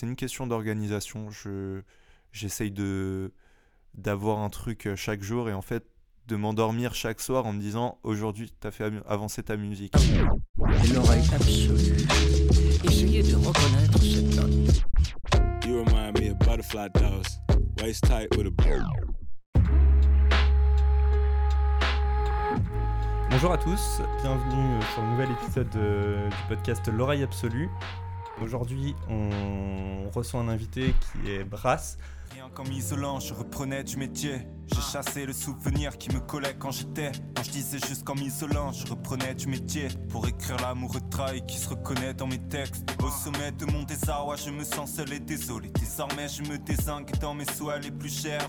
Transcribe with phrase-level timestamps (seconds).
[0.00, 1.30] c'est une question d'organisation.
[1.30, 1.82] Je,
[2.32, 3.32] j'essaye de,
[3.92, 5.84] d'avoir un truc euh, chaque jour et en fait
[6.26, 9.92] de m'endormir chaque soir en me disant aujourd'hui tu as fait avancer ta musique.
[10.94, 12.06] L'oreille absolue.
[12.84, 15.66] Essayez de reconnaître cette note.
[15.66, 17.38] You remind me of butterfly doves,
[17.82, 18.50] waist tight with a
[23.30, 27.68] Bonjour à tous, bienvenue sur le nouvel épisode de- du podcast L'oreille absolue.
[28.42, 31.98] Aujourd'hui, on reçoit un invité qui est Brass.
[32.32, 34.46] Rien comme isolant, je reprenais du métier.
[34.66, 37.12] J'ai chassé le souvenir qui me collait quand j'étais.
[37.36, 39.88] Quand je disais juste comme isolant, je reprenais du métier.
[40.08, 42.86] Pour écrire l'amoureux trahi qui se reconnaît dans mes textes.
[43.02, 45.70] Au sommet de mon désarroi, je me sens seul et désolé.
[45.78, 48.48] Désormais, je me désingue dans mes souhaits les plus chers.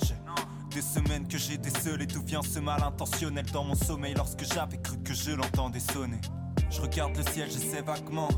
[0.70, 4.82] Des semaines que j'ai décelé d'où vient ce mal intentionnel dans mon sommeil lorsque j'avais
[4.82, 6.22] cru que je l'entendais sonner.
[6.70, 8.30] Je regarde le ciel, j'essaie vaguement.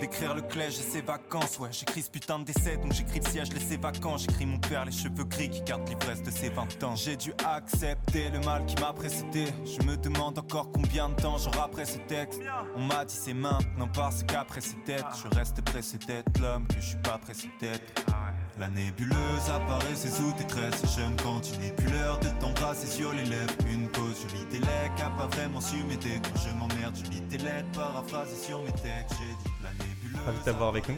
[0.00, 1.70] D'écrire le clé, j'ai ses vacances, ouais.
[1.72, 4.16] J'écris ce putain de décès, donc j'écris le siège, laissez vacant.
[4.16, 6.94] J'écris mon père, les cheveux gris qui gardent l'ivresse de ses 20 ans.
[6.94, 9.46] J'ai dû accepter le mal qui m'a précédé.
[9.64, 12.40] Je me demande encore combien de temps j'aurai après ce texte.
[12.76, 16.76] On m'a dit c'est maintenant parce qu'après c'est tête, je reste pressé d'être l'homme que
[16.76, 18.04] je suis pas pressé d'être.
[18.58, 20.82] La nébuleuse apparaît, c'est sous tes tresses.
[20.96, 23.54] Je ne continue plus l'heure de t'embrasser sur les lèvres.
[23.70, 26.20] Une pause, je lis tes lettres, pas vraiment su m'aider.
[26.22, 29.14] Quand je m'emmerde, je lis tes lettres, paraphrasées sur mes textes.
[30.24, 30.96] Ravi de t'avoir avec nous.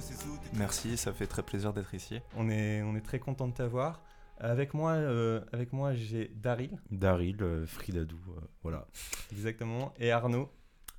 [0.54, 2.20] Merci, ça fait très plaisir d'être ici.
[2.36, 4.02] On est, on est très content de t'avoir.
[4.38, 8.86] Avec moi, euh, avec moi j'ai Daryl, Daryl, euh, Fridadou, euh, voilà.
[9.32, 10.50] exactement, et Arnaud.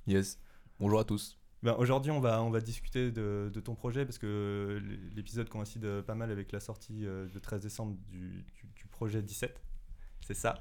[0.06, 0.38] Yes.
[0.78, 1.38] Bonjour à tous.
[1.62, 4.80] Ben, Aujourd'hui, on va, on va discuter de, de ton projet parce que
[5.14, 9.22] l'épisode coïncide pas mal avec la sortie euh, le 13 décembre du, du- du projet
[9.22, 9.60] 17.
[10.26, 10.54] C'est ça.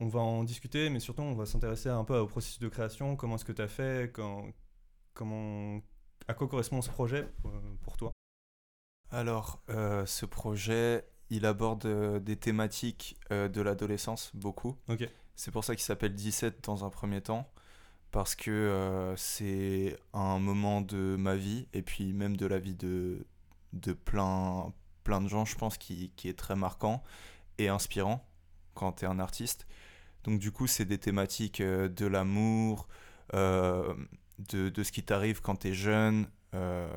[0.00, 3.16] On va en discuter, mais surtout, on va s'intéresser un peu au processus de création.
[3.16, 4.12] Comment est-ce que tu as fait?
[4.12, 4.46] Quand,
[5.14, 5.80] comment,
[6.28, 8.12] À quoi correspond ce projet pour, pour toi?
[9.10, 14.76] Alors, euh, ce projet, il aborde euh, des thématiques euh, de l'adolescence, beaucoup.
[14.88, 15.08] Ok.
[15.36, 17.48] C'est pour ça qu'il s'appelle 17 dans un premier temps,
[18.10, 22.74] parce que euh, c'est un moment de ma vie, et puis même de la vie
[22.74, 23.24] de,
[23.72, 24.72] de plein,
[25.04, 27.04] plein de gens, je pense, qui, qui est très marquant
[27.58, 28.26] et inspirant
[28.74, 29.66] quand tu es un artiste.
[30.24, 32.88] Donc du coup, c'est des thématiques euh, de l'amour,
[33.34, 33.94] euh,
[34.38, 36.88] de, de ce qui t'arrive quand tu es jeune, euh,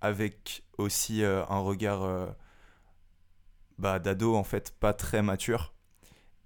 [0.00, 2.26] avec aussi euh, un regard euh,
[3.78, 5.74] bah, d'ado, en fait, pas très mature.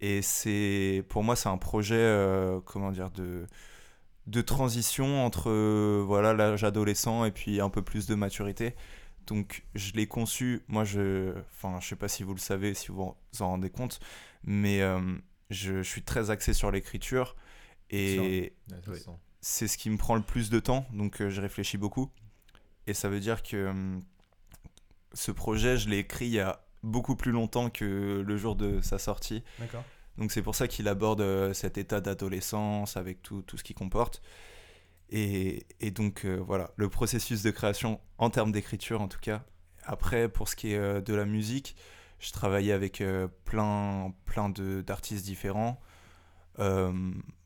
[0.00, 3.46] Et c'est, pour moi, c'est un projet, comment dire, de,
[4.26, 5.48] de transition entre
[6.02, 8.74] voilà l'âge adolescent et puis un peu plus de maturité.
[9.28, 12.88] Donc, je l'ai conçu, moi, je, enfin, je sais pas si vous le savez, si
[12.88, 14.00] vous vous en rendez compte,
[14.42, 14.80] mais
[15.50, 17.36] je, suis très axé sur l'écriture.
[19.42, 22.10] C'est ce qui me prend le plus de temps, donc euh, je réfléchis beaucoup.
[22.86, 24.04] Et ça veut dire que hum,
[25.12, 28.80] ce projet, je l'ai écrit il y a beaucoup plus longtemps que le jour de
[28.80, 29.42] sa sortie.
[29.58, 29.84] D'accord.
[30.16, 33.76] Donc c'est pour ça qu'il aborde euh, cet état d'adolescence avec tout, tout ce qu'il
[33.76, 34.22] comporte.
[35.10, 39.44] Et, et donc euh, voilà, le processus de création en termes d'écriture en tout cas.
[39.84, 41.74] Après, pour ce qui est de la musique,
[42.20, 43.02] je travaillais avec
[43.44, 45.80] plein, plein d'artistes différents.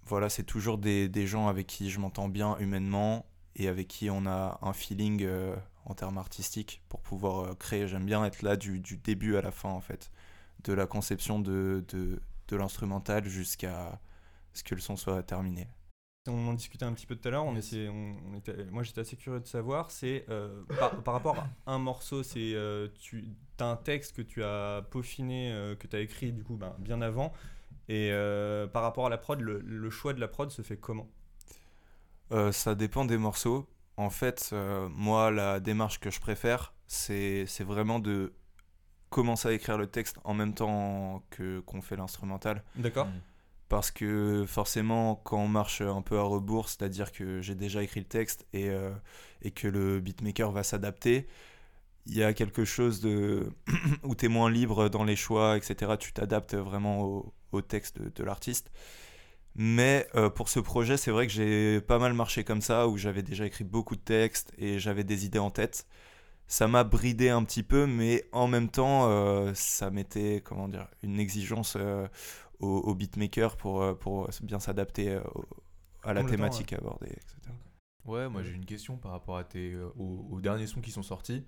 [0.09, 4.09] Voilà, c'est toujours des, des gens avec qui je m'entends bien humainement et avec qui
[4.09, 7.89] on a un feeling euh, en termes artistiques pour pouvoir euh, créer.
[7.89, 10.13] J'aime bien être là du, du début à la fin en fait,
[10.63, 14.01] de la conception de, de, de l'instrumental jusqu'à
[14.53, 15.67] ce que le son soit terminé.
[16.29, 17.45] On en discutait un petit peu tout à l'heure.
[17.45, 19.91] On essayait, on, on était, moi, j'étais assez curieux de savoir.
[19.91, 22.55] C'est euh, par, par rapport à un morceau, c'est
[22.99, 23.29] tu
[23.59, 27.01] as un texte que tu as peaufiné, que tu as écrit du coup ben, bien
[27.01, 27.33] avant.
[27.89, 30.77] Et euh, par rapport à la prod, le, le choix de la prod se fait
[30.77, 31.09] comment?
[32.33, 33.69] Euh, ça dépend des morceaux.
[33.97, 38.33] En fait, euh, moi, la démarche que je préfère, c'est vraiment de
[39.09, 42.65] commencer à écrire le texte en même temps que qu'on fait l'instrumental.
[42.75, 43.09] D'accord.
[43.69, 48.01] Parce que forcément, quand on marche un peu à rebours, c'est-à-dire que j'ai déjà écrit
[48.01, 48.93] le texte et, euh,
[49.43, 51.27] et que le beatmaker va s'adapter,
[52.07, 53.51] il y a quelque chose de
[54.05, 55.93] où tu es moins libre dans les choix, etc.
[55.99, 58.71] Tu t'adaptes vraiment au, au texte de, de l'artiste.
[59.55, 62.97] Mais euh, pour ce projet, c'est vrai que j'ai pas mal marché comme ça, où
[62.97, 65.87] j'avais déjà écrit beaucoup de textes et j'avais des idées en tête.
[66.47, 70.87] Ça m'a bridé un petit peu, mais en même temps, euh, ça mettait, comment dire,
[71.03, 72.07] une exigence euh,
[72.61, 75.19] au, au beatmaker pour, pour bien s'adapter
[76.05, 77.51] à la thématique abordée, etc.
[78.05, 81.03] Ouais, moi j'ai une question par rapport à tes, aux, aux derniers sons qui sont
[81.03, 81.45] sortis.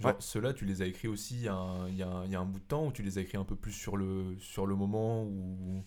[0.00, 0.16] Genre, Ouais.
[0.18, 2.30] ceux-là, tu les as écrits aussi il y, a un- il y a un- il
[2.32, 3.96] y a un bout de temps ou tu les as écrits un peu plus sur
[3.96, 5.84] le, sur le moment ou...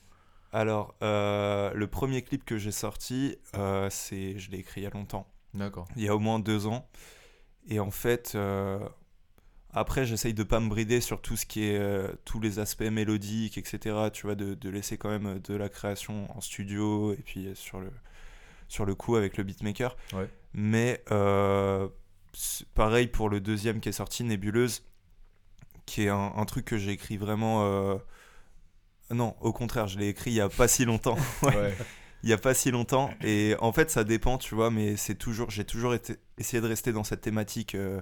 [0.53, 4.87] Alors, euh, le premier clip que j'ai sorti, euh, c'est, je l'ai écrit il y
[4.87, 5.87] a longtemps, D'accord.
[5.97, 6.87] il y a au moins deux ans.
[7.67, 8.79] Et en fait, euh,
[9.71, 11.79] après, j'essaye de pas me brider sur tout ce qui est
[12.23, 14.09] tous les aspects mélodiques, etc.
[14.13, 17.81] Tu vois, de, de laisser quand même de la création en studio et puis sur
[17.81, 17.91] le
[18.69, 19.95] sur le coup avec le beatmaker.
[20.13, 20.29] Ouais.
[20.53, 21.03] Mais
[22.73, 24.83] pareil pour le deuxième qui est sorti, Nébuleuse,
[25.85, 27.63] qui est un, un truc que j'ai écrit vraiment.
[27.63, 27.97] euh,
[29.11, 31.17] Non, au contraire, je l'ai écrit il y a pas si longtemps.
[31.43, 31.77] Ouais Ouais.
[32.23, 35.13] il y a pas si longtemps et en fait ça dépend tu vois mais c'est
[35.15, 38.01] toujours j'ai toujours été, essayé de rester dans cette thématique euh,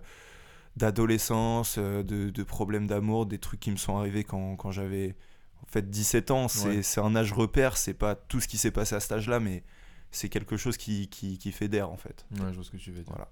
[0.78, 5.16] d'adolescence euh, de, de problèmes d'amour des trucs qui me sont arrivés quand, quand j'avais
[5.62, 7.06] en fait 17 ans c'est Ouais.
[7.06, 9.64] un âge repère c'est pas tout ce qui s'est passé à cet âge là mais
[10.12, 12.78] c'est quelque chose qui, qui, qui fait d'air en fait Ouais, je vois ce que
[12.78, 13.12] tu veux dire.
[13.14, 13.30] Voilà.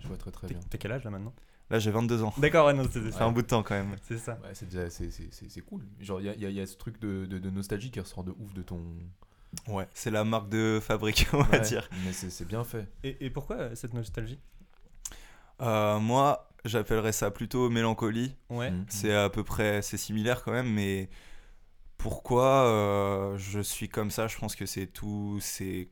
[0.00, 0.58] Je vois très très bien.
[0.70, 1.34] t'es quel âge là maintenant?
[1.70, 3.24] Là j'ai 22 ans D'accord, ouais, non, c'est c'est ça.
[3.24, 4.38] un bout de temps quand même C'est ça.
[4.42, 5.82] Ouais, c'est déjà c'est, c'est, c'est, c'est cool.
[6.00, 7.90] Genre il y a, il y a- y a ce truc de, de, de nostalgie
[7.90, 8.80] qui ressort de ouf de ton.
[9.68, 12.86] ouais c'est la marque de fabrique on va Ouais, dire Mais c'est, c'est bien fait.
[13.04, 14.38] Et, et pourquoi euh, cette nostalgie?
[15.60, 18.70] Euh, moi j'appellerais ça plutôt mélancolie Ouais.
[18.70, 18.84] Mhm.
[18.88, 21.08] C'est à peu près, c'est similaire quand même, mais
[21.98, 24.26] pourquoi euh, je suis comme ça?
[24.28, 25.88] Je pense que c'est tout, c'est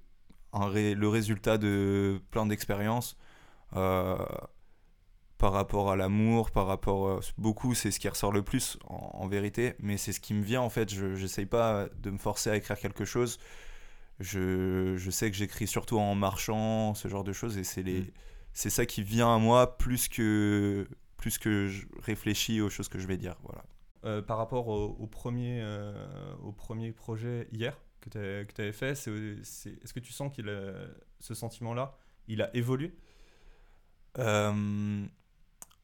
[0.52, 3.16] un ré- le résultat de plein d'expériences
[3.72, 9.10] par rapport à l'amour, par rapport euh, beaucoup, c'est ce qui ressort le plus en,
[9.14, 10.92] en vérité, mais c'est ce qui me vient en fait.
[10.92, 13.38] Je j'essaye pas de me forcer à écrire quelque chose.
[14.20, 18.00] Je, je sais que j'écris surtout en marchant, ce genre de choses, et c'est les,
[18.00, 18.06] Mm.
[18.52, 22.98] c'est ça qui vient à moi plus que plus que je réfléchis aux choses que
[22.98, 23.36] je vais dire.
[23.42, 23.64] Voilà.
[24.04, 28.90] Euh, par rapport au, au premier, euh, au premier projet hier que tu avais fait,
[28.92, 30.86] est-ce que tu sens qu'il a-
[31.20, 31.96] ce sentiment-là,
[32.28, 32.94] il a évolué?
[34.18, 35.06] Euh,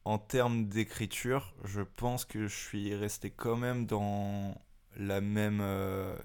[0.03, 4.55] en termes d'écriture, je pense que je suis resté quand même dans
[4.97, 5.59] la même.
[5.61, 6.15] euh,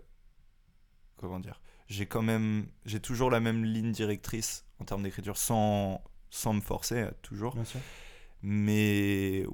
[1.16, 2.66] comment dire J'ai quand même.
[2.84, 7.54] J'ai toujours la même ligne directrice en termes d'écriture sans, sans me forcer, euh, toujours.
[7.54, 7.80] Bien sûr.
[8.42, 9.46] Mais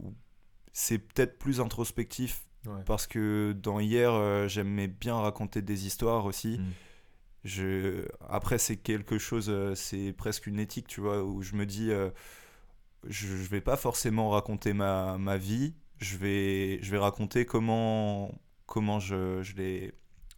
[0.73, 2.83] c'est peut-être plus introspectif Ouais.
[2.85, 6.59] parce que dans hier, euh, j'aimais bien raconter des histoires aussi.
[6.59, 6.73] Mm.
[7.45, 8.09] Je...
[8.29, 11.93] Après, c'est quelque chose, euh, c'est presque une éthique, tu vois, où je me dis,
[11.93, 12.11] euh,
[13.09, 18.33] je, je vais pas forcément raconter ma, ma vie, je vais, je vais raconter comment,
[18.67, 19.93] comment je, je l'ai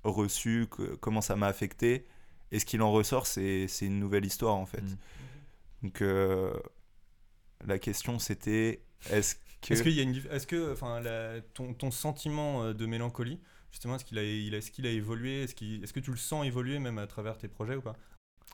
[0.04, 2.06] reçu, que- comment ça m'a affecté,
[2.52, 4.82] et ce qu'il en ressort, c'est c'est une nouvelle histoire, en fait.
[4.82, 4.96] Mm.
[5.82, 6.52] Donc, euh,
[7.66, 9.74] la question, c'était, est-ce que...
[9.74, 13.40] Est-ce qu'il y a une est-ce que enfin la- ton, ton sentiment euh, de mélancolie
[13.72, 15.42] justement est-ce qu'il a, il a- est-ce qu'il a évolué?
[15.42, 17.96] Est-ce est-ce que tu le sens évoluer même à travers tes projets ou pas?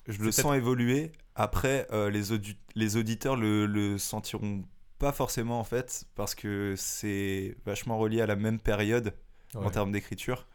[0.07, 1.13] Je le sens évoluer.
[1.35, 4.65] Après, euh, les, audi- les auditeurs le, le sentiront
[4.99, 9.15] pas forcément en fait, parce que c'est vachement relié à la même période
[9.55, 10.47] en termes d'écriture.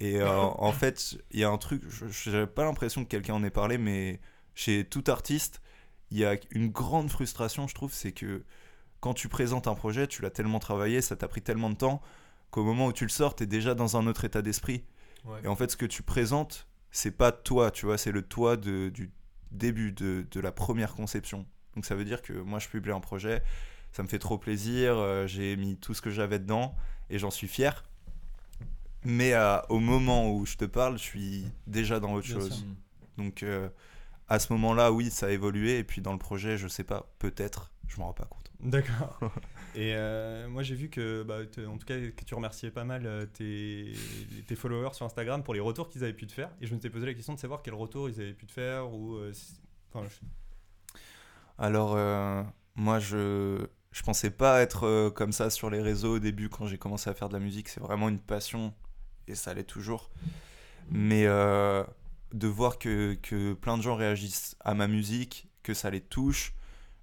[0.00, 3.34] Et euh, en fait, il y a un truc, je n'avais pas l'impression que quelqu'un
[3.34, 4.20] en ait parlé, mais
[4.54, 5.62] chez tout artiste,
[6.10, 8.44] il y a une grande frustration, je trouve, c'est que
[9.00, 12.02] quand tu présentes un projet, tu l'as tellement travaillé, ça t'a pris tellement de temps,
[12.50, 14.84] qu'au moment où tu le sors, tu es déjà dans un autre état d'esprit.
[15.24, 15.40] Ouais.
[15.44, 18.56] Et en fait, ce que tu présentes, c'est pas toi, tu vois, c'est le toi
[18.56, 19.10] de- du
[19.50, 21.46] début, de, de la première conception.
[21.74, 23.42] Donc ça veut dire que moi, je publie un projet,
[23.92, 26.74] ça me fait trop plaisir, euh, j'ai mis tout ce que j'avais dedans
[27.10, 27.82] et j'en suis fier.
[29.04, 32.52] Mais euh, au moment où je te parle, je suis déjà dans autre Bien chose.
[32.52, 32.66] sûr.
[33.18, 33.68] Donc euh,
[34.28, 35.78] à ce moment-là, oui, ça a évolué.
[35.78, 38.50] Et puis dans le projet, je sais pas, peut-être, je m'en rends pas compte.
[38.60, 39.18] D'accord.
[39.74, 43.06] Et euh, moi j'ai vu que, bah, en tout cas, que tu remerciais pas mal
[43.06, 43.92] euh, tes,
[44.46, 46.50] tes followers sur Instagram pour les retours qu'ils avaient pu te faire.
[46.60, 48.52] Et je me suis posé la question de savoir quel retour ils avaient pu te
[48.52, 49.14] faire ou.
[49.16, 49.60] euh, si-
[49.92, 50.94] enfin, je-
[51.58, 52.42] Alors, euh,
[52.76, 56.78] moi, je je pensais pas être comme ça sur les réseaux au début quand j'ai
[56.78, 57.68] commencé à faire de la musique.
[57.68, 58.72] C'est vraiment une passion
[59.28, 60.10] et ça l'est toujours.
[60.90, 61.26] Mais
[62.32, 66.54] de voir que, que plein de gens réagissent à ma musique, que ça les touche,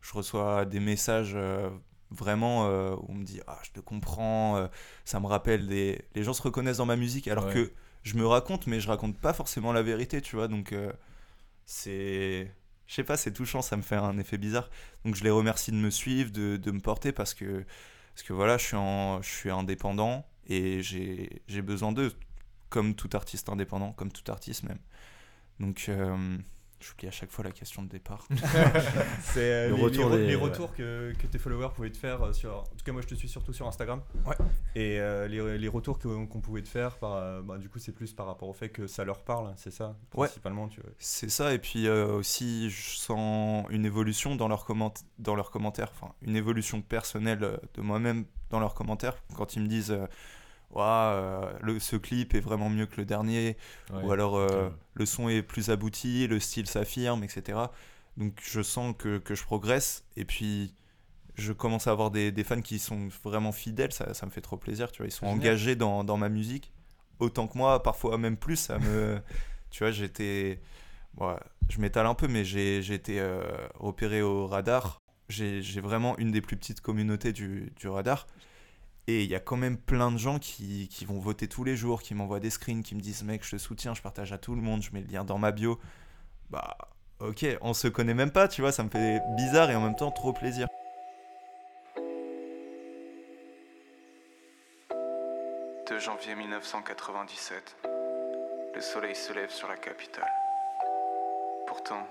[0.01, 1.69] je reçois des messages euh,
[2.11, 4.67] vraiment euh, où on me dit Ah, je te comprends, euh,
[5.05, 6.01] ça me rappelle des.
[6.15, 7.53] Les gens se reconnaissent dans ma musique alors Ouais.
[7.53, 10.47] que je me raconte, mais je raconte pas forcément la vérité, tu vois.
[10.47, 10.73] Donc,
[11.65, 12.51] c'est.
[12.87, 14.69] Je sais pas, c'est touchant, ça me fait un effet bizarre.
[15.05, 17.63] Donc je les remercie de me suivre, de, de me porter parce que,
[18.15, 22.11] parce que voilà, je suis, en, je suis indépendant et j'ai j'ai besoin d'eux,
[22.69, 24.79] comme tout artiste indépendant, comme tout artiste même.
[25.59, 26.37] Donc euh,
[26.79, 28.25] j'oublie à chaque fois la question de départ.
[29.21, 30.41] C'est euh, Le les, retour les re- des- les ouais.
[30.41, 32.59] retours que, que tes followers pouvaient te faire euh, sur.
[32.59, 34.01] En tout cas, moi je te suis surtout sur Instagram.
[34.25, 34.35] Ouais.
[34.75, 38.27] Et les, les retours qu'on pouvait te faire, par, bah, du coup, c'est plus par
[38.27, 40.27] rapport au fait que ça leur parle, c'est ça Ouais.
[40.27, 40.89] Principalement, tu vois.
[40.99, 45.91] C'est ça, et puis aussi je sens une évolution dans leurs, comment dans leurs commentaires,
[45.93, 49.97] enfin une évolution personnelle de moi-même dans leurs commentaires, quand ils me disent
[50.77, 53.57] euh, le, ce clip est vraiment mieux que le dernier,
[53.91, 54.03] Ouais.
[54.03, 57.57] ou alors euh, le son est plus abouti, le style s'affirme, etc.
[58.17, 60.73] Donc je sens que, que je progresse, et puis
[61.35, 64.41] je commence à avoir des, des fans qui sont vraiment fidèles, ça, ça me fait
[64.41, 65.07] trop plaisir, tu vois.
[65.07, 65.39] Ils sont Génial.
[65.39, 66.71] engagés dans, dans ma musique,
[67.19, 68.57] autant que moi, parfois même plus.
[68.57, 69.19] Ça me,
[69.71, 70.59] tu vois, j'étais,
[71.17, 71.35] ouais,
[71.69, 73.41] je m'étale un peu, mais j'ai été euh,
[73.75, 74.99] repéré au radar.
[75.29, 78.27] J'ai j'ai vraiment une des plus petites communautés du, du radar.
[79.09, 81.75] Et il y a quand même plein de gens qui, qui vont voter tous les
[81.75, 84.37] jours, qui m'envoient des screens, qui me disent mec, je te soutiens, je partage à
[84.37, 85.79] tout le monde, je mets le lien dans ma bio.
[86.51, 86.77] Bah,
[87.17, 89.95] ok, on se connaît même pas, tu vois, ça me fait bizarre et en même
[89.95, 90.67] temps trop plaisir.
[95.89, 97.77] «2 janvier 1997.
[98.75, 100.29] Le soleil se lève sur la capitale.
[101.65, 102.07] Pourtant,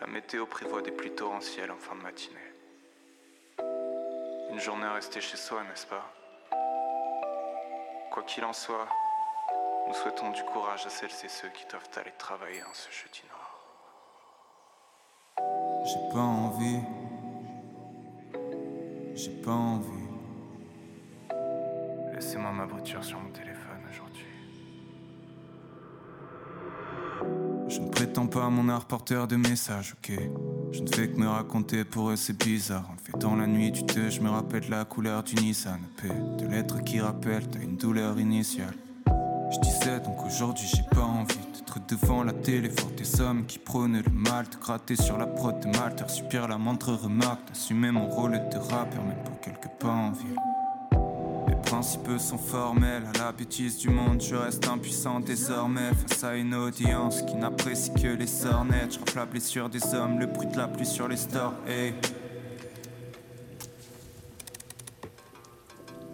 [0.00, 2.51] la météo prévoit des pluies torrentielles en fin de matinée.
[4.52, 6.12] Une journée à rester chez soi, n'est-ce pas?
[8.10, 8.86] Quoi qu'il en soit,
[9.88, 13.22] nous souhaitons du courage à celles et ceux qui doivent aller travailler en ce jeudi
[13.30, 13.58] noir.
[15.86, 16.80] J'ai pas envie.
[19.14, 20.08] J'ai pas envie.
[22.12, 24.26] Laissez-moi ma voiture sur mon téléphone aujourd'hui.
[27.68, 30.12] Je ne prétends pas à mon art porteur de messages, ok?
[30.72, 32.88] Je ne fais que me raconter pour eux, c'est bizarre.
[32.92, 36.08] En fait dans la nuit du thé, je me rappelle la couleur du Nissan P.
[36.38, 38.74] De lettres qui rappellent, t'as une douleur initiale.
[39.06, 43.58] Je disais donc aujourd'hui, j'ai pas envie d'être devant la télé, fort des hommes qui
[43.58, 47.48] prônent le mal, de gratter sur la prod de mal, de subir la moindre remarque,
[47.48, 50.38] d'assumer mon rôle de rappeur, même pour quelques pas en ville.
[51.72, 56.54] Principes sont formels, à la bêtise du monde, je reste impuissant désormais face à une
[56.54, 58.92] audience qui n'apprécie que les sornettes.
[58.92, 61.54] Je rappe la blessure des hommes, le bruit de la pluie sur les stores.
[61.66, 61.94] Hey.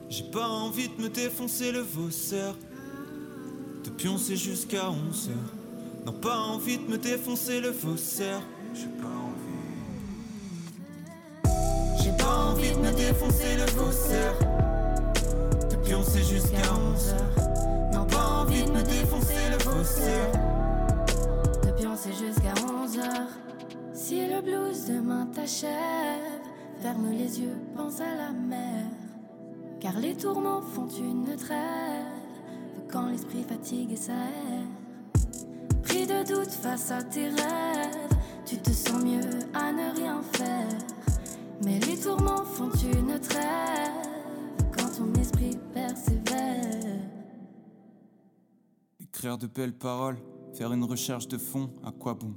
[0.09, 2.55] J'ai pas envie de me défoncer le vaussaire,
[3.83, 5.55] de pioncer jusqu'à 11 heures.
[6.07, 8.43] Non, pas envie de me défoncer le faussaire.
[8.75, 9.35] J'ai pas envie.
[12.01, 14.48] J'ai pas envie de me défoncer le faussaire.
[15.89, 17.91] De pioncer jusqu'à 11 heures.
[17.95, 20.33] Non, pas envie de me défoncer le faussaire.
[21.65, 23.09] De pioncer jusqu'à 11h.
[23.95, 26.43] Si le blues demain t'achève,
[26.83, 28.85] ferme les yeux, pense à la mer.
[29.81, 32.05] Car les tourments font une trêve
[32.93, 34.69] quand l'esprit fatigue et s'aère.
[35.85, 40.69] Pris de doute face à tes rêves, tu te sens mieux à ne rien faire.
[41.65, 44.08] Mais les tourments font une trêve
[44.99, 47.01] ton esprit persévère.
[49.01, 50.19] Écrire de belles paroles,
[50.55, 52.35] faire une recherche de fond, à quoi bon?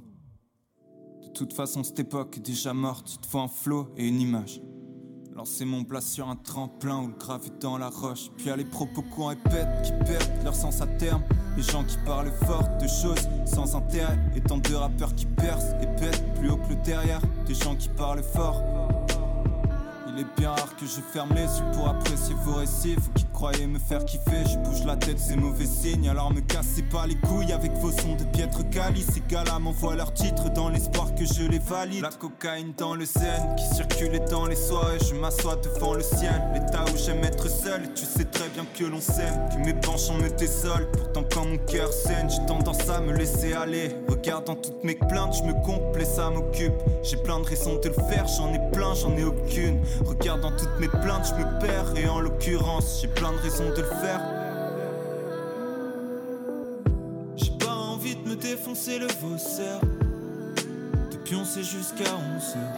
[1.22, 4.20] De toute façon, cette époque est déjà morte, il te faut un flow et une
[4.20, 4.62] image.
[5.34, 8.30] Lancer mon plat sur un tremplin ou le graver dans la roche.
[8.36, 11.22] Puis à les propos qu'on répète qui perdent leur sens à terme.
[11.56, 14.18] Les gens qui parlent fort de choses sans intérêt.
[14.36, 17.22] Et tant de rappeurs qui percent et pètent plus haut que le derrière.
[17.46, 18.62] Des gens qui parlent fort.
[20.14, 22.96] Il est bien rare que je ferme les yeux pour apprécier vos récits.
[23.42, 26.08] Croyez me faire kiffer, je bouge la tête, c'est mauvais signe.
[26.08, 29.08] Alors me cassez pas les couilles avec vos sons de piètre calice.
[29.12, 32.02] Ces gars-là m'envoient leurs titres dans l'espoir que je les valide.
[32.02, 34.98] La cocaïne dans le zen qui circulait dans les soirées.
[35.00, 37.82] Je m'assois devant le ciel, l'état où j'aime être seul.
[37.82, 40.86] Et tu sais très bien que l'on s'aime, que mes penchants me désolent.
[40.92, 43.96] Pourtant, quand mon cœur saigne, j'ai tendance à me laisser aller.
[44.08, 46.74] Regardant toutes mes plaintes, je me comple et ça m'occupe.
[47.02, 49.80] J'ai plein de raisons de le faire, j'en ai plein, j'en ai aucune.
[50.06, 51.96] Regardant toutes mes plaintes, je me perds.
[51.96, 54.20] Et en l'occurrence, j'ai plein de raisons de le faire.
[57.36, 59.80] J'ai pas envie de me défoncer le vaussaire.
[61.10, 62.76] De pioncer jusqu'à 11 heures.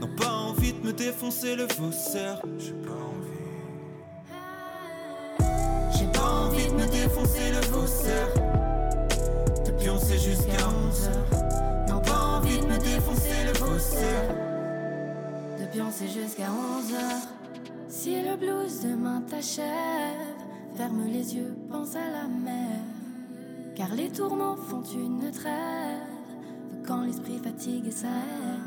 [0.00, 2.40] Non, pas envie de me défoncer le faussaire.
[2.58, 3.40] J'ai pas envie.
[5.98, 8.28] J'ai pas envie de me défoncer le faussaire.
[9.66, 11.86] De pioncer jusqu'à 11 heures.
[11.88, 14.28] Non, pas envie de me défoncer le faussaire.
[15.58, 17.39] de pioncer jusqu'à 11h.
[17.90, 19.66] Si le blues demain t'achève,
[20.76, 22.78] ferme les yeux, pense à la mer.
[23.74, 25.98] Car les tourments font une trêve
[26.86, 28.62] quand l'esprit fatigue et s'aère.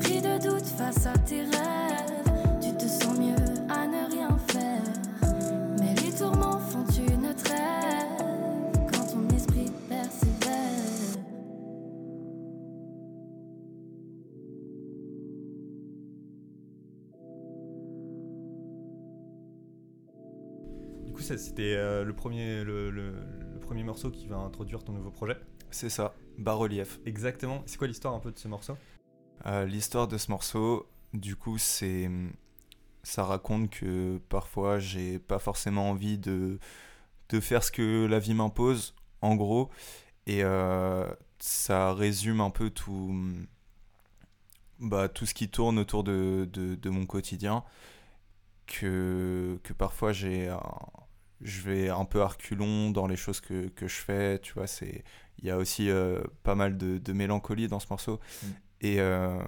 [0.00, 1.89] Pris de doute face à tes rêves,
[21.38, 23.14] c'était euh, le, premier, le, le-
[23.54, 25.36] le premier morceau qui va introduire ton nouveau projet.
[25.70, 26.98] C'est ça, bas-relief.
[27.06, 27.62] Exactement.
[27.66, 28.76] C'est quoi l'histoire un peu de ce morceau?
[29.46, 32.10] Euh, L'histoire de ce morceau, du coup, c'est.
[33.02, 36.58] Ça raconte que parfois j'ai pas forcément envie de,
[37.30, 39.70] de faire ce que la vie m'impose, en gros.
[40.26, 41.08] Et euh,
[41.38, 43.14] ça résume un peu tout,
[44.80, 47.64] bah, tout ce qui tourne autour de, de, de mon quotidien,
[48.66, 50.60] que, que parfois j'ai un-
[51.40, 54.66] je vais un peu à reculons dans les choses que, que je fais, tu vois,
[54.66, 55.04] c'est
[55.38, 58.20] il y a aussi euh, pas mal de, de mélancolie dans ce morceau.
[58.42, 58.46] Mm.
[58.82, 59.38] Et, euh,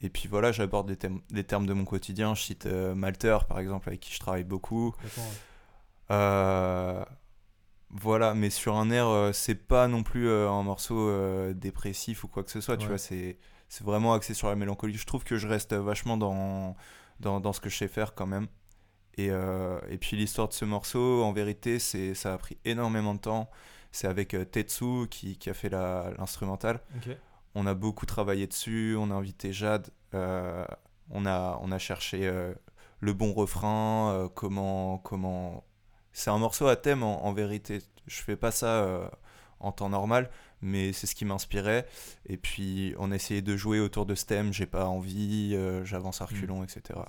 [0.00, 3.58] et puis voilà, j'aborde les, thèmes- termes de mon quotidien, je cite euh, Malter par
[3.58, 4.94] exemple, avec qui je travaille beaucoup.
[6.10, 7.04] Euh,
[7.90, 12.50] voilà, mais sur un air, c'est pas non plus un morceau dépressif ou quoi que
[12.50, 14.94] ce soit, tu vois, c'est c'est vraiment axé sur la mélancolie.
[14.94, 16.76] Je trouve que je reste vachement dans,
[17.20, 18.46] dans, dans ce que je sais faire quand même.
[19.16, 23.14] Et, euh, et puis l'histoire de ce morceau, en vérité, c'est ça a pris énormément
[23.14, 23.48] de temps.
[23.92, 26.80] C'est avec euh, Tetsu qui, qui a fait la- l'instrumental.
[27.54, 30.64] On a beaucoup travaillé dessus, on a invité Jade, euh,
[31.10, 32.52] on, a, on a cherché euh,
[33.00, 34.98] le bon refrain, comment...
[34.98, 35.64] comment...
[36.12, 37.78] C'est un morceau à thème en, en vérité.
[38.06, 39.10] Je fais pas ça
[39.60, 40.30] en temps normal,
[40.62, 41.86] mais c'est ce qui m'inspirait.
[42.26, 46.20] Et puis on a essayé de jouer autour de ce thème, j'ai pas envie, j'avance
[46.20, 47.00] à reculons, etc.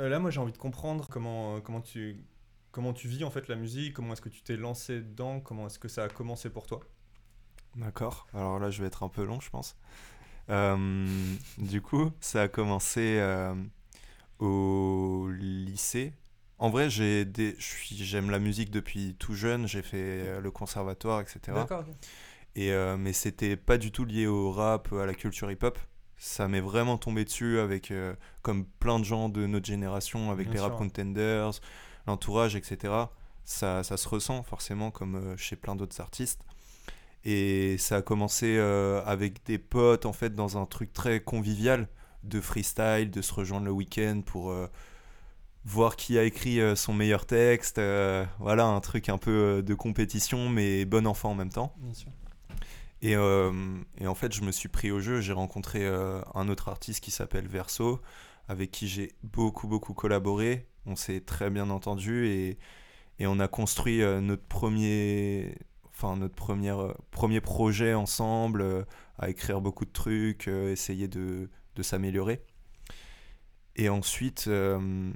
[0.00, 2.24] Euh, là, moi, j'ai envie de comprendre comment, euh, comment, tu,
[2.72, 5.66] comment tu vis en fait la musique, comment est-ce que tu t'es lancé dedans, comment
[5.66, 6.80] est-ce que ça a commencé pour toi?
[7.76, 8.26] D'accord.
[8.34, 9.76] Alors là, je vais être un peu long, je pense.
[10.50, 11.16] Euh,
[11.58, 13.54] du coup, ça a commencé euh,
[14.38, 16.14] au lycée.
[16.58, 17.56] En vrai, j'ai des...
[17.58, 19.66] je suis- j'aime la musique depuis tout jeune.
[19.68, 21.40] J'ai fait le conservatoire, etc.
[21.48, 21.84] D'accord.
[22.56, 25.78] Et, euh, mais c'était pas du tout lié au rap, à la culture hip-hop.
[26.18, 30.48] Ça m'est vraiment tombé dessus avec, euh, comme plein de gens de notre génération, avec
[30.48, 31.60] Bien les rap contenders,
[32.06, 32.92] l'entourage, etc.
[33.44, 36.40] Ça, ça se ressent forcément comme euh, chez plein d'autres artistes.
[37.24, 41.88] Et ça a commencé euh, avec des potes, en fait, dans un truc très convivial,
[42.22, 44.54] de freestyle, de se rejoindre le week-end pour
[45.66, 47.78] voir qui a écrit son meilleur texte.
[48.38, 51.74] voilà, un truc un peu de compétition, mais bon enfant en même temps.
[51.76, 52.10] Bien sûr.
[53.04, 53.52] Et, euh,
[53.98, 55.20] et en fait, je me suis pris au jeu.
[55.20, 58.00] J'ai rencontré euh, un autre artiste qui s'appelle Verso,
[58.48, 60.66] avec qui j'ai beaucoup, beaucoup collaboré.
[60.86, 62.58] On s'est très bien entendu et,
[63.20, 65.54] on a construit euh, notre premier,
[65.90, 68.86] enfin, notre première, premier projet ensemble,
[69.18, 71.50] à écrire beaucoup de trucs, essayer de,
[71.82, 72.40] s'améliorer.
[73.76, 75.14] Et ensuite, de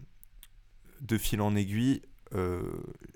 [1.18, 2.02] fil en aiguille,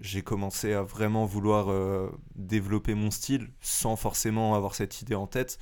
[0.01, 5.27] j'ai commencé à vraiment vouloir euh, développer mon style sans forcément avoir cette idée en
[5.27, 5.59] tête.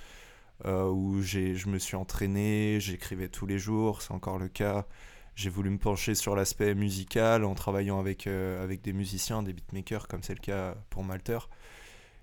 [0.67, 4.87] euh, où je me suis entraîné, j'écrivais tous les jours, c'est encore le cas.
[5.35, 9.53] J'ai voulu me pencher sur l'aspect musical en travaillant avec, euh, avec des musiciens, des
[9.55, 11.39] beatmakers, comme c'est le cas pour Malter.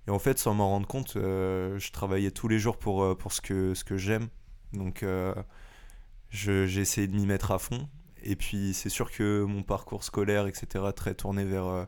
[0.08, 3.16] Et en fait, sans m'en rendre compte, euh, je travaillais tous les jours pour, euh,
[3.16, 4.30] pour ce que, ce que j'aime.
[4.74, 5.34] Donc, euh,
[6.30, 7.90] j'ai essayé de m'y mettre à fond.
[8.30, 11.86] Et puis, c'est sûr que mon parcours scolaire, etc., très tourné vers euh,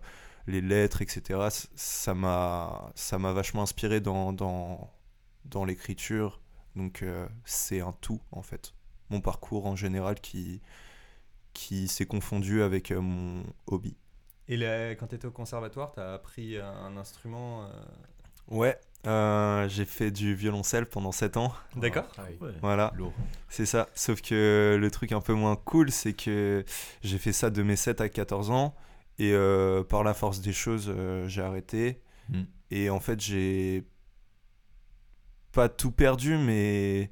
[0.47, 4.89] les lettres, etc., ça m'a vachement inspiré dans, dans,
[5.43, 6.39] dans l'écriture.
[6.77, 8.73] Donc, euh, c'est un tout, en fait.
[9.09, 10.61] Mon parcours en général qui,
[11.51, 13.97] qui s'est confondu avec euh, mon hobby.
[14.47, 14.57] Et
[14.97, 17.69] quand tu étais au conservatoire, tu as appris un instrument.
[18.49, 21.53] Ouais, euh, j'ai fait du violoncelle pendant 7 ans.
[21.75, 22.05] D'accord.
[22.17, 22.51] Ah, ouais.
[22.61, 23.13] Voilà, Lourd.
[23.47, 23.87] c'est ça.
[23.95, 26.65] Sauf que le truc un peu moins cool, c'est que
[27.01, 28.75] j'ai fait ça de mes 7 à 14 ans.
[29.17, 32.01] Et euh, par la force des choses, euh, j'ai arrêté.
[32.29, 32.41] Mm.
[32.71, 33.85] Et en fait, j'ai
[35.51, 37.09] pas tout perdu, mais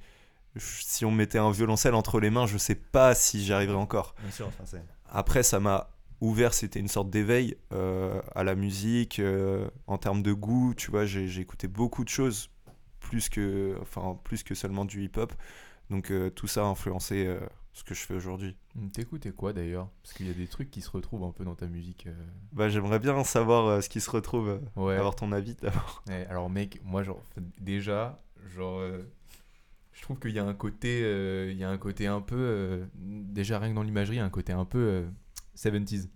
[0.57, 3.77] si on me mettait un violoncelle entre les mains, je sais pas si j'y arriverais
[3.77, 4.15] encore.
[4.21, 4.83] Bien sûr, enfin, c'est.
[5.09, 5.89] Après, ça m'a
[6.21, 10.91] ouvert, c'était une sorte d'éveil euh, à la musique, euh, en termes de goût, tu
[10.91, 12.49] vois, j'ai écouté beaucoup de choses,
[12.99, 15.33] plus que, enfin, plus que seulement du hip-hop.
[15.89, 17.33] Donc euh, tout ça a influencé
[17.71, 18.57] ce que je fais aujourd'hui.
[18.77, 19.89] Hum, T'écoutais quoi d'ailleurs?
[20.03, 22.07] Parce qu'il y a des trucs qui se retrouvent un peu dans ta musique.
[22.51, 24.95] Bah, J'aimerais bien savoir ce qui se retrouve, Ouais.
[24.95, 26.03] avoir ton avis d'abord.
[26.07, 27.21] Ouais, alors mec, moi genre
[27.61, 28.21] déjà,
[28.55, 28.81] genre
[29.93, 32.35] je trouve qu'il y a un côté euh, il y a un côté un peu
[32.37, 35.09] euh, déjà rien que dans l'imagerie, un côté un peu euh,
[35.57, 36.07] 70s.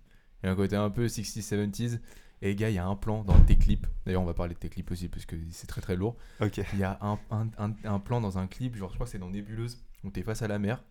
[0.42, 2.00] Il y a un côté un peu 60s 70s
[2.44, 3.86] et gars, il y a un plan dans tes clips.
[4.04, 6.16] D'ailleurs, on va parler de tes clips aussi parce que c'est très très lourd.
[6.40, 6.60] Ok.
[6.72, 9.12] Il y a un, un, un, un plan dans un clip, genre je crois que
[9.12, 10.82] c'est dans Nébuleuse, où t'es face à la mer.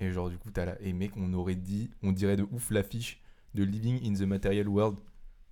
[0.00, 0.80] Et genre du coup, t'as la...
[0.82, 3.22] Et mec, on aurait dit, on dirait de ouf l'affiche
[3.54, 4.98] de Living in the Material World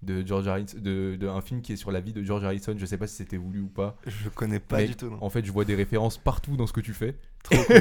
[0.03, 2.75] de George Harrison, de, de un film qui est sur la vie de George Harrison.
[2.77, 3.97] Je sais pas si c'était voulu ou pas.
[4.07, 5.09] Je connais pas Mais du tout.
[5.11, 5.19] non.
[5.21, 7.17] En fait, je vois des références partout dans ce que tu fais.
[7.45, 7.77] Trop cool.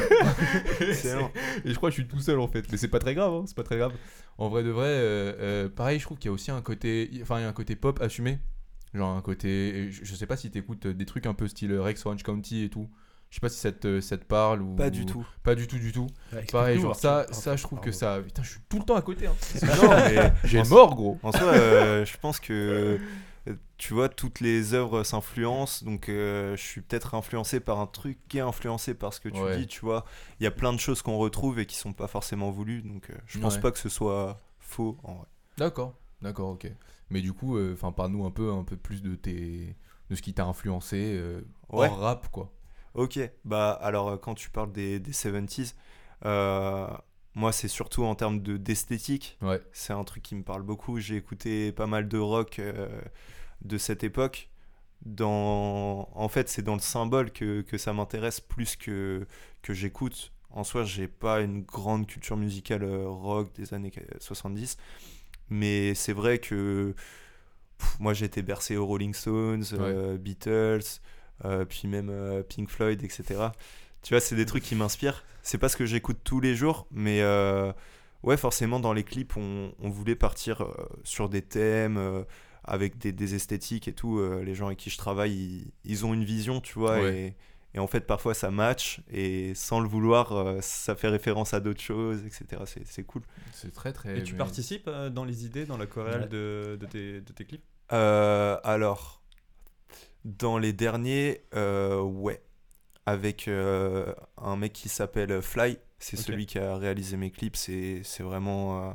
[0.88, 1.32] Excellent.
[1.66, 2.66] Et je crois que je suis tout seul en fait.
[2.72, 3.94] Mais c'est pas très grave, hein, c'est pas très grave.
[4.38, 7.10] En vrai de vrai, euh, euh, pareil, je trouve qu'il y a aussi un côté,
[7.22, 8.40] enfin, il y a un côté pop assumé.
[8.94, 12.06] Genre un côté, je, je sais pas si t'écoutes des trucs un peu style Rex
[12.06, 12.90] Orange County et tout.
[13.32, 15.26] Je sais pas si ça te, ça te parle ou Pas du tout.
[15.42, 16.06] Pas du tout, du tout.
[16.34, 18.20] Ouais, Pareil, genre ça, ça, je trouve que ça.
[18.22, 19.26] Putain, je suis tout le temps à côté.
[19.28, 19.36] Hein.
[19.64, 21.18] Mais J'ai mort, gros.
[21.24, 23.00] en soi, euh, je pense que
[23.48, 27.88] euh, tu vois, toutes les œuvres s'influencent, donc euh, je suis peut-être influencé par un
[27.88, 29.58] truc qui est influencé par ce que tu Ouais.
[29.58, 30.06] dis, tu vois.
[30.40, 33.10] Il y a plein de choses qu'on retrouve et qui sont pas forcément voulues, donc
[33.10, 33.62] euh, je pense Ouais.
[33.62, 35.26] pas que ce soit faux en vrai.
[35.58, 36.70] D'accord, d'accord, ok.
[37.10, 39.76] Mais du coup, euh, enfin, parle-nous un peu, un peu plus de tes,
[40.10, 41.88] de ce qui t'a influencé euh, Ouais.
[41.88, 42.52] hors rap, quoi.
[42.94, 45.76] Ok, bah alors euh, quand tu parles des, des 70s,
[46.26, 46.88] euh,
[47.36, 51.00] moi c'est surtout en termes de- d'esthétique, Ouais, c'est un truc qui me parle beaucoup.
[51.00, 52.90] J'ai écouté pas mal de rock euh,
[53.62, 54.50] de cette époque.
[55.06, 56.10] Dans...
[56.16, 59.28] En fait, c'est dans le symbole que, que ça m'intéresse plus que,
[59.64, 60.32] que j'écoute.
[60.52, 64.78] En soi, j'ai pas une grande culture musicale rock des années 70.
[65.50, 66.96] Mais c'est vrai que
[67.78, 71.02] pff, moi j'ai été bercé aux Rolling Stones, euh, Beatles,
[71.66, 73.24] puis même euh, Pink Floyd, etc.
[74.04, 75.24] Tu vois, c'est des trucs qui m'inspirent.
[75.44, 77.72] C'est pas ce que j'écoute tous les jours, mais euh,
[78.24, 80.74] ouais, forcément, dans les clips, on, on voulait partir euh,
[81.04, 82.24] sur des thèmes, euh,
[82.64, 84.20] avec des, des esthétiques et tout.
[84.20, 87.16] Euh, les gens avec qui je travaille, ils, ils ont une vision, tu vois, Ouais.
[87.20, 87.36] et,
[87.74, 91.60] et en fait, parfois ça match, et sans le vouloir, euh, ça fait référence à
[91.60, 92.62] d'autres choses, etc.
[92.66, 93.22] C'est- C'est cool.
[93.54, 94.20] c'est très très.
[94.20, 96.28] Et tu mais- participes euh, dans les idées, dans la chorale Ouais.
[96.28, 97.64] de, de tes, de tes clips?
[97.94, 99.21] Euh, alors,
[100.26, 102.42] dans les derniers, euh, ouais.
[103.06, 105.78] Avec euh, un mec qui s'appelle Fly.
[106.00, 107.56] C'est celui qui a réalisé mes clips.
[107.56, 108.90] C'est c'est vraiment.
[108.90, 108.94] euh,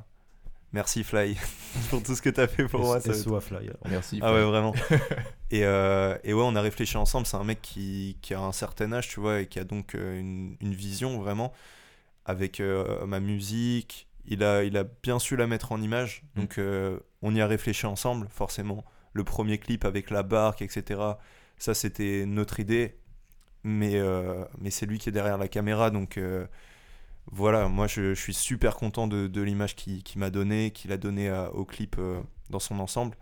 [0.72, 1.36] Merci Fly
[1.90, 3.00] pour tout ce que tu as fait pour moi.
[3.00, 3.70] ça SO Fly.
[3.88, 4.18] Merci.
[4.22, 4.74] Ah ouais, vraiment.
[5.50, 7.26] et, euh, et ouais, on a réfléchi ensemble.
[7.26, 9.94] C'est un mec qui, qui a un certain âge, tu vois, et qui a donc
[9.94, 11.52] une, une vision vraiment
[12.24, 14.08] avec euh, ma musique.
[14.26, 16.24] Il a, il a bien su la mettre en image.
[16.34, 16.40] Mm.
[16.40, 18.84] Donc euh, on y a réfléchi ensemble, forcément.
[19.16, 21.00] Le premier clip avec la barque, etc.
[21.58, 22.96] Ça, c'était notre idée.
[23.64, 25.90] Mais, euh, mais c'est lui qui est derrière la caméra.
[25.90, 26.46] Donc euh,
[27.32, 30.96] voilà, moi je, je suis super content de, de l'image qu'il m'a donnée, qu'il a
[30.96, 33.16] donnée au clip euh, dans son ensemble.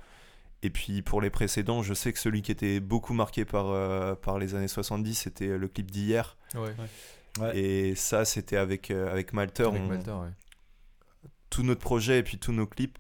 [0.63, 4.15] Et puis pour les précédents, je sais que celui qui était beaucoup marqué par, euh,
[4.15, 6.37] par les années 70, c'était le clip d'hier.
[6.55, 6.75] Ouais.
[7.41, 7.57] Ouais.
[7.59, 9.65] Et ça, c'était avec, euh, avec Malter.
[9.65, 10.31] Avec on- Malter, ouais.
[11.51, 12.99] Tout notre projet et puis tous nos clips,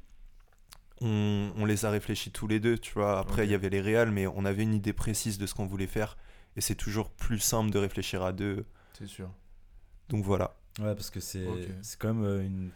[1.00, 2.78] on, on les a réfléchis tous les deux.
[2.78, 3.18] Tu vois.
[3.18, 5.66] Après, il y avait les réals, mais on avait une idée précise de ce qu'on
[5.66, 6.16] voulait faire.
[6.56, 8.64] Et c'est toujours plus simple de réfléchir à deux.
[8.98, 9.30] C'est sûr.
[10.08, 10.56] Donc voilà.
[10.78, 11.68] Ouais, parce que c'est Ok.
[11.82, 12.70] c'est quand même euh, une,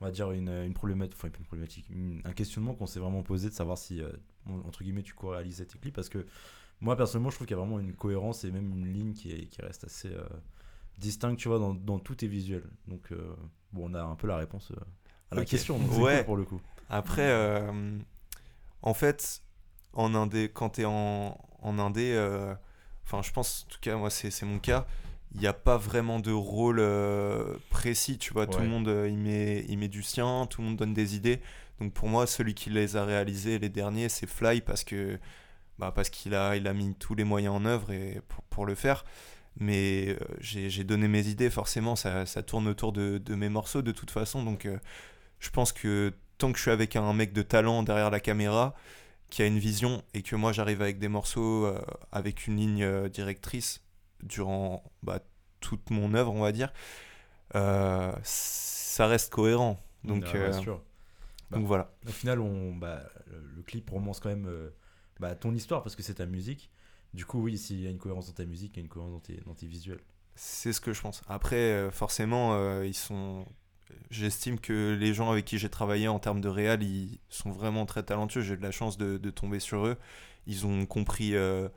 [0.00, 3.22] on va dire une, une problématique, enfin une problématique, une- un questionnement qu'on s'est vraiment
[3.22, 4.10] posé de savoir si, euh,
[4.66, 5.94] entre guillemets, tu co-réalisais tes clips.
[5.94, 6.26] Parce que
[6.80, 9.30] moi, personnellement, je trouve qu'il y a vraiment une cohérence et même une ligne qui,
[9.32, 10.24] est- qui reste assez euh,
[10.98, 12.68] distincte, tu vois, dans, dans tous tes visuels.
[12.88, 13.34] Donc, euh,
[13.72, 14.80] bon, on a un peu la réponse euh,
[15.30, 16.16] à la question, donc Ouais.
[16.18, 16.60] cool pour le coup.
[16.90, 17.98] Après, euh,
[18.82, 19.42] en fait,
[19.92, 22.54] en indé, quand tu es en, en indé, euh,
[23.04, 24.86] enfin, je pense, en tout cas, moi, c'est mon cas,
[25.34, 28.46] il n'y a pas vraiment de rôle euh, précis, tu vois.
[28.46, 31.40] Tout le monde, il, met, il met du sien, tout le monde donne des idées.
[31.80, 35.18] Donc, pour moi, celui qui les a réalisés, les derniers, c'est Fly, parce que
[35.78, 38.66] bah, parce qu'il a, il a mis tous les moyens en œuvre et pour, pour
[38.66, 39.04] le faire.
[39.58, 43.82] Mais j'ai j'ai donné mes idées, forcément, ça, ça tourne autour de, de mes morceaux
[43.82, 44.44] de toute façon.
[44.44, 44.78] Donc, euh,
[45.38, 48.74] je pense que tant que je suis avec un mec de talent derrière la caméra,
[49.28, 52.82] qui a une vision, et que moi j'arrive avec des morceaux euh, avec une ligne
[52.82, 53.82] euh, directrice
[54.22, 55.20] durant bah,
[55.60, 56.72] toute mon œuvre, on va dire,
[57.54, 59.82] euh, ça reste cohérent.
[60.02, 60.82] Donc, euh, bien sûr.
[61.50, 61.92] donc voilà.
[62.08, 64.50] Au final, on, bah, le, clip romance quand même
[65.20, 66.70] bah, ton histoire parce que c'est ta musique.
[67.12, 68.88] Du coup, oui, s'il y a une cohérence dans ta musique, il y a une
[68.88, 70.00] cohérence dans tes, dans tes visuels.
[70.36, 71.22] C'est ce que je pense.
[71.28, 73.44] Après, forcément, euh, ils sont.
[74.10, 77.86] J'estime que les gens avec qui j'ai travaillé en termes de réal, ils sont vraiment
[77.86, 78.40] très talentueux.
[78.42, 79.96] J'ai eu de la chance de, de tomber sur eux.
[80.46, 81.68] Ils ont compris euh,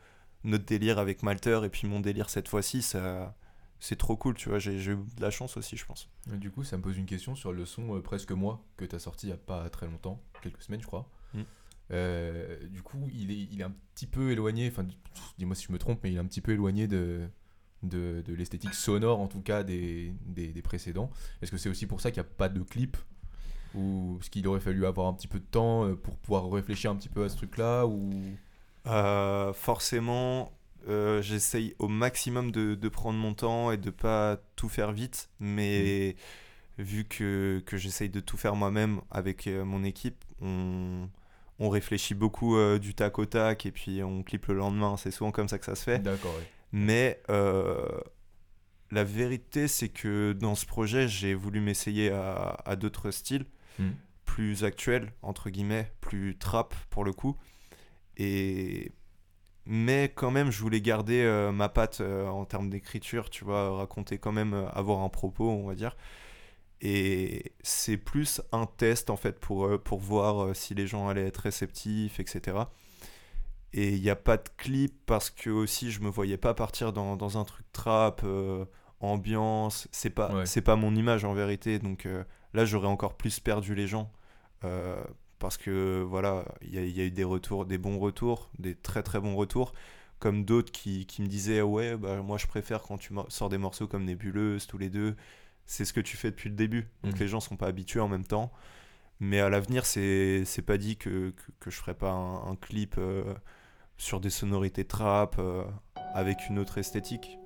[0.43, 2.82] notre délire avec Malter et puis mon délire cette fois-ci.
[2.82, 3.36] Ça,
[3.80, 4.60] c'est trop cool, tu vois.
[4.60, 6.10] J'ai eu de la chance aussi, je pense.
[6.34, 8.86] Et Du coup, ça me pose une question sur le son euh, Presque Moi que
[8.86, 11.10] tu as sorti il n'y a pas très longtemps, quelques semaines, je crois.
[11.34, 11.41] Mm.
[11.91, 14.97] Euh, du coup, il est, il est un petit peu éloigné, enfin, dis-
[15.38, 17.28] dis-moi si je me trompe, mais il est un petit peu éloigné de,
[17.83, 21.09] de, de l'esthétique sonore, en tout cas, des, des, des précédents.
[21.41, 22.97] Est-ce que c'est aussi pour ça qu'il n'y a pas de clip
[23.75, 26.91] Ou est-ce qu'il aurait fallu avoir un petit peu de temps euh, pour pouvoir réfléchir
[26.91, 28.11] un petit peu à ce truc-là ou...
[28.85, 30.51] Euh, forcément,
[30.89, 35.29] euh, j'essaye au maximum de, de prendre mon temps et de pas tout faire vite,
[35.39, 36.17] mais
[36.77, 41.07] vu que, que j'essaye de tout faire moi-même avec mon équipe, on,
[41.59, 45.11] on réfléchit beaucoup euh, du tac au tac et puis on clip le lendemain, c'est
[45.11, 45.99] souvent comme ça que ça se fait.
[45.99, 46.49] D'accord, ouais.
[46.73, 47.88] Mais euh,
[48.91, 53.45] la vérité, c'est que dans ce projet, j'ai voulu m'essayer à, à d'autres styles,
[53.79, 53.89] Mm.
[54.25, 57.38] plus actuels, entre guillemets, plus trap pour le coup.
[58.17, 58.91] Et...
[59.65, 63.77] Mais quand même, je voulais garder euh, ma patte euh, en termes d'écriture, tu vois,
[63.77, 65.95] raconter quand même, euh, avoir un propos, on va dire.
[66.81, 71.38] Et c'est plus un test, en fait, pour, pour voir si les gens allaient être
[71.38, 72.57] réceptifs, etc.
[73.73, 76.93] Et il n'y a pas de clip parce que aussi je me voyais pas partir
[76.93, 78.65] dans, dans un truc trap, euh,
[78.99, 79.88] ambiance.
[79.91, 80.45] C'est pas, Ouais.
[80.45, 81.79] c'est pas mon image en vérité.
[81.79, 84.12] Donc euh, là, j'aurais encore plus perdu les gens.
[84.63, 85.03] Euh,
[85.39, 88.49] parce que voilà, il y, a- il y a eu des retours, des bons retours,
[88.59, 89.73] des très très bons retours.
[90.19, 93.57] Comme d'autres qui, qui me disaient Ouais, bah, moi je préfère quand tu sors des
[93.57, 95.15] morceaux comme Nébuleuse, tous les deux.
[95.65, 96.88] C'est ce que tu fais depuis le début.
[97.03, 97.19] Donc Mhm.
[97.19, 98.51] les gens sont pas habitués en même temps.
[99.19, 102.55] Mais à l'avenir, c'est c'est pas dit que, que, que je ferai pas un, un
[102.55, 103.33] clip euh,
[104.03, 105.63] sur des sonorités trap euh,
[106.13, 107.39] avec une autre esthétique.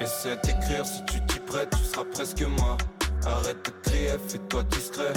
[0.00, 2.78] Essaie d'écrire si tu t'y prêtes, tu seras presque moi.
[3.26, 5.12] Arrête de crier, fais-toi discret.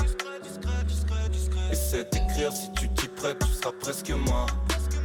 [1.72, 4.46] Essaie d'écrire si tu t'y prêtes, tu seras presque moi.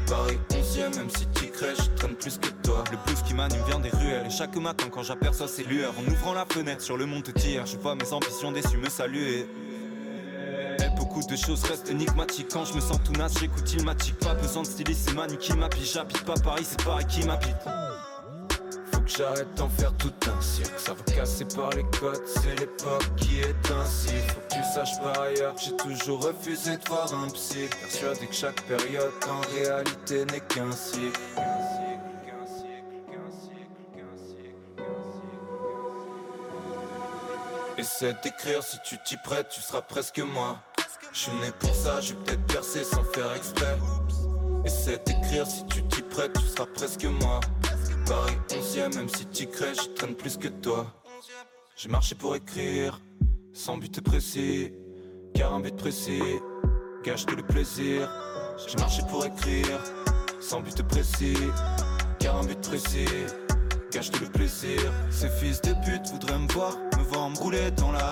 [0.08, 2.82] Paris 11ème, même si t'y crées, je traîne plus que toi.
[2.90, 4.26] Le blues qui m'anime vient des ruelles.
[4.26, 7.30] Et chaque matin, quand j'aperçois ces lueurs, en ouvrant la fenêtre sur le mont de
[7.30, 9.46] tir, je vois mes ambitions déçues me saluer.
[10.80, 14.34] Et beaucoup de choses restent énigmatiques Quand je me sens tout naze, j'écoute Ilmatic Pas
[14.34, 17.56] besoin de styliste, c'est Manu qui m'habille J'habite pas Paris, c'est Paris qui m'habite
[18.92, 22.60] Faut que j'arrête d'en faire tout un cirque Ça va casser par les côtes, c'est
[22.60, 27.28] l'époque qui est Faut que tu saches par ailleurs, j'ai toujours refusé de voir un
[27.28, 31.20] psy Persuadé que chaque période en réalité n'est qu'un cycle
[37.76, 40.58] Essaie d'écrire si tu t'y prêtes, tu seras presque moi.
[41.12, 43.78] Je suis né pour ça, je vais peut-être percer sans faire exprès.
[44.64, 47.40] Essaie d'écrire si tu t'y prêtes, tu seras presque moi.
[48.06, 50.86] Paris 11ème, même si t'y crées, je traîne plus que toi.
[51.76, 53.00] J'ai marché pour écrire,
[53.58, 54.72] sans but précis,
[55.34, 56.22] car un but précis
[57.04, 58.08] gâche tout le plaisir.
[58.68, 59.82] J'ai marché pour écrire,
[60.40, 61.36] sans but précis,
[62.20, 63.08] car un but précis
[63.92, 64.78] gâche tout le plaisir.
[65.10, 66.76] Ces fils de pute voudraient me voir,
[67.10, 68.08] me rouler dans la.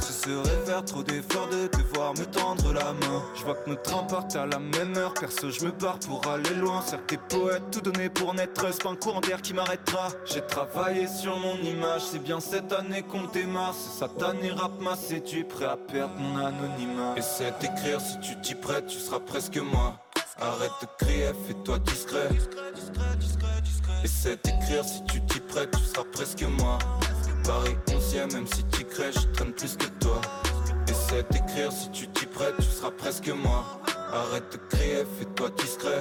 [0.00, 3.22] Ce serait faire trop d'efforts de devoir me tendre la main.
[3.34, 6.26] Je vois que nos trains partent à la même heure, perso je me barre pour
[6.26, 6.82] aller loin.
[6.82, 10.08] Certes t'es poète, tout donné pour naître, c'est pas un courant d'air qui m'arrêtera.
[10.24, 13.74] J'ai travaillé sur mon image, c'est bien cette année qu'on démarre.
[13.74, 17.14] C'est satané rap m'a séduit, prêt à perdre mon anonymat?
[17.16, 19.98] Essaie d'écrire si tu t'y prêtes, tu seras presque moi.
[20.38, 22.28] Arrête de crier, fais-toi discret.
[24.04, 26.78] Essaie d'écrire si tu t'y prêtes, tu seras presque moi.
[27.46, 30.20] Paris 11ème, même si t'y crées, je traîne plus que toi.
[30.88, 33.64] Essaie d'écrire si tu t'y prêtes, tu seras presque moi.
[34.12, 36.00] Arrête de crier, fais-toi discret.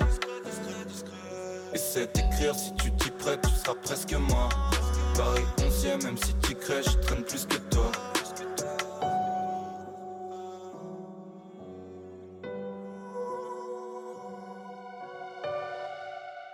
[1.71, 4.49] Essaie d'écrire si tu t'y prêtes, tu seras presque moi.
[5.15, 7.91] Paris 11ème, même si t'y crées, je traîne plus que toi.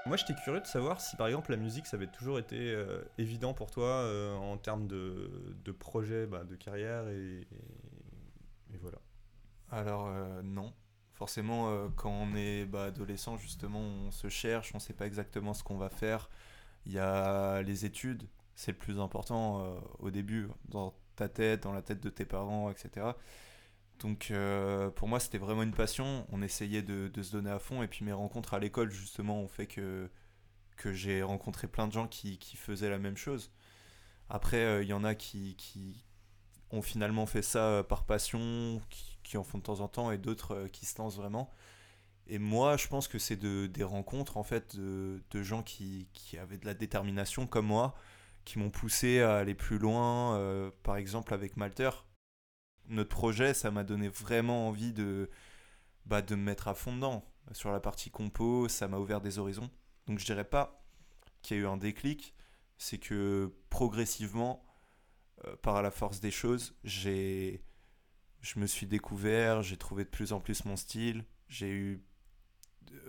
[0.07, 3.03] Moi, j'étais curieux de savoir si, par exemple, la musique, ça avait toujours été euh,
[3.19, 7.47] évident pour toi euh, en termes de, projet, bah, de carrière et,
[8.81, 8.97] voilà.
[9.69, 10.73] Alors euh, non.
[11.13, 15.63] Forcément, quand on est bah, adolescent, justement, on se cherche, on sait pas exactement ce
[15.63, 16.31] qu'on va faire.
[16.87, 18.23] Il y a les études,
[18.55, 22.71] c'est le plus important au début, dans ta tête, dans la tête de tes parents,
[22.71, 23.11] etc.
[24.01, 26.25] Donc euh, pour moi, c'était vraiment une passion.
[26.31, 27.83] On essayait de, se donner à fond.
[27.83, 30.09] Et puis mes rencontres à l'école, justement, ont fait que,
[30.75, 33.51] que j'ai rencontré plein de gens qui, qui faisaient la même chose.
[34.29, 36.03] Après, euh, il y en a qui, qui
[36.71, 38.81] ont finalement fait ça euh, par passion,
[39.23, 41.51] qui, en font de temps en temps, et d'autres qui se lancent vraiment.
[42.27, 46.07] Et moi, je pense que c'est de, des rencontres, en fait, de, de gens qui,
[46.41, 47.95] avaient de la détermination comme moi,
[48.45, 50.71] qui m'ont poussé à aller plus loin.
[50.83, 51.91] par exemple, avec Malter,
[52.87, 55.29] notre projet, ça m'a donné vraiment envie de,
[56.05, 57.25] bah, de me mettre à fond dedans.
[57.53, 59.69] Sur la partie compo, ça m'a ouvert des horizons.
[60.07, 60.83] Donc je dirais pas
[61.41, 62.33] qu'il y a eu un déclic,
[62.77, 64.65] c'est que progressivement,
[65.45, 67.63] euh, par la force des choses, j'ai,
[68.41, 72.03] je me suis découvert, j'ai trouvé de plus en plus mon style, j'ai eu,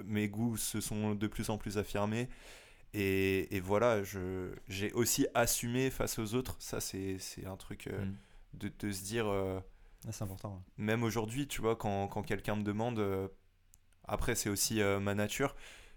[0.05, 2.29] mes goûts se sont de plus en plus affirmés.
[2.95, 6.57] Et, et voilà, je, j'ai aussi assumé face aux autres.
[6.61, 8.17] Ça, c'est, c'est un truc euh, Mm.
[8.55, 9.61] De, de se dire, euh,
[10.07, 10.55] Ah, c'est important.
[10.55, 10.61] ouais.
[10.77, 13.29] même aujourd'hui, tu vois, quand, quand quelqu'un me demande, euh,
[14.05, 15.55] après c'est aussi euh, ma nature,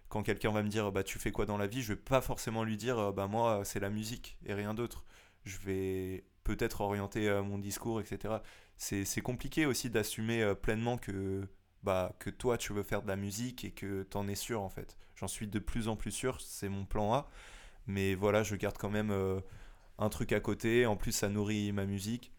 [0.10, 2.22] quand quelqu'un va me dire bah tu fais quoi dans la vie, je vais pas
[2.22, 5.06] forcément lui dire bah moi c'est la musique et rien d'autre.
[5.46, 8.36] Je vais peut-être orienter mon discours, etc.
[8.78, 11.48] C'est c'est compliqué aussi d'assumer pleinement que
[11.84, 14.70] bah que toi tu veux faire de la musique et que t'en es sûr en
[14.70, 14.98] fait.
[15.16, 17.30] J'en suis de plus en plus sûr, c'est mon plan A.
[17.88, 19.40] Mais voilà, je garde quand même euh,
[19.98, 20.86] un truc à côté.
[20.86, 22.32] En plus, ça nourrit ma musique.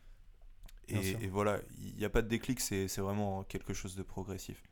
[0.89, 4.63] Et, voilà, il n'y a pas de déclic, c'est c'est vraiment quelque chose de progressif.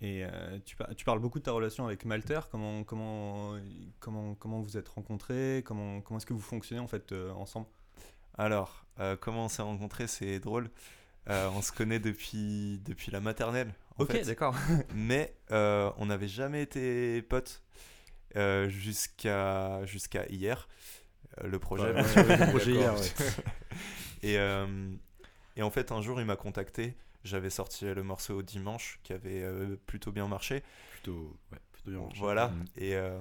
[0.00, 2.40] Et euh, tu, par- tu parles beaucoup de ta relation avec Malter.
[2.50, 3.56] Comment, comment,
[3.98, 5.62] comment, comment vous êtes rencontrés?
[5.66, 7.66] Comment, comment est-ce que vous fonctionnez en fait euh, ensemble?
[8.36, 10.70] Alors, euh, comment on s'est rencontrés, c'est drôle.
[11.28, 13.74] Euh, on se connaît depuis, depuis la maternelle.
[13.98, 14.54] en Ok, d'accord.
[14.94, 17.62] Mais euh, on n'avait jamais été potes
[18.36, 20.68] euh, jusqu'à jusqu'à hier.
[21.42, 21.84] Euh, le projet.
[21.84, 22.24] Ouais, bien ouais, sûr.
[22.24, 23.06] le projet hier, ouais.
[24.22, 24.66] et, euh,
[25.58, 26.94] et en fait, un jour, il m'a contacté.
[27.24, 30.62] J'avais sorti le morceau dimanche qui avait euh, plutôt bien marché.
[30.92, 32.20] Plutôt, ouais, plutôt bien marché.
[32.20, 32.48] Voilà.
[32.48, 32.64] Mhm.
[32.76, 33.18] Et, euh,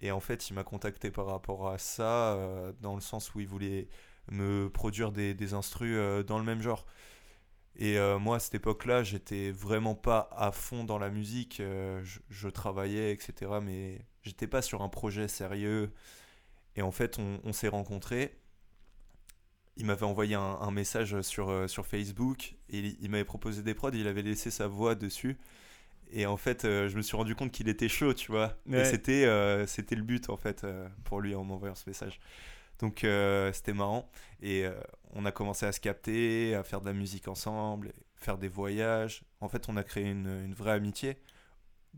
[0.00, 3.40] et en fait, il m'a contacté par rapport à ça, euh, dans le sens où
[3.40, 3.88] il voulait
[4.30, 6.86] me produire des, des instrus dans le même genre.
[7.74, 11.56] Et moi, à cette époque-là, j'étais vraiment pas à fond dans la musique.
[11.58, 13.50] je, je travaillais, etc.
[13.60, 15.92] Mais j'étais pas sur un projet sérieux.
[16.76, 18.38] Et en fait, on, on s'est rencontrés.
[19.76, 23.62] Il m'avait envoyé un, un message sur, euh, sur Facebook et il, il m'avait proposé
[23.62, 23.90] des prods.
[23.94, 25.38] Il avait laissé sa voix dessus.
[26.14, 28.58] Et en fait, euh, je me suis rendu compte qu'il était chaud, tu vois.
[28.68, 28.84] Et Ouais.
[28.84, 32.20] c'était euh, c'était le but, en fait, euh, pour lui en m'envoyant ce message.
[32.80, 33.06] Donc,
[33.54, 34.10] c'était marrant.
[34.42, 34.64] Et
[35.12, 39.22] on a commencé à se capter, à faire de la musique ensemble, faire des voyages.
[39.40, 41.16] En fait, on a créé une, une vraie amitié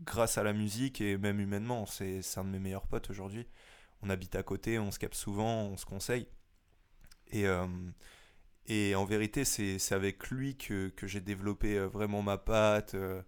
[0.03, 1.87] grâce à la musique et même humainement.
[1.87, 3.47] C'est c'est un de mes meilleurs potes aujourd'hui.
[4.03, 6.27] On habite à côté, on se capte souvent, on se conseille.
[7.31, 7.65] Et, euh,
[8.67, 12.95] et en vérité, c'est avec lui que, que j'ai développé euh, vraiment ma patte.
[12.95, 13.21] euh,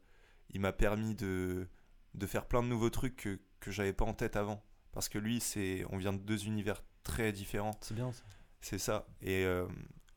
[0.52, 1.68] il m'a permis de,
[2.14, 4.64] de faire plein de nouveaux trucs que, que j'avais pas en tête avant.
[4.94, 7.78] Parce que lui, c'est on vient de deux univers très différents.
[7.82, 8.24] C'est bien ça.
[8.62, 9.08] C'est ça.
[9.22, 9.68] Et euh,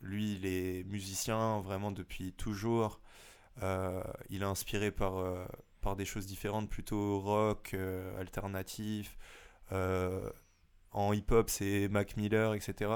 [0.01, 3.01] lui, il est musicien vraiment depuis toujours.
[3.63, 5.45] Euh, il est inspiré par, euh,
[5.83, 7.77] par des choses différentes, plutôt rock,
[8.19, 9.19] alternatif.
[10.93, 12.95] En hip-hop, c'est Mac Miller, etc.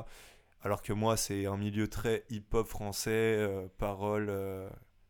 [0.65, 4.29] Alors que moi, c'est un milieu très hip-hop français, euh, paroles.
[4.31, 4.69] euh,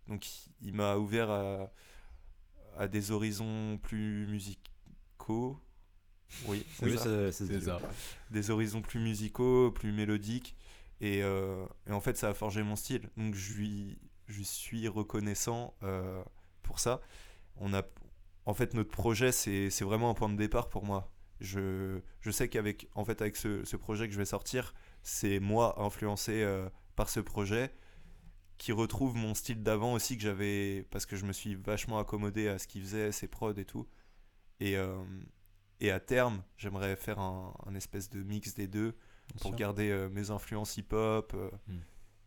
[0.08, 0.26] donc,
[0.60, 1.72] il m'a ouvert à,
[2.76, 5.58] à des horizons plus musicaux.
[6.46, 7.80] Oui, c'est Oui, ça
[8.30, 10.56] des horizons plus musicaux, plus mélodiques.
[11.00, 13.10] Et, euh, et en fait, ça a forgé mon style.
[13.16, 16.22] Donc, je lui, je lui suis reconnaissant euh,
[16.62, 17.00] pour ça.
[17.56, 17.82] On a,
[18.46, 21.12] en fait, notre projet, c'est c'est vraiment un point de départ pour moi.
[21.40, 25.38] Je, je sais qu'avec en fait, avec ce, ce projet que je vais sortir, c'est
[25.40, 27.72] moi influencé euh, par ce projet
[28.58, 32.48] qui retrouve mon style d'avant aussi que j'avais parce que je me suis vachement accommodé
[32.48, 33.88] à ce qu'il faisait, ses prods et tout.
[34.60, 35.02] Et, euh,
[35.80, 38.96] et à terme, j'aimerais faire un, un espèce de mix des deux
[39.40, 39.54] pour sûr.
[39.54, 41.78] garder euh, mes influences hip-hop euh, Mm.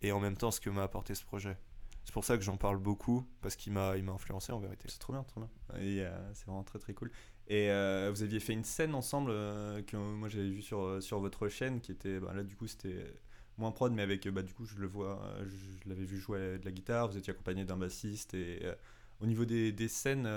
[0.01, 1.57] et en même temps ce que m'a apporté ce projet.
[2.03, 4.87] C'est pour ça que j'en parle beaucoup parce qu'il m'a influencé en vérité.
[4.89, 5.49] C'est trop bien, trop bien.
[5.75, 7.11] Euh, c'est vraiment très très cool.
[7.49, 11.01] Et euh, vous aviez fait une scène ensemble euh, que moi j'avais vu sur, euh,
[11.01, 13.13] sur votre chaîne qui était bah, là du coup c'était
[13.57, 16.60] moins prod mais avec bah, du coup je le vois je, je l'avais vu jouer
[16.60, 18.75] de la guitare vous étiez accompagné d'un bassiste et euh,
[19.21, 20.29] au niveau des, des scènes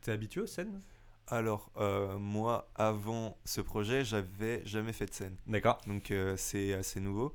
[0.00, 0.82] t'es habitué aux scènes?
[1.28, 1.70] Alors
[2.18, 5.36] moi avant ce projet j'avais jamais fait de scène.
[5.46, 5.78] D'accord.
[5.86, 7.32] Donc c'est assez nouveau.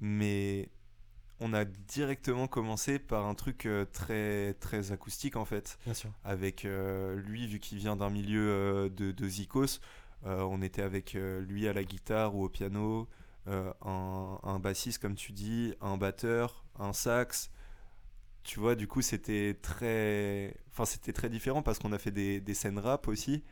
[0.00, 0.68] Mais
[1.40, 5.78] on a directement commencé par un truc euh, très très acoustique en fait.
[5.84, 6.10] Bien sûr.
[6.24, 9.80] Avec euh, lui, vu qu'il vient d'un milieu euh, de, de Zikos,
[10.24, 13.08] euh, on était avec lui à la guitare ou au piano,
[13.46, 17.50] un, un bassiste comme tu dis, un batteur, un sax.
[18.42, 22.40] Tu vois, du coup, c'était très, enfin, c'était très différent parce qu'on a fait des,
[22.40, 23.42] des scènes rap aussi.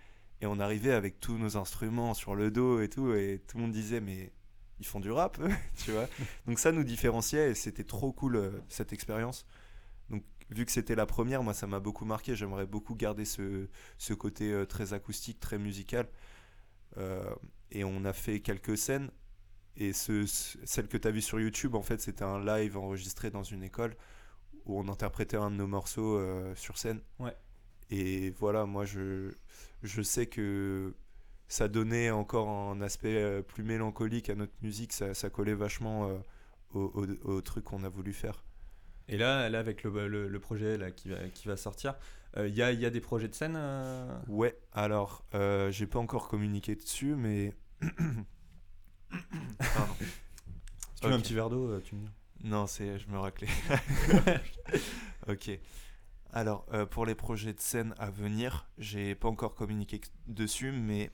[0.40, 3.62] Et on arrivait avec tous nos instruments sur le dos et tout et tout le
[3.62, 4.32] monde disait mais
[4.80, 5.38] ils font du rap,
[5.84, 6.08] tu vois.
[6.46, 9.46] Donc ça nous différenciait et c'était trop cool euh, cette expérience.
[10.10, 12.34] Donc vu que c'était la première, moi ça m'a beaucoup marqué.
[12.36, 16.08] J'aimerais beaucoup garder ce, ce côté euh, très acoustique, très musical.
[16.96, 17.24] Euh,
[17.70, 19.10] et on a fait quelques scènes.
[19.76, 22.76] Et ce, ce- celle que tu as vue sur YouTube, en fait, c'était un live
[22.76, 23.96] enregistré dans une école
[24.66, 26.20] où on interprétait un de nos morceaux
[26.54, 27.00] sur scène.
[27.18, 27.34] Ouais.
[27.90, 29.32] Et voilà, moi je,
[29.82, 30.94] je sais que
[31.48, 34.92] ça donnait encore un aspect euh, plus mélancolique à notre musique.
[34.92, 36.18] Ça, ça collait vachement euh,
[36.74, 38.44] au, au- au truc qu'on a voulu faire.
[39.08, 41.94] et là, là avec le, le, le projet là, qui, va, qui va sortir
[42.36, 46.00] il y, a, y a des projets de scène euh, Ouais, alors, euh, j'ai pas
[46.00, 47.54] encore communiqué dessus, mais.
[49.58, 49.94] Pardon.
[50.94, 52.10] si tu veux un petit verre d'eau euh, tu me dis
[52.42, 52.98] Non, c'est.
[52.98, 53.46] Je me raclais.
[55.28, 55.58] ok.
[56.32, 61.12] Alors, euh, pour les projets de scène à venir, j'ai pas encore communiqué dessus, mais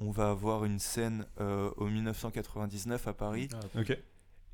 [0.00, 3.98] on va avoir une scène euh, au 1999 à Paris, ok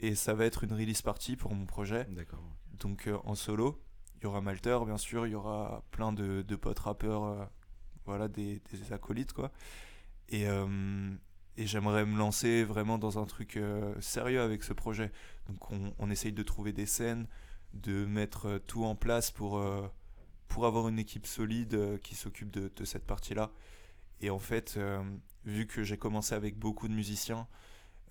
[0.01, 2.05] et ça va être une release party pour mon projet.
[2.11, 2.43] D'accord.
[2.79, 3.81] Donc euh, en solo,
[4.17, 7.45] il y aura Malter, bien sûr, il y aura plein de, de potes rappeurs, euh,
[8.05, 9.51] voilà, des, des acolytes, quoi.
[10.29, 11.15] Et, euh,
[11.57, 15.13] et j'aimerais me lancer vraiment dans un truc euh, sérieux avec ce projet.
[15.47, 17.27] Donc on, on essaye de trouver des scènes,
[17.73, 19.87] de mettre tout en place pour, euh,
[20.49, 23.53] pour avoir une équipe solide euh, qui s'occupe de, de cette partie-là.
[24.21, 25.03] Et en fait, euh,
[25.45, 27.47] vu que j'ai commencé avec beaucoup de musiciens,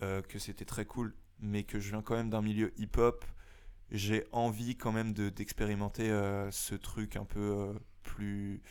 [0.02, 3.26] euh, que c'était très cool, mais que je viens quand même d'un milieu hip-hop,
[3.92, 7.74] j'ai envie quand même de- d'expérimenter euh, ce truc un peu
[8.04, 8.62] plus,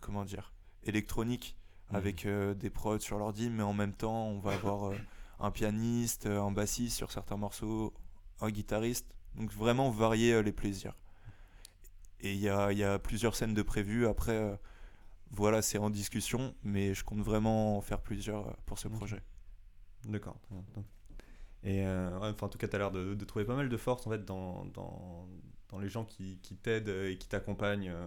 [0.00, 0.52] comment dire,
[0.84, 1.56] électronique,
[1.90, 1.96] Mhm.
[1.96, 4.96] avec euh, des prods sur l'ordi, mais en même temps, on va avoir euh,
[5.40, 7.92] un pianiste, un bassiste sur certains morceaux,
[8.40, 9.06] un guitariste.
[9.34, 10.94] Donc vraiment varier euh, les plaisirs.
[12.20, 14.06] Et il y a, y a plusieurs scènes de prévues.
[14.06, 14.58] Après,
[15.30, 19.22] voilà, c'est en discussion, mais je compte vraiment en faire plusieurs euh, pour ce projet.
[20.04, 20.36] D'accord.
[21.62, 23.68] Et euh, ouais, enfin, en tout cas, tu as l'air de, de trouver pas mal
[23.68, 25.28] de force en fait dans, dans,
[25.68, 28.06] dans les gens qui, qui t'aident et qui t'accompagnent, euh,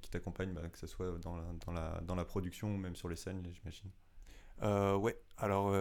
[0.00, 2.96] qui t'accompagnent, bah, que ce soit dans la, dans, la, dans la production ou même
[2.96, 3.90] sur les scènes, j'imagine.
[4.62, 5.74] Euh, ouais, alors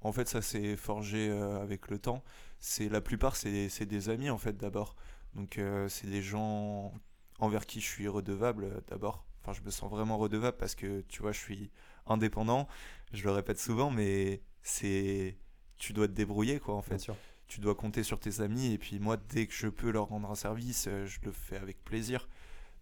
[0.00, 2.22] en fait ça s'est forgé avec le temps.
[2.58, 4.96] C'est la plupart c'est des amis en fait d'abord.
[5.34, 6.94] Donc c'est des gens
[7.38, 9.26] envers qui je suis redevable d'abord.
[9.44, 11.70] Enfin je me sens vraiment redevable parce que tu vois je suis
[12.06, 12.66] indépendant.
[13.12, 15.36] Je le répète souvent mais c'est
[15.76, 16.98] tu dois te débrouiller quoi en fait.
[16.98, 17.14] sûr.
[17.46, 20.30] tu dois compter sur tes amis et puis moi dès que je peux leur rendre
[20.30, 22.26] un service euh, je le fais avec plaisir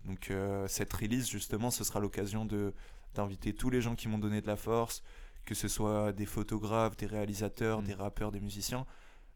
[0.05, 2.73] donc euh, cette release justement ce sera l'occasion de
[3.15, 5.03] d'inviter tous les gens qui m'ont donné de la force
[5.45, 7.85] que ce soit des photographes des réalisateurs Mm.
[7.87, 8.87] des rappeurs des musiciens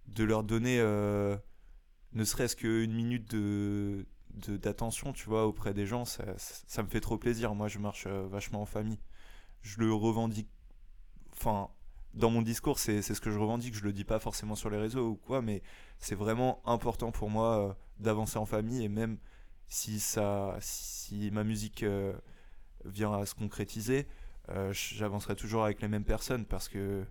[0.07, 1.37] de leur donner euh,
[2.13, 4.07] ne serait-ce qu'une minute de-
[4.37, 8.07] d'attention tu vois auprès des gens ça, ça, me fait trop plaisir moi je marche
[8.07, 8.99] euh, vachement en famille
[9.63, 10.49] je le revendique
[11.33, 11.71] enfin
[12.15, 13.75] dans mon discours, c'est ce que je revendique.
[13.75, 15.63] Je le dis pas forcément sur les réseaux ou quoi, mais
[15.99, 19.19] c'est vraiment important pour moi euh, d'avancer en famille et même
[19.69, 22.15] si ça, si ma musique euh,
[22.87, 24.07] vient à se concrétiser,
[24.71, 27.05] j'avancerai toujours avec les mêmes personnes parce que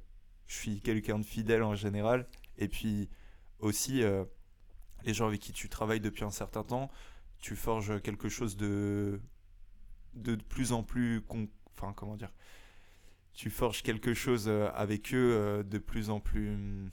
[0.47, 2.25] je suis quelqu'un de fidèle en général.
[2.57, 3.09] Et puis
[3.59, 4.01] aussi,
[5.03, 6.89] les gens avec qui tu travailles depuis un certain temps,
[7.45, 9.19] tu forges quelque chose de
[10.13, 12.31] de plus en plus, con- enfin comment dire,
[13.33, 16.49] tu forges quelque chose euh, avec eux euh, de plus en plus.
[16.53, 16.89] hum,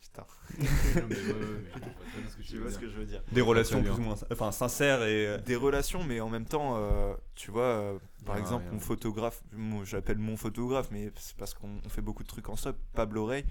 [0.00, 0.26] Putain,
[2.48, 3.22] tu vois ce que je veux dire.
[3.32, 5.26] Des relations plus ou moins enfin, sincères et.
[5.26, 8.72] euh, Des relations, mais en même temps, euh, tu vois, euh, par Ah, exemple, rien.
[8.74, 12.48] mon photographe, moi, j'appelle mon photographe, mais c'est parce qu'on on fait beaucoup de trucs
[12.50, 13.44] en stop, Pablo Rey,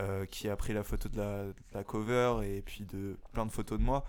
[0.00, 3.46] euh, qui a pris la photo de la, de la cover et puis de plein
[3.46, 4.04] de photos de moi.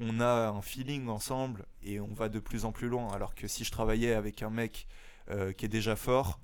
[0.00, 3.08] On a un feeling ensemble et on va de plus en plus loin.
[3.12, 4.86] Alors que si je travaillais avec un mec
[5.30, 6.40] euh, qui est déjà fort,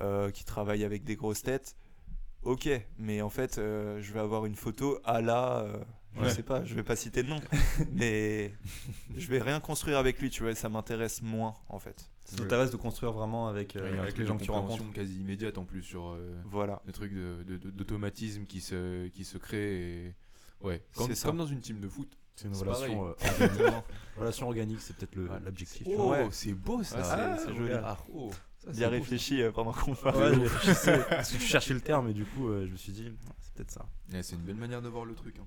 [0.00, 1.76] euh, qui travaille avec des grosses têtes,
[2.42, 5.58] ok, mais en fait, euh, je vais avoir une photo à la.
[5.60, 5.84] euh,
[6.16, 6.30] je Ouais.
[6.30, 7.40] sais pas, je vais pas citer de nom,
[7.92, 8.54] mais
[9.16, 12.08] je vais rien construire avec lui, tu vois, ça m'intéresse moins en fait.
[12.24, 14.92] Ça t'intéresse de construire vraiment avec, euh, les gens que tu rencontres.
[14.92, 16.80] quasi immédiate en plus sur euh, Voilà.
[16.86, 20.06] le truc de- de- de- d'automatisme qui se, qui se crée.
[20.06, 20.14] Et...
[20.62, 22.16] Ouais, comme dans une team de foot.
[22.36, 23.84] C'est une relation, euh, organique.
[24.18, 25.86] relation organique, c'est peut-être le- l'objectif.
[25.96, 26.28] Oh, Ouais.
[26.32, 26.98] c'est beau ça.
[27.02, 27.72] Ah, c'est- c'est joli.
[27.74, 30.16] Ah, oh, ça, c'est Bien beau, réfléchi euh, pendant qu'on parle.
[30.16, 32.76] Ouais, je réfléchissais, parce que je cherchais le terme et du coup, euh, je me
[32.76, 33.86] suis dit, c'est peut-être ça.
[34.12, 35.46] Ouais, c'est une belle manière de voir le truc, hein.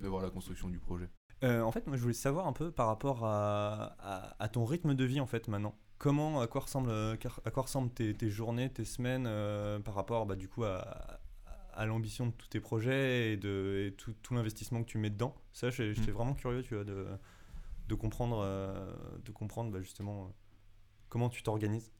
[0.00, 1.08] de voir la construction du projet.
[1.44, 4.64] Euh, en fait, moi, je voulais savoir un peu par rapport à, à, à ton
[4.64, 5.74] rythme de vie en fait maintenant.
[5.98, 10.26] Comment, à quoi ressemblent, à quoi ressemblent tes, tes journées, tes semaines euh, par rapport,
[10.26, 11.20] bah, du coup, à,
[11.76, 15.10] à l'ambition de tous tes projets et de et tout, tout l'investissement que tu mets
[15.10, 15.34] dedans.
[15.52, 16.12] Ça, j'étais Mm.
[16.12, 17.06] vraiment curieux, tu vois, de,
[17.88, 18.94] de comprendre, euh,
[19.24, 20.28] de comprendre bah, justement euh,
[21.08, 21.92] comment tu t'organises.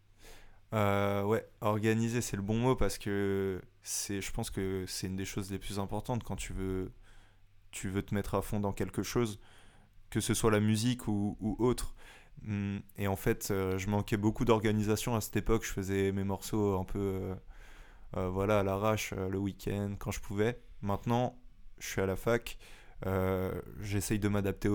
[0.73, 5.17] Euh, ouais, organiser, c'est le bon mot parce que c'est, je pense que c'est une
[5.17, 6.91] des choses les plus importantes quand tu veux,
[7.73, 9.41] tu veux te mettre à fond dans quelque chose,
[10.11, 11.95] que ce soit la musique ou, ou autre.
[12.49, 15.65] Hum, Et en fait, euh, je manquais beaucoup d'organisation à cette époque.
[15.67, 17.37] Je faisais mes morceaux un peu, euh, euh,
[18.31, 20.61] voilà, à l'arrache euh, le week-end quand je pouvais.
[20.83, 21.39] Maintenant,
[21.79, 22.59] je suis à la fac.
[23.07, 24.69] euh, J'essaye de m'adapter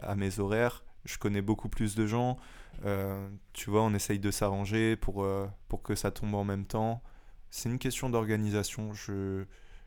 [0.00, 0.84] à, mes horaires.
[1.04, 2.38] Je connais beaucoup plus de gens.
[2.84, 6.66] Euh, tu vois, on essaye de s'arranger pour, euh, pour que ça tombe en même
[6.66, 7.02] temps.
[7.50, 8.92] C'est une question d'organisation.
[8.94, 9.44] Je,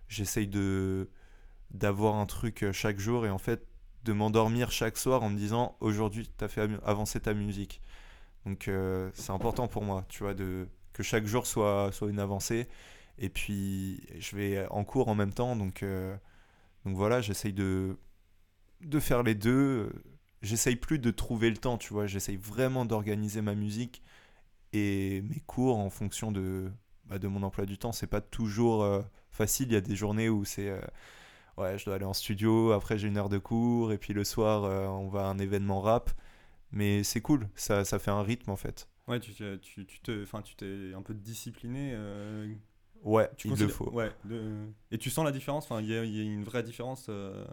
[0.07, 1.09] j'essaye de,
[1.71, 3.65] d'avoir un truc euh, chaque jour et en fait
[4.03, 7.81] de m'endormir chaque soir en me disant aujourd'hui tu as fait avancer ta musique.
[8.45, 12.19] Donc euh, c'est important pour moi, tu vois, de, que chaque jour soit, soit une
[12.19, 12.67] avancée.
[13.23, 16.17] Et puis je vais en cours en même temps, donc, euh,
[16.85, 17.95] donc voilà, j'essaye de,
[18.81, 19.93] de faire les deux.
[20.41, 24.01] J'essaye plus de trouver le temps, tu vois, j'essaye vraiment d'organiser ma musique
[24.73, 26.71] et mes cours en fonction de,
[27.05, 27.91] bah, de mon emploi du temps.
[27.91, 30.69] C'est pas toujours euh, facile, il y a des journées où c'est...
[30.69, 30.81] euh,
[31.57, 34.23] ouais, je dois aller en studio, après j'ai une heure de cours, et puis le
[34.23, 36.09] soir on va à un événement rap.
[36.71, 38.87] Mais c'est cool, ça, ça fait un rythme en fait.
[39.07, 41.95] Ouais, tu, tu, tu te, tu t'es un peu discipliné.
[43.03, 43.89] Ouais, Tu il le faut.
[43.91, 44.11] Ouais.
[44.25, 46.61] de- Et tu sens la différence Enfin, il y, a- il y a une vraie
[46.63, 47.07] différence.
[47.09, 47.45] euh,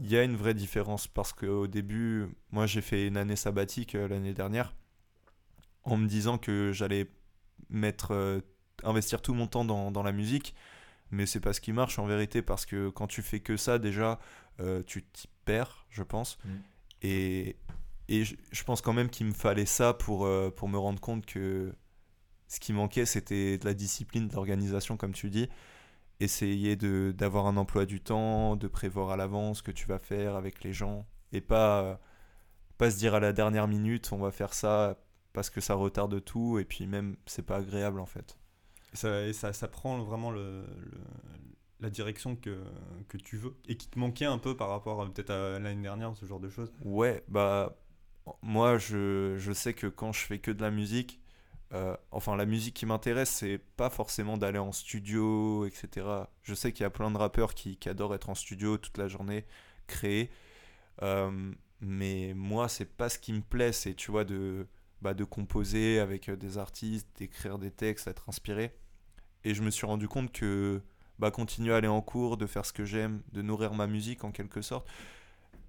[0.00, 3.94] Il y a une vraie différence parce qu'au début, moi j'ai fait une année sabbatique
[3.96, 4.74] euh, l'année dernière
[5.84, 7.10] en me disant que j'allais
[7.70, 8.40] mettre, euh,
[8.84, 10.54] investir tout mon temps dans, dans la musique,
[11.10, 13.78] mais c'est pas ce qui marche en vérité parce que quand tu fais que ça,
[13.78, 14.18] déjà,
[14.86, 16.38] tu t'y perds, je pense.
[16.44, 16.48] Mm.
[17.02, 17.56] Et,
[18.08, 21.26] et je, je pense quand même qu'il me fallait ça pour, pour me rendre compte
[21.26, 21.74] que
[22.48, 25.48] ce qui manquait, c'était de la discipline, de l'organisation, comme tu dis.
[26.20, 29.98] Essayer de- d'avoir un emploi du temps, de prévoir à l'avance ce que tu vas
[29.98, 31.96] faire avec les gens et pas, euh,
[32.78, 34.98] pas se dire à la dernière minute on va faire ça
[35.32, 38.38] parce que ça retarde tout et puis même c'est pas agréable en fait.
[38.92, 41.00] Et ça, et ça, ça prend vraiment le, le-
[41.80, 42.62] la direction que,
[43.08, 46.14] que tu veux et qui te manquait un peu par rapport peut-être à l'année dernière,
[46.16, 46.72] ce genre de choses.
[46.84, 47.76] Ouais, bah
[48.42, 51.20] moi je, je sais que quand je fais que de la musique,
[51.74, 56.06] euh, enfin la musique qui m'intéresse c'est pas forcément d'aller en studio, etc.
[56.42, 59.08] Je sais qu'il y a plein de rappeurs qui, adorent être en studio toute la
[59.08, 59.44] journée,
[59.88, 60.30] créer.
[61.02, 64.66] Euh, mais moi c'est pas ce qui me plaît, c'est tu vois de,
[65.02, 68.72] bah, composer avec euh, des artistes, d'écrire des textes, d'être inspiré.
[69.44, 70.80] Et je me suis rendu compte que
[71.18, 74.24] bah, continuer à aller en cours, de faire ce que j'aime, de nourrir ma musique
[74.24, 74.88] en quelque sorte,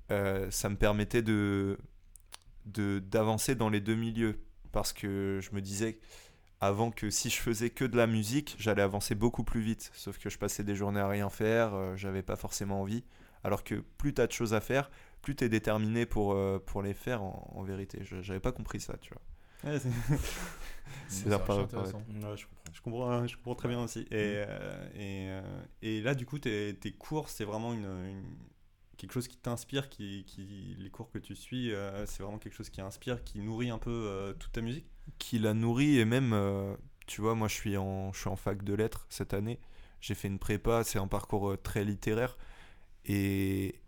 [0.10, 1.78] ça me permettait de-
[2.66, 4.39] d'avancer dans les deux milieux
[4.76, 5.97] parce que je me disais
[6.61, 9.91] avant que si je faisais que de la musique j'allais avancer beaucoup plus vite.
[9.95, 13.03] Sauf que je passais des journées à rien faire euh, j'avais pas forcément envie.
[13.43, 16.59] Alors que plus tu as de choses à faire plus tu es déterminé pour, euh,
[16.65, 17.99] pour les faire en, en vérité.
[18.21, 19.71] J'avais pas compris ça tu vois.
[19.71, 19.89] Ouais, c'est-
[21.63, 21.99] intéressant.
[21.99, 22.73] Ouais, je comprends.
[22.73, 24.01] je, comprends, je comprends très bien aussi.
[24.11, 25.41] Et, euh,
[25.82, 28.36] et, et là, du coup, tes, tes cours, c'est vraiment une, une-
[28.97, 32.53] quelque chose qui t'inspire, qui, qui, les cours que tu suis, euh, c'est vraiment quelque
[32.53, 34.85] chose qui inspire, qui nourrit un peu euh, toute ta musique?
[35.19, 36.75] Qui la nourrit et même euh,
[37.07, 39.59] tu vois moi je suis en je suis en fac de lettres cette année.
[40.01, 42.37] J'ai fait une prépa c'est un parcours très littéraire.
[43.05, 43.81] Et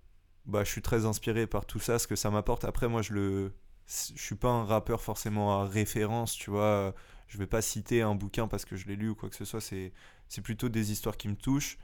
[0.45, 2.65] bah je suis très inspiré par tout ça ce que ça m'apporte.
[2.65, 3.53] Après moi je le
[3.85, 6.93] suis pas un rappeur forcément à référence tu vois.
[7.27, 9.45] Je vais pas citer un bouquin parce que je l'ai lu ou quoi que ce
[9.45, 9.59] soit.
[9.59, 11.77] C'est plutôt des histoires qui me touchent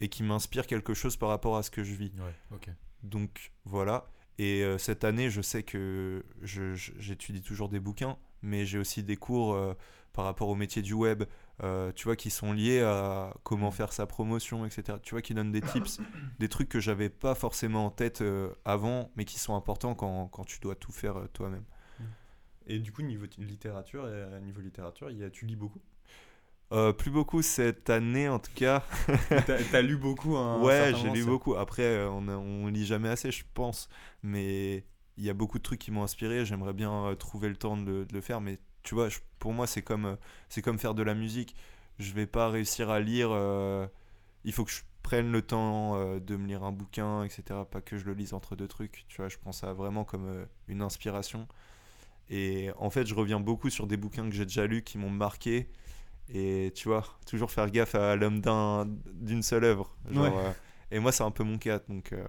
[0.00, 2.34] et qui m'inspirent quelque chose par rapport à ce que je vis Ouais,
[3.02, 4.06] donc voilà.
[4.38, 8.78] Et euh, cette année, je sais que je- je- j'étudie toujours des bouquins, mais j'ai
[8.78, 9.74] aussi des cours euh,
[10.12, 11.24] par rapport au métier du web,
[11.62, 14.98] euh, tu vois, qui sont liés à comment faire sa promotion, etc.
[15.02, 16.00] Tu vois, qui donnent des tips,
[16.38, 20.28] des trucs que j'avais pas forcément en tête euh, avant, mais qui sont importants quand,
[20.28, 21.64] quand tu dois tout faire euh, toi-même.
[22.66, 25.80] Et du coup, niveau littérature, euh, niveau littérature, y a, tu lis beaucoup?
[26.72, 28.82] Euh, plus beaucoup cette année, en tout cas.
[29.28, 31.54] T'as t'as lu beaucoup hein, ouais, j'ai lu beaucoup.
[31.54, 33.88] Après, euh, on, a- on lit jamais assez, je pense.
[34.22, 34.84] Mais
[35.18, 36.46] il y a beaucoup de trucs qui m'ont inspiré.
[36.46, 38.40] J'aimerais bien euh, trouver le temps de, le- de le faire.
[38.40, 40.16] Mais tu vois, je- pour moi, c'est comme,
[40.48, 41.54] c'est comme faire de la musique.
[41.98, 43.28] Je vais pas réussir à lire.
[43.32, 43.86] euh,
[44.44, 47.66] il faut que je prenne le temps euh, de me lire un bouquin, etc.
[47.70, 49.04] Pas que je le lise entre deux trucs.
[49.08, 51.48] Tu vois, je prends ça vraiment comme euh, une inspiration.
[52.30, 55.10] Et en fait, je reviens beaucoup sur des bouquins que j'ai déjà lus qui m'ont
[55.10, 55.68] marqué.
[56.28, 59.94] Et tu vois, toujours faire gaffe à l'homme d'un- d'une seule œuvre.
[60.10, 60.44] Genre, Ouais.
[60.46, 60.52] euh,
[60.90, 61.80] et moi, c'est un peu mon cas.
[61.88, 62.24] Donc, euh,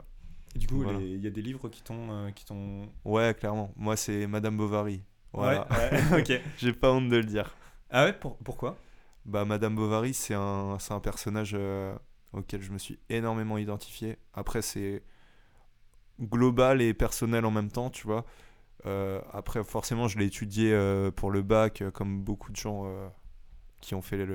[0.55, 0.99] Et du coup, Voilà.
[0.99, 2.11] il y a des livres qui t'ont.
[2.11, 3.71] euh, qui t'ont- ouais, clairement.
[3.75, 5.01] Moi, c'est Madame Bovary.
[5.31, 5.67] Voilà.
[5.71, 6.41] Ouais, ouais, ok.
[6.59, 7.55] J'ai pas honte de le dire.
[7.89, 8.77] Ah ouais, pour- pourquoi?
[9.25, 11.57] Bah, Madame Bovary, c'est un, c'est un personnage
[12.33, 14.17] auquel je me suis énormément identifié.
[14.33, 15.01] Après, c'est
[16.21, 18.25] global et personnel en même temps, tu vois.
[19.31, 20.77] Après, forcément, je l'ai étudié
[21.15, 22.85] pour le bac, comme beaucoup de gens
[23.83, 24.25] qui ont fait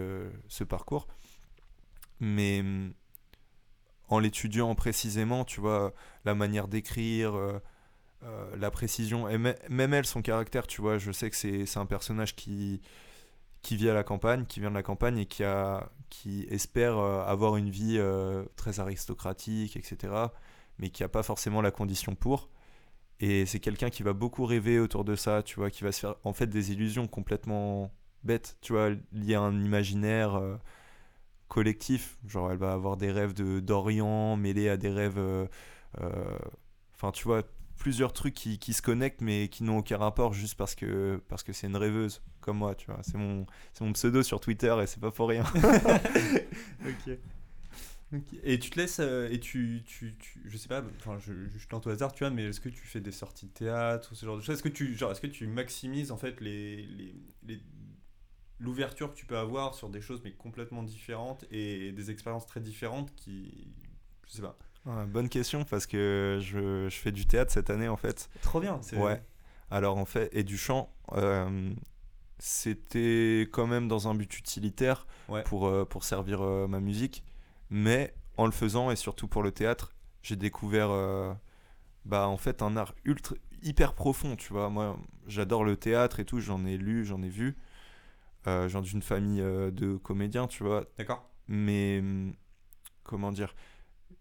[0.48, 1.08] ce parcours.
[2.20, 2.92] Mais hum,
[4.08, 5.92] en l'étudiant précisément, tu vois,
[6.24, 7.58] la manière d'écrire, euh,
[8.24, 11.76] euh, la précision, et mê- même elle, son caractère, tu vois, je sais que c'est
[11.78, 12.80] un personnage qui,
[13.62, 16.98] qui vit à la campagne, qui vient de la campagne et qui, a, qui espère
[16.98, 20.14] euh, avoir une vie euh, très aristocratique, etc.,
[20.78, 22.50] mais qui n'a pas forcément la condition pour.
[23.20, 26.00] Et c'est quelqu'un qui va beaucoup rêver autour de ça, tu vois, qui va se
[26.00, 27.92] faire en fait des illusions complètement
[28.24, 30.56] bêtes, tu vois, liées à un imaginaire euh,
[31.48, 32.18] collectif.
[32.26, 35.18] Genre, elle va avoir des rêves de d'Orient mêlés à des rêves.
[35.18, 35.46] euh,
[36.00, 36.38] euh,
[36.94, 37.42] Enfin, tu vois,
[37.78, 41.42] plusieurs trucs qui, qui se connectent mais qui n'ont aucun rapport juste parce que parce
[41.44, 43.00] que c'est une rêveuse comme moi, tu vois.
[43.02, 43.46] C'est mon,
[43.80, 45.44] mon pseudo sur Twitter et c'est pas pour rien.
[46.84, 47.18] ok.
[48.14, 48.24] Ok.
[48.42, 50.16] Et tu te laisses, et tu, tu,
[50.46, 51.32] je sais pas, enfin, je,
[51.68, 54.14] tente au hasard, tu vois, mais est-ce que tu fais des sorties de théâtre ou
[54.14, 54.54] ce genre de choses?
[54.54, 56.86] Est-ce que tu, genre, est-ce que tu maximises en fait les,
[57.46, 57.60] les-
[58.60, 62.60] l'ouverture que tu peux avoir sur des choses mais complètement différentes et des expériences très
[62.60, 63.68] différentes qui,
[64.26, 64.56] je sais pas.
[65.06, 68.30] Bonne question parce que je, je fais du théâtre cette année en fait.
[68.42, 68.78] Trop bien.
[68.82, 68.96] C'est...
[68.96, 69.22] Ouais.
[69.70, 71.74] Alors en fait, et du chant, euh,
[72.38, 75.42] c'était quand même dans un but utilitaire Ouais.
[75.42, 77.22] pour, euh, pour servir euh, ma musique.
[77.68, 79.92] Mais en le faisant, et surtout pour le théâtre,
[80.22, 80.88] j'ai découvert
[82.06, 84.70] bah, en fait un art ultra, hyper profond, tu vois.
[84.70, 87.56] Moi, j'adore le théâtre et tout, j'en ai lu, j'en ai vu.
[88.48, 90.84] Euh, je viens d'une famille euh, de comédiens, tu vois.
[90.96, 92.34] D'accord Mais hum,
[93.04, 93.54] comment dire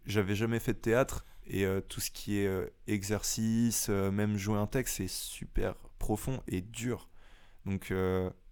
[0.05, 4.57] J'avais jamais fait de théâtre et euh, tout ce qui est euh, exercice, même jouer
[4.57, 7.09] un texte, c'est super profond et dur.
[7.65, 7.93] Donc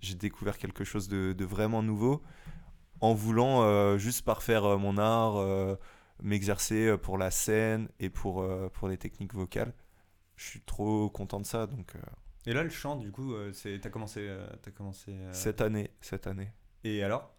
[0.02, 2.22] j'ai découvert quelque chose de, de vraiment nouveau
[3.00, 5.78] en voulant juste parfaire mon art,
[6.22, 9.74] m'exercer pour la scène et pour, pour les techniques vocales.
[10.36, 11.66] Je suis trop content de ça.
[11.66, 11.94] Donc
[12.48, 15.12] Et là, le chant, du coup, euh, c'est t'as commencé, euh, t'as commencé.
[15.14, 16.52] euh, cette année, cette année.
[16.84, 17.34] Et alors?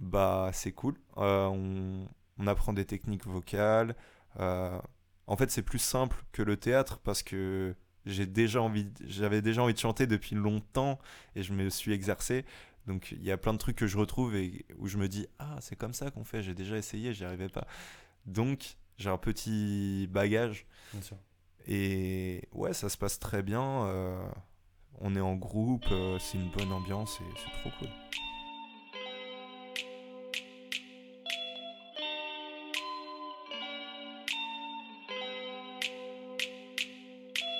[0.00, 0.94] Bah, c'est cool.
[1.16, 2.06] On,
[2.38, 3.94] on apprend des techniques vocales.
[4.38, 7.74] En fait, c'est plus simple que le théâtre parce que
[8.06, 10.98] j'ai déjà envie, j'avais déjà envie de chanter depuis longtemps
[11.36, 12.44] et je me suis exercé.
[12.86, 15.26] Donc, il y a plein de trucs que je retrouve et où je me dis
[15.38, 16.42] ah, c'est comme ça qu'on fait.
[16.42, 17.66] J'ai déjà essayé, j'y arrivais pas.
[18.26, 21.16] Donc, j'ai un petit bagage Bien sûr.
[21.68, 23.84] et ouais, ça se passe très bien.
[23.84, 24.20] euh,
[25.00, 27.88] on est en groupe, euh, c'est une bonne ambiance et c'est trop cool.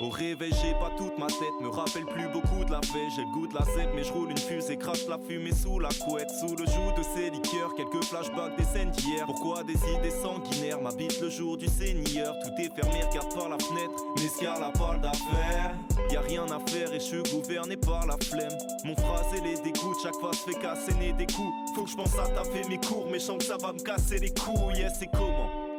[0.00, 3.10] Au réveil, j'ai pas toute ma tête, me rappelle plus beaucoup de la veille.
[3.14, 5.78] J'ai le goût de la zette, mais je roule une fusée, crache la fumée sous
[5.78, 6.30] la couette.
[6.40, 9.26] Sous le joug de ces liqueurs, quelques flashbacks des scènes d'hier.
[9.26, 12.34] Pourquoi des idées sanguinaires m'habitent le jour du Seigneur?
[12.42, 15.74] Tout est fermé, regarde par la fenêtre, Messia la parle d'affaires.
[16.10, 18.56] Y a rien à faire et je suis gouverné par la flemme.
[18.84, 21.52] Mon phrasé les dégoûte, chaque fois se fait casser des coups.
[21.74, 24.30] Faut que je pense à taffer mes cours, sens que ça va me casser les
[24.30, 24.78] couilles.
[24.78, 25.69] Yeah, c'est comment?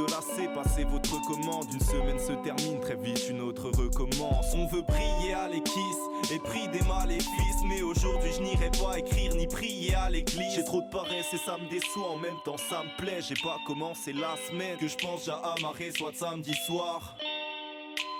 [0.00, 1.66] De lasser, passez votre commande.
[1.72, 4.46] Une semaine se termine, très vite une autre recommence.
[4.54, 7.62] On veut briller à l'équisse et prix des maléfices.
[7.68, 10.54] Mais aujourd'hui, je n'irai pas écrire ni prier à l'église.
[10.54, 12.10] J'ai trop de paresse et ça me déçoit.
[12.10, 13.20] En même temps, ça me plaît.
[13.20, 17.16] J'ai pas commencé la semaine que je pense déjà amarrer, soit samedi soir.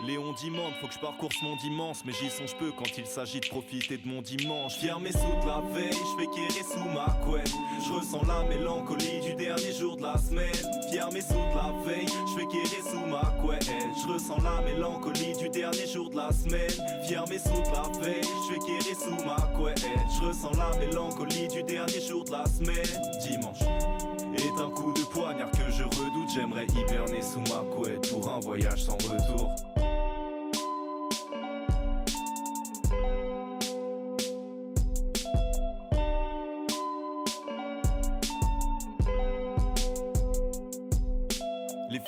[0.07, 3.41] Léon demande, faut que je parcourse mon dimanche, mais j'y songe peu quand il s'agit
[3.41, 4.77] de profiter de mon dimanche.
[4.77, 7.53] Fier mes sous de la veille, je fais quérir sous ma couette.
[7.87, 10.55] Je ressens la mélancolie du dernier jour de la semaine.
[10.91, 13.71] Fier mes sous de la veille, je fais quérir sous ma couette.
[14.03, 17.05] Je ressens la mélancolie du dernier jour de la semaine.
[17.07, 19.87] Fier mes sous de la veille, je fais quérir sous ma couette.
[20.17, 23.21] Je ressens la mélancolie du dernier jour de la semaine.
[23.21, 23.90] Dimanche
[26.33, 29.53] J'aimerais hiberner sous ma couette pour un voyage sans retour.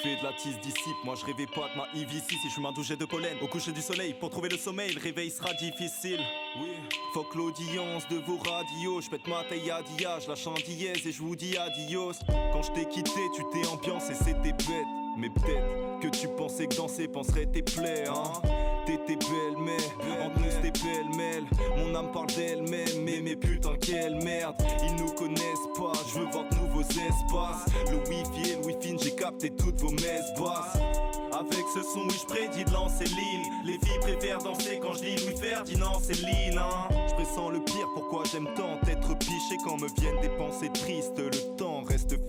[0.04, 2.62] L'effet de la tisse dissipe, moi je rêvais pas de ma IVC si je suis
[2.74, 3.36] douché de pollen.
[3.40, 6.20] Au coucher du soleil, pour trouver le sommeil, le réveil sera difficile.
[6.60, 6.70] Oui,
[7.12, 11.06] fuck l'audience de vos radios, je pète ma taille à dia, je lâche un dièse
[11.06, 12.12] et je vous dis adios.
[12.52, 14.86] Quand je t'ai quitté, tu t'es ambiancé, c'était bête.
[15.18, 18.32] Mais peut-être que tu pensais que danser penserait tes plaies, hein.
[18.86, 19.76] T'étais belle, mais
[20.24, 21.44] entre nous c'était pêle-mêle.
[21.76, 24.56] Mon âme parle d'elle-même, mais mais putain, quelle merde.
[24.82, 27.66] Ils nous connaissent pas, je veux voir de nouveaux espaces.
[27.90, 28.91] Le wifi et le wifi,
[29.22, 30.32] capté toutes vos messes.
[31.32, 33.46] Avec ce son, oui, je prédis de lancer l'île.
[33.64, 36.88] Les filles préfèrent danser quand je lis Louis Ferdinand, Céline, hein.
[37.08, 41.18] Je pressens le pire, pourquoi j'aime tant être piché quand me viennent des pensées tristes.
[41.18, 41.82] Le temps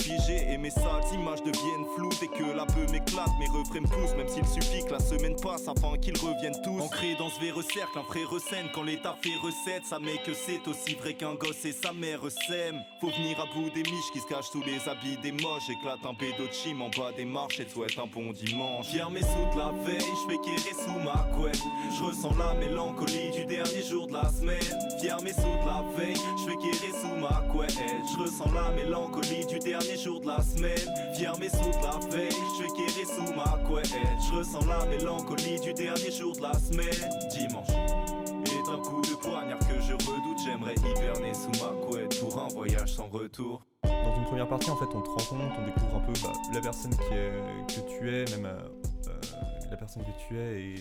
[0.09, 2.09] et mes sales images deviennent floues.
[2.19, 5.35] Dès que la peu m'éclate, mes refrains me poussent, même s'il suffit que la semaine
[5.35, 6.81] passe afin qu'ils reviennent tous.
[6.81, 9.85] Ancré dans ce véreux cercle, un frère scène quand l'état fait recette.
[9.85, 12.81] Ça met que c'est aussi vrai qu'un gosse et sa mère sème.
[12.99, 15.69] Faut venir à bout des miches qui se cachent sous les habits des moches.
[15.69, 18.87] Éclate un pédo de chim en bas des marches et te souhaite un bon dimanche.
[18.87, 21.63] Fier mes sous de la veille, je fais quérir sous ma couette.
[21.97, 24.59] Je ressens la mélancolie du dernier jour de la semaine.
[24.99, 27.77] Fier mes sous de la veille, je fais quérir sous ma couette.
[28.11, 31.13] Je ressens la mélancolie du dernier jour de la semaine.
[31.15, 33.93] Fier mes sous de la veille, je fais quérir sous ma couette.
[34.27, 37.09] Je ressens la mélancolie du dernier jour de la semaine.
[37.31, 40.39] Dimanche est un coup de poignard que je redoute.
[40.45, 43.65] J'aimerais hiberner sous ma couette pour un voyage sans retour.
[43.83, 46.61] Dans une première partie, en fait, on te rencontre, on découvre un peu bah, la
[46.61, 48.59] personne qui est, que tu es, même euh,
[49.07, 49.21] euh,
[49.69, 50.75] la personne que tu es et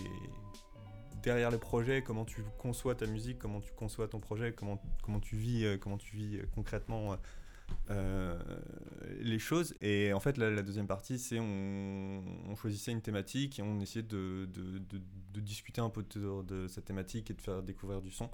[1.23, 5.19] derrière le projet, comment tu conçois ta musique, comment tu conçois ton projet, comment, comment
[5.19, 7.15] tu vis, euh, comment tu vis euh, concrètement
[7.89, 8.39] euh,
[9.19, 9.75] les choses.
[9.81, 14.47] Et en fait, la, deuxième partie, c'est on, choisissait une thématique et on essayait de,
[14.53, 18.29] de, discuter un peu de, cette thématique et de faire découvrir du son.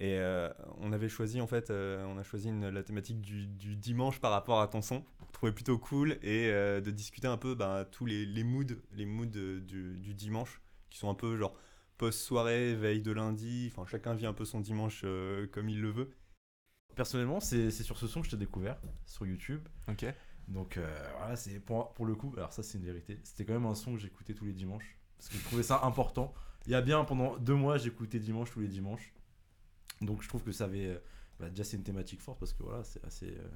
[0.00, 0.48] Et euh,
[0.78, 3.46] on avait choisi en fait, euh, on a choisi la thématique du,
[3.76, 5.04] dimanche par rapport à ton son.
[5.42, 8.64] On plutôt cool et de discuter un peu bah, tous les, les moods,
[8.94, 11.54] les moods du, du dimanche qui sont un peu genre
[11.98, 13.70] post-soirée, veille de lundi.
[13.70, 15.04] Enfin, chacun vit un peu son dimanche
[15.52, 16.10] comme il le veut.
[16.94, 19.66] Personnellement, c'est c'est sur ce son que je t'ai découvert, sur YouTube.
[19.88, 20.06] Ok.
[20.46, 23.54] Donc euh, voilà, c'est pour, pour le coup, alors ça c'est une vérité, c'était quand
[23.54, 26.34] même un son que j'écoutais tous les dimanches, parce que je trouvais ça important.
[26.66, 29.12] Il y a bien, pendant deux mois, j'écoutais dimanche tous les dimanches.
[30.02, 30.86] Donc je trouve que ça avait...
[30.86, 30.98] euh,
[31.40, 33.48] bah, déjà c'est une thématique forte, parce que voilà, c'est assez, euh,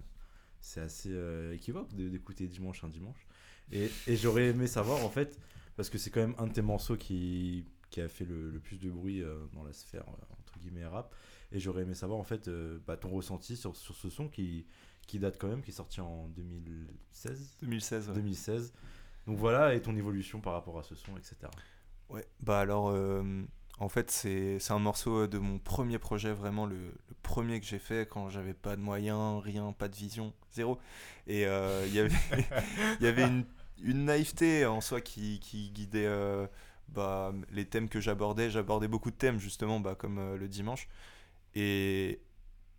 [0.61, 3.27] c'est assez euh, équivoque d'écouter dimanche un dimanche.
[3.71, 5.39] Et, et j'aurais aimé savoir, en fait,
[5.77, 8.61] parce que c'est quand même un de tes morceaux qui, qui a fait le, le
[8.61, 9.23] plus de bruit
[9.53, 11.15] dans la sphère, entre guillemets, rap.
[11.53, 14.67] Et j'aurais aimé savoir, en fait, euh, bah, ton ressenti sur, sur ce son qui,
[15.07, 18.09] qui date quand même, qui est sorti en 2016 2016.
[18.09, 18.15] ouais.
[18.15, 18.73] 2016.
[19.27, 21.37] Donc voilà, et ton évolution par rapport à ce son, etc.
[22.09, 23.23] Ouais, bah alors, euh,
[23.79, 27.79] en fait, c'est un morceau de mon premier projet, vraiment le, le premier que j'ai
[27.79, 30.79] fait quand j'avais pas de moyens, rien, pas de vision, zéro.
[31.27, 32.15] Et euh, il y avait,
[33.01, 33.45] il y avait une,
[33.83, 36.47] une naïveté en soi qui, qui guidait euh,
[36.89, 38.51] bah, les thèmes que j'abordais.
[38.51, 40.89] J'abordais beaucoup de thèmes, justement, bah, comme euh, le dimanche.
[41.55, 42.21] Et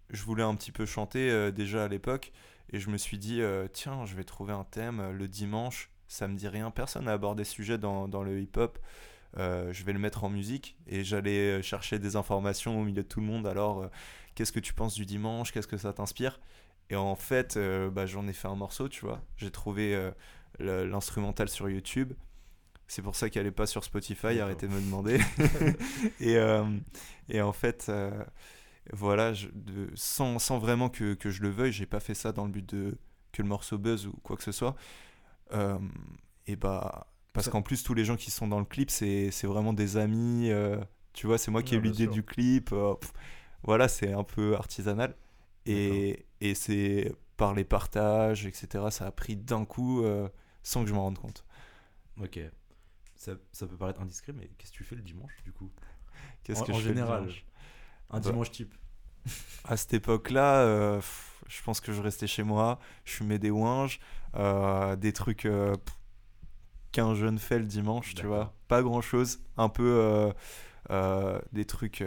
[0.09, 2.31] je voulais un petit peu chanter euh, déjà à l'époque.
[2.71, 5.91] Et je me suis dit, euh, tiens, je vais trouver un thème euh, le dimanche.
[6.07, 6.71] Ça me dit rien.
[6.71, 8.79] Personne n'a abordé ce sujet dans, dans le hip-hop.
[9.37, 10.77] Euh, je vais le mettre en musique.
[10.87, 13.47] Et j'allais chercher des informations au milieu de tout le monde.
[13.47, 13.89] Alors,
[14.35, 15.51] qu'est-ce que tu penses du dimanche?
[15.51, 16.39] Qu'est-ce que ça t'inspire?
[16.89, 17.59] Et en fait,
[17.91, 19.21] bah, j'en ai fait un morceau, tu vois.
[19.37, 20.09] J'ai trouvé
[20.59, 22.13] l'instrumental sur YouTube.
[22.89, 25.19] C'est pour ça qu'elle n'est pas sur Spotify, arrêtez de me demander.
[26.19, 26.65] et, euh,
[27.29, 28.11] et en fait, euh,
[28.93, 32.31] voilà, je- de- sans, sans vraiment que, que je le veuille, j'ai pas fait ça
[32.31, 32.97] dans le but de
[33.31, 34.75] que le morceau buzz ou quoi que ce soit.
[35.53, 35.77] Euh,
[36.47, 39.73] et bah, parce qu'en plus, tous les gens qui sont dans le clip, c'est vraiment
[39.73, 40.49] des amis.
[40.51, 40.77] euh,
[41.13, 42.71] tu vois, c'est moi qui ai eu l'idée du clip.
[42.73, 43.13] euh, pff,
[43.63, 45.15] voilà, c'est un peu artisanal.
[45.65, 48.89] Et, et c'est par les partages, etc.
[48.91, 50.03] Ça a pris d'un coup
[50.63, 51.45] sans que je m'en rende compte.
[52.21, 52.39] Ok.
[53.15, 55.71] Ça, ça peut paraître indiscret, mais qu'est-ce que tu fais le dimanche, du coup?
[56.43, 57.21] Qu'est-ce En- que en je fais le général.
[57.21, 57.45] dimanche?
[58.09, 58.29] Un Bah.
[58.31, 58.73] dimanche type.
[59.65, 61.01] À cette époque-là, euh,
[61.47, 63.99] je pense que je restais chez moi, je fumais des ouinges,
[64.35, 65.75] euh, des trucs euh,
[66.91, 68.53] qu'un jeune fait le dimanche, tu vois.
[68.67, 70.31] Pas grand-chose, un peu
[71.51, 72.03] des trucs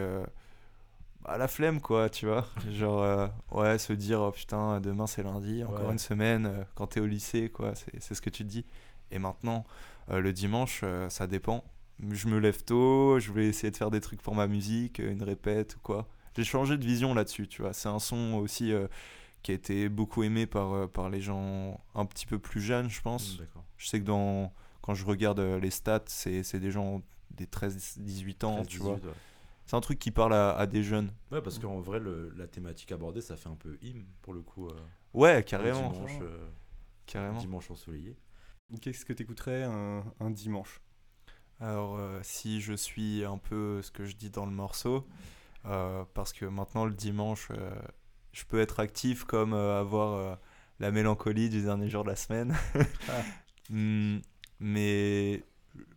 [1.25, 2.47] à la flemme, quoi, tu vois.
[2.73, 5.93] Genre, euh, ouais, se dire, oh, putain, demain c'est lundi, encore Ouais.
[5.93, 8.67] une semaine, euh, quand t'es au lycée, quoi, c'est c'est ce que tu te dis.
[9.13, 9.65] Et maintenant,
[10.11, 11.63] euh, le dimanche, ça dépend.
[12.11, 15.13] Je me lève tôt, je vais essayer de faire des trucs pour ma musique, euh,
[15.13, 16.09] une répète ou quoi.
[16.37, 17.73] J'ai changé de vision là-dessus, tu vois.
[17.73, 18.89] C'est un son aussi euh,
[19.43, 22.91] qui a été beaucoup aimé par, euh, par les gens un petit peu plus jeunes,
[22.91, 23.39] je pense.
[23.39, 23.65] D'accord.
[23.77, 28.45] Je sais que dans, quand je regarde les stats, c'est c'est des gens des 13-18
[28.45, 28.97] ans, 13, tu vois.
[28.97, 29.15] 18, ouais.
[29.67, 31.13] C'est un truc qui parle à, à des jeunes.
[31.31, 34.41] Ouais, parce qu'en vrai, le- la thématique abordée, ça fait un peu hymne, pour le
[34.43, 34.67] coup.
[34.69, 34.73] euh,
[35.15, 35.91] Ouais, carrément.
[35.91, 36.49] Dimanche, euh,
[37.07, 37.39] carrément.
[37.39, 38.17] dimanche ensoleillé.
[38.81, 40.82] Qu'est-ce que t'écouterais un, un dimanche?
[41.63, 45.07] Alors, euh, si je suis un peu ce que je dis dans le morceau,
[45.67, 47.71] euh, parce que maintenant, le dimanche, euh,
[48.33, 50.41] je peux être actif comme avoir
[50.81, 52.57] la mélancolie du dernier jour de la semaine.
[53.71, 54.19] Hmm,
[54.59, 55.45] mais,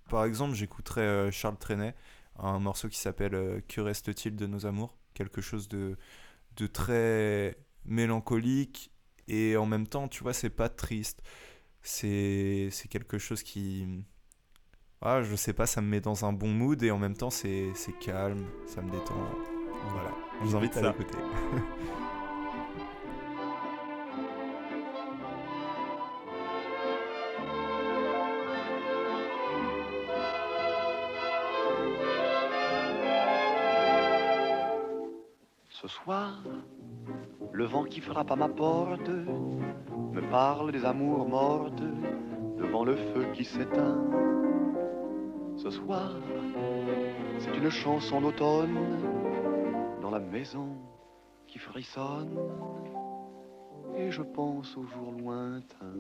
[0.08, 1.96] par exemple, j'écouterais Charles Trenet,
[2.38, 4.96] un morceau qui s'appelle Que reste-t-il de nos amours?
[5.14, 5.98] Quelque chose de,
[6.56, 8.92] de très mélancolique
[9.28, 11.22] et en même temps, tu vois, c'est pas triste.
[11.82, 14.06] C'est quelque chose qui
[15.06, 17.30] ah, je sais pas, ça me met dans un bon mood et en même temps
[17.30, 19.14] c'est c'est calme, ça me détend.
[19.90, 20.88] Voilà, je vous invite à ça.
[20.88, 21.18] l'écouter.
[35.70, 36.42] Ce soir,
[37.52, 41.84] le vent qui frappe à ma porte me parle des amours mortes
[42.58, 44.02] devant le feu qui s'éteint.
[45.58, 46.12] Ce soir,
[47.40, 48.78] c'est une chanson d'automne
[50.02, 50.70] dans la maison
[51.48, 52.38] qui frissonne
[53.96, 55.96] et je pense aux jours lointains.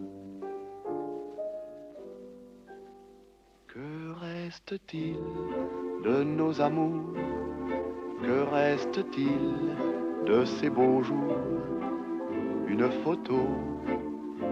[3.67, 5.19] Que reste-t-il
[6.03, 7.13] de nos amours?
[8.21, 11.37] Que reste-t-il de ces beaux jours?
[12.67, 13.47] Une photo,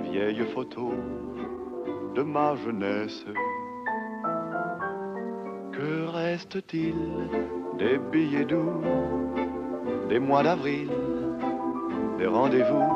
[0.03, 0.91] vieille photo
[2.15, 3.25] de ma jeunesse.
[5.83, 6.95] Que reste-t-il
[7.77, 8.79] des billets doux,
[10.07, 10.89] des mois d'avril,
[12.17, 12.87] des rendez-vous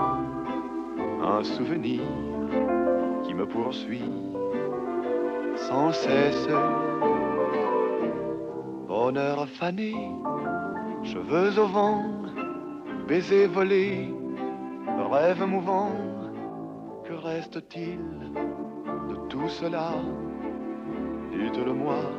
[1.21, 1.99] Un souvenir
[3.23, 4.09] qui me poursuit
[5.67, 6.47] sans cesse.
[8.87, 9.93] Bonheur fané,
[11.03, 12.05] cheveux au vent,
[13.05, 14.13] baisers volés,
[15.11, 15.91] rêve mouvant.
[17.03, 17.99] Que reste-t-il
[19.09, 19.91] de tout cela?
[21.33, 22.16] Dites-le-moi.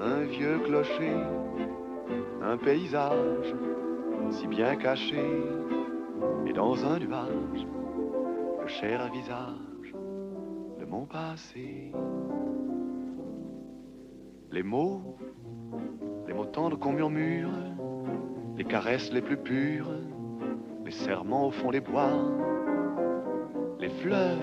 [0.00, 1.16] Un vieux clocher,
[2.42, 3.54] un paysage
[4.32, 5.24] si bien caché,
[6.46, 7.66] et dans un nuage,
[8.60, 9.94] le cher visage
[10.80, 11.92] de mon passé.
[14.50, 15.16] Les mots,
[16.26, 17.50] les mots tendres qu'on murmure,
[18.56, 19.90] les caresses les plus pures,
[20.84, 22.12] les serments au fond des bois,
[23.78, 24.38] les fleurs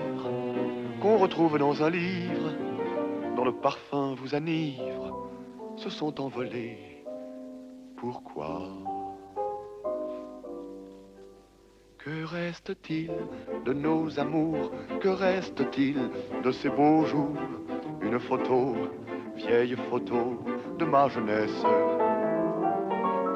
[1.00, 2.49] qu'on retrouve dans un livre,
[3.50, 5.28] le parfum vous enivre,
[5.76, 7.04] se sont envolés.
[7.96, 8.62] Pourquoi?
[11.98, 13.10] Que reste-t-il
[13.64, 14.70] de nos amours?
[15.00, 15.98] Que reste-t-il
[16.44, 17.42] de ces beaux jours?
[18.00, 18.76] Une photo,
[19.34, 20.20] vieille photo
[20.78, 21.62] de ma jeunesse.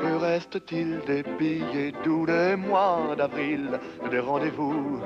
[0.00, 3.80] Que reste-t-il des billets doux des mois d'avril,
[4.12, 5.00] des rendez-vous?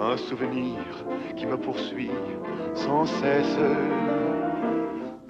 [0.00, 0.80] Un souvenir
[1.36, 2.10] qui me poursuit
[2.74, 3.58] sans cesse.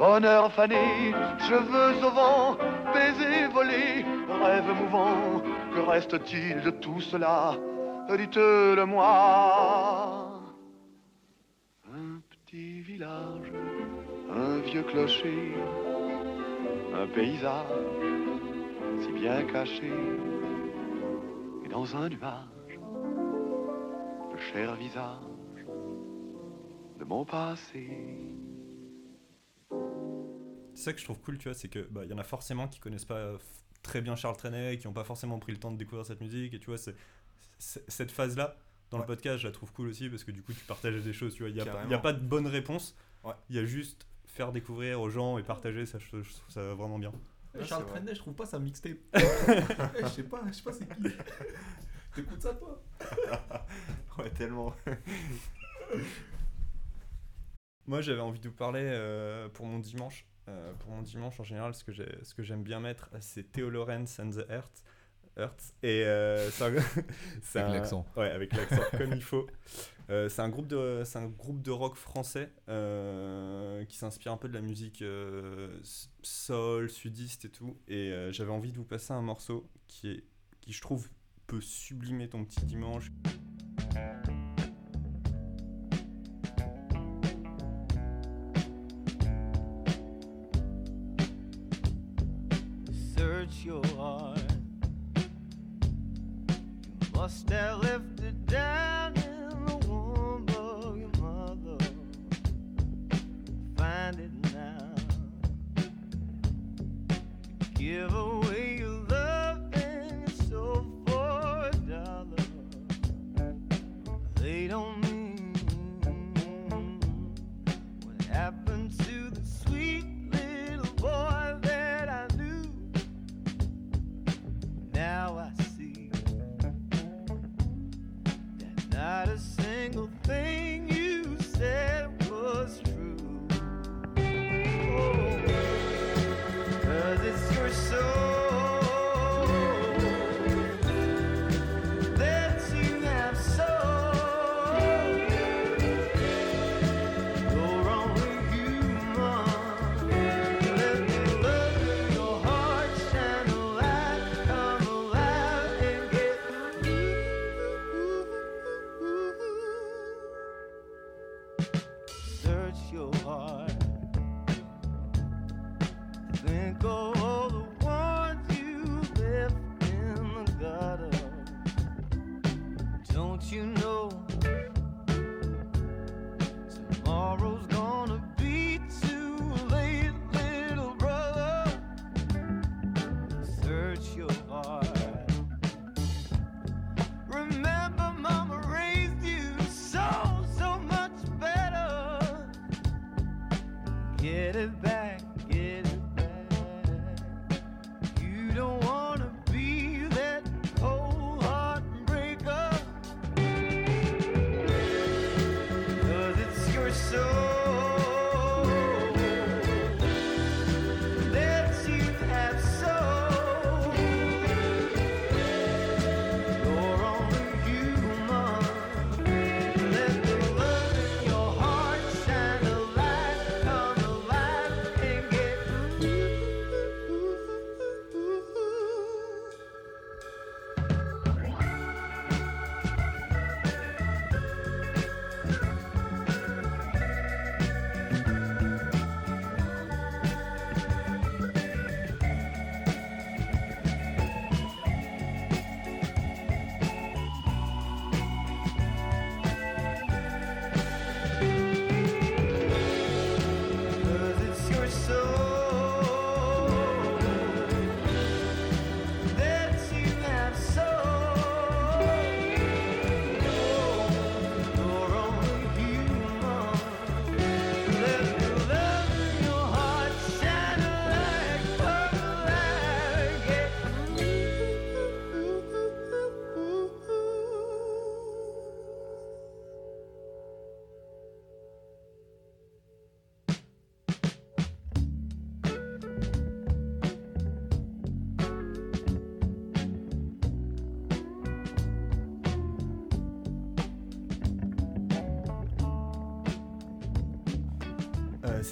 [0.00, 1.12] Bonheur fané,
[1.46, 2.56] cheveux au vent,
[2.94, 4.02] baisers volés,
[4.42, 5.42] rêve mouvant.
[5.74, 7.52] Que reste-t-il de tout cela?
[8.08, 10.40] Dites-le moi.
[11.92, 13.52] Un petit village,
[14.34, 15.52] un vieux clocher,
[16.94, 17.66] un paysage
[19.00, 19.92] si bien caché,
[21.62, 22.80] et dans un nuage,
[24.32, 25.66] le cher visage
[26.98, 28.29] de mon passé.
[30.80, 32.66] C'est ça que je trouve cool, tu vois, c'est que bah, y en a forcément
[32.66, 33.36] qui connaissent pas euh,
[33.82, 36.54] très bien Charles Trenet, qui n'ont pas forcément pris le temps de découvrir cette musique,
[36.54, 36.94] et tu vois, c'est,
[37.58, 38.56] cette phase-là,
[38.90, 41.12] dans le podcast, je la trouve cool aussi, parce que du coup, tu partages des
[41.12, 41.90] choses, tu vois, il n'y a, pas- Carrément.
[41.90, 43.34] y a pas de bonne réponse, Ouais.
[43.50, 46.62] il y a juste faire découvrir aux gens et partager, ça, je, je trouve ça
[46.72, 47.12] vraiment bien.
[47.54, 47.96] Ouais, Charles vrai.
[47.96, 48.96] Trenet, je trouve pas sa mixtape.
[49.14, 51.02] Eh, je sais pas, je sais pas c'est qui.
[52.14, 52.82] T'écoutes ça toi?
[54.18, 54.74] Ouais, tellement.
[57.86, 60.24] Moi, j'avais envie de vous parler euh, pour mon dimanche.
[60.50, 64.30] Euh, pour mon dimanche, en général, ce que, j'aime bien mettre, c'est Theo Lorenz and
[64.30, 64.82] the Earth.
[65.38, 65.74] Earth.
[65.82, 66.72] Et euh, c'est un,
[67.42, 68.06] c'est Avec l'accent.
[68.16, 69.46] Ouais, avec l'accent comme il faut.
[70.10, 74.36] Euh, c'est un groupe de, c'est un groupe de rock français euh, qui s'inspire un
[74.36, 75.04] peu de la musique
[76.22, 77.76] soul, sudiste et tout.
[77.88, 80.24] Et j'avais envie de vous passer un morceau qui est,
[80.60, 81.08] qui je trouve
[81.46, 83.10] peut sublimer ton petit dimanche.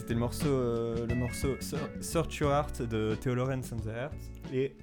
[0.08, 1.48] C'était le morceau, euh, le morceau
[2.00, 4.14] Search Your Heart de Theo Lawrence and the Heart.
[4.54, 4.74] Et.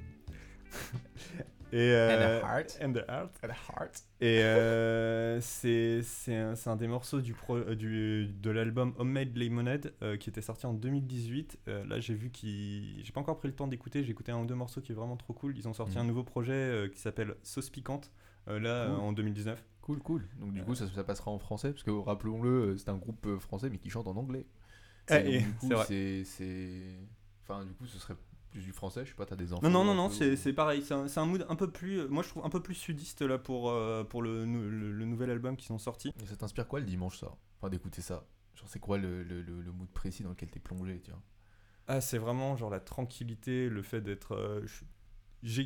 [1.71, 2.77] et euh, heart.
[2.79, 3.31] and the Heart.
[3.43, 4.03] And a heart.
[4.21, 8.93] Et euh, c'est c'est un, c'est un des morceaux du pro- euh, du, de l'album
[8.99, 11.57] Homemade Lemonade euh, qui était sorti en 2018.
[11.69, 13.03] Euh, là, j'ai vu qu'il.
[13.03, 14.03] J'ai pas encore pris le temps d'écouter.
[14.03, 15.57] J'ai écouté un ou deux morceaux qui est vraiment trop cool.
[15.57, 16.03] Ils ont sorti Mhm.
[16.03, 18.11] un nouveau projet euh, qui s'appelle Sauce Piquante.
[18.47, 18.95] euh, là, Cool.
[18.95, 19.65] euh, en 2019.
[19.81, 20.27] Cool, cool.
[20.39, 23.71] Donc du coup, ça, ça passera en français, parce que rappelons-le, c'est un groupe français,
[23.71, 24.45] mais qui chante en anglais.
[25.09, 26.23] Ah, Et du coup, c'est...
[27.43, 28.15] Enfin, du coup, ce serait
[28.51, 30.55] plus du français, je sais pas, t'as des enfants Non, non, non, peu, c'est ou-
[30.55, 30.81] pareil.
[30.81, 32.07] C'est un, un mood un peu plus.
[32.07, 35.29] Moi, je trouve un peu plus sudiste là pour, euh, pour le, le, le nouvel
[35.29, 36.13] album qui sont sortis.
[36.21, 37.35] Et ça t'inspire quoi le dimanche, ça?
[37.59, 38.25] Enfin, d'écouter ça
[38.55, 41.21] Genre, c'est quoi le, le, mood précis dans lequel t'es plongé, tu vois?
[41.87, 44.33] Ah, c'est vraiment genre la tranquillité, le fait d'être.
[44.33, 44.65] euh,
[45.43, 45.65] J'ai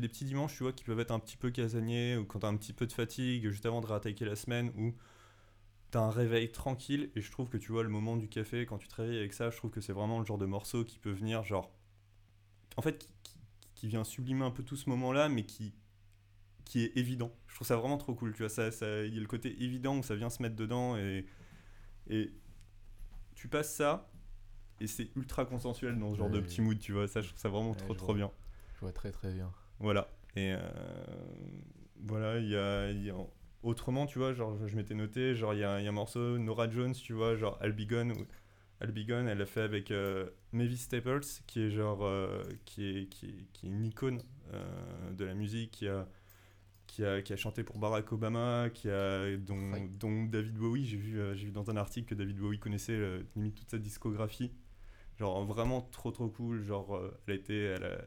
[0.00, 2.48] des petits dimanches, tu vois, qui peuvent être un petit peu casaniers, ou quand t'as
[2.48, 4.94] un petit peu de fatigue, juste avant de réattaquer la semaine, où
[5.90, 8.78] t'as un réveil tranquille, et je trouve que tu vois, le moment du café, quand
[8.78, 10.98] tu te réveilles avec ça, je trouve que c'est vraiment le genre de morceau qui
[10.98, 11.70] peut venir, genre.
[12.76, 13.38] En fait, qui, qui-
[13.74, 15.74] qui vient sublimer un peu tout ce moment-là, mais qui,
[16.64, 17.32] qui est évident.
[17.48, 18.48] Je trouve ça vraiment trop cool, tu vois.
[18.50, 21.26] Ça, ça- Il y a le côté évident où ça vient se mettre dedans, et,
[22.08, 22.32] et
[23.34, 24.10] tu passes ça,
[24.80, 27.08] et c'est ultra consensuel dans ce genre de petit mood, tu vois.
[27.08, 28.14] Ça, je trouve ça vraiment trop trop vois.
[28.16, 28.30] bien.
[28.74, 29.52] Je vois très très bien.
[29.78, 30.08] Voilà.
[30.36, 30.60] Et euh,
[32.02, 33.14] voilà, il y a, il y a-
[33.62, 35.92] Autrement, tu vois, genre, je, m'étais noté, genre, il y a, il y a un
[35.92, 38.14] morceau, Nora Jones, tu vois, genre, Gone,
[38.80, 43.46] elle l'a fait avec euh, Mavis Staples, qui est genre, euh, qui, est, qui, est,
[43.52, 44.22] qui est une icône
[44.54, 46.08] euh, de la musique, qui a,
[46.86, 50.96] qui, a, qui a chanté pour Barack Obama, qui a, dont, dont David Bowie, j'ai
[50.96, 52.98] vu, j'ai vu dans un article que David Bowie connaissait
[53.36, 54.52] limite toute sa discographie.
[55.18, 56.62] Genre vraiment trop trop cool.
[56.62, 57.98] Genre elle a été, elle a,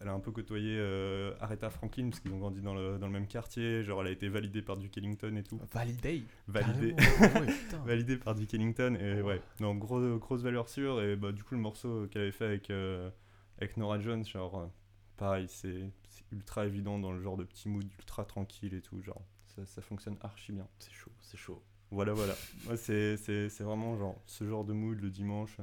[0.00, 3.06] elle a un peu côtoyé euh, Aretha Franklin parce qu'ils ont grandi dans le, dans
[3.06, 3.82] le même quartier.
[3.82, 5.60] Genre elle a été validée par Duke Ellington et tout.
[5.72, 7.78] Validé Validée, ouais, putain.
[7.84, 9.40] validée par Duke Ellington et ouais.
[9.60, 12.70] Donc gros, grosse valeur sûre et bah du coup le morceau qu'elle avait fait avec
[12.70, 13.10] euh,
[13.58, 14.66] avec Nora Jones, genre euh,
[15.16, 15.90] pareil, c'est
[16.30, 19.00] ultra évident dans le genre de petit mood ultra tranquille et tout.
[19.00, 20.68] Genre ça, ça fonctionne archi bien.
[20.78, 21.62] C'est chaud, c'est chaud.
[21.90, 22.34] Voilà, voilà.
[22.68, 25.56] Ouais, c'est, vraiment genre ce genre de mood le dimanche.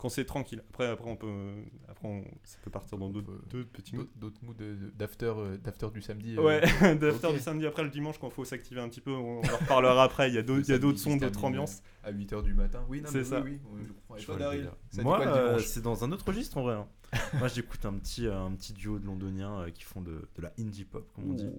[0.00, 0.62] Euh, Quand c'est tranquille.
[0.70, 1.54] Après, après, on peut,
[1.88, 3.32] après on, ça peut partir dans d'autres,
[3.72, 4.08] petits moods.
[4.16, 6.36] D'autres moods de- de- d'after euh, d'after du samedi.
[6.38, 6.60] euh, Ouais,
[6.96, 9.56] d'after du samedi après le dimanche, quand il faut s'activer un petit peu, on en
[9.58, 10.28] reparlera après.
[10.28, 11.82] Il y a d'autres, il y a d'autres sons, d'autres ambiances.
[12.02, 12.84] À 8h du matin.
[12.88, 13.40] Oui, non, C'est ça.
[13.42, 13.82] oui, oui,
[14.18, 16.74] je Moi, euh, c'est dans un autre registre en vrai.
[16.74, 16.88] hein.
[17.34, 20.42] Moi, j'écoute un petit, euh, un petit duo de londoniens euh, qui font de, de
[20.42, 21.50] la indie pop, comme on dit.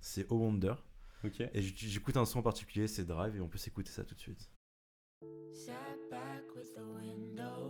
[0.00, 0.74] C'est Oh Wonder.
[1.24, 1.40] Ok.
[1.40, 4.20] Et j'écoute un son en particulier, c'est Drive, et on peut s'écouter ça tout de
[4.20, 4.50] suite.
[5.52, 5.72] Sat
[6.10, 7.69] back with the window down,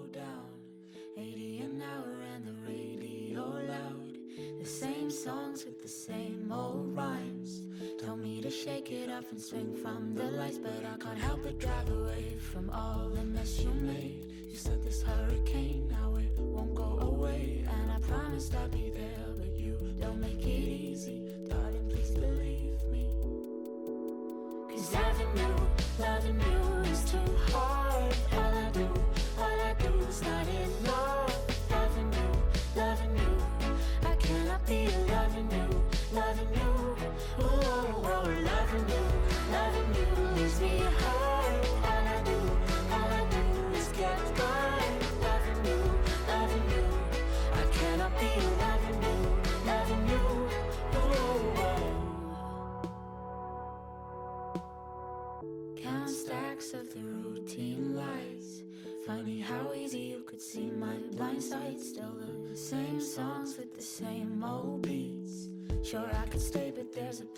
[1.16, 4.16] 80 an hour and the radio loud.
[4.60, 7.62] The same songs with the same old rhymes.
[7.98, 11.42] Told me to shake it off and swing from the lights, but I can't help
[11.42, 14.26] but drive away from all the mess you made.
[14.48, 17.64] You sent this hurricane, now it won't go away.
[17.68, 21.28] And I promised I'd be there, but you don't make it easy.
[21.48, 23.08] Darling, please believe me.
[24.70, 25.54] Cause loving you,
[25.98, 26.59] loving you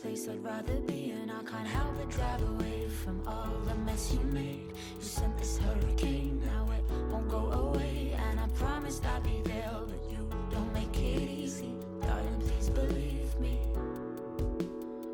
[0.02, 1.10] place I'd rather be.
[1.10, 4.72] And I can't help but drive away from all the mess you made.
[4.98, 8.16] You sent this hurricane, now it won't go away.
[8.26, 11.72] And I promised I'd be there, but you don't make it easy.
[12.00, 13.60] Darling, please believe me.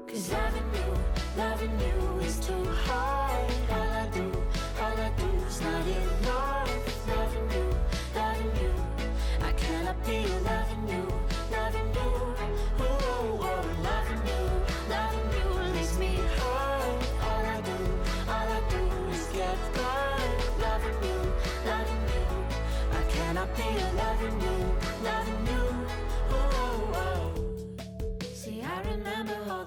[0.07, 0.91] Cause loving you,
[1.37, 3.28] loving you is too hard.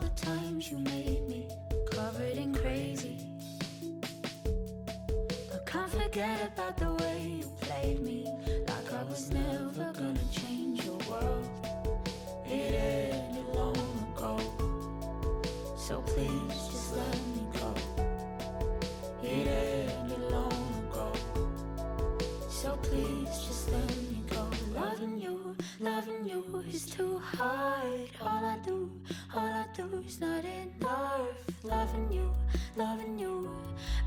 [0.01, 1.47] The times you made me
[1.91, 3.17] covered in crazy.
[5.53, 8.10] I can't forget about the way you played me,
[29.33, 31.21] all I do is not enough.
[31.63, 32.31] Loving you,
[32.75, 33.49] loving you,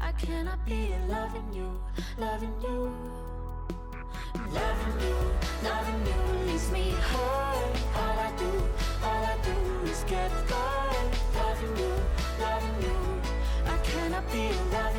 [0.01, 1.81] I cannot be loving you,
[2.19, 2.93] loving you.
[4.53, 5.17] Loving you,
[5.65, 7.77] loving you leaves me hurt.
[7.97, 8.51] All I do,
[9.03, 11.11] all I do is get hurt.
[11.35, 11.93] Loving you,
[12.41, 12.97] loving you,
[13.67, 14.94] I cannot be loving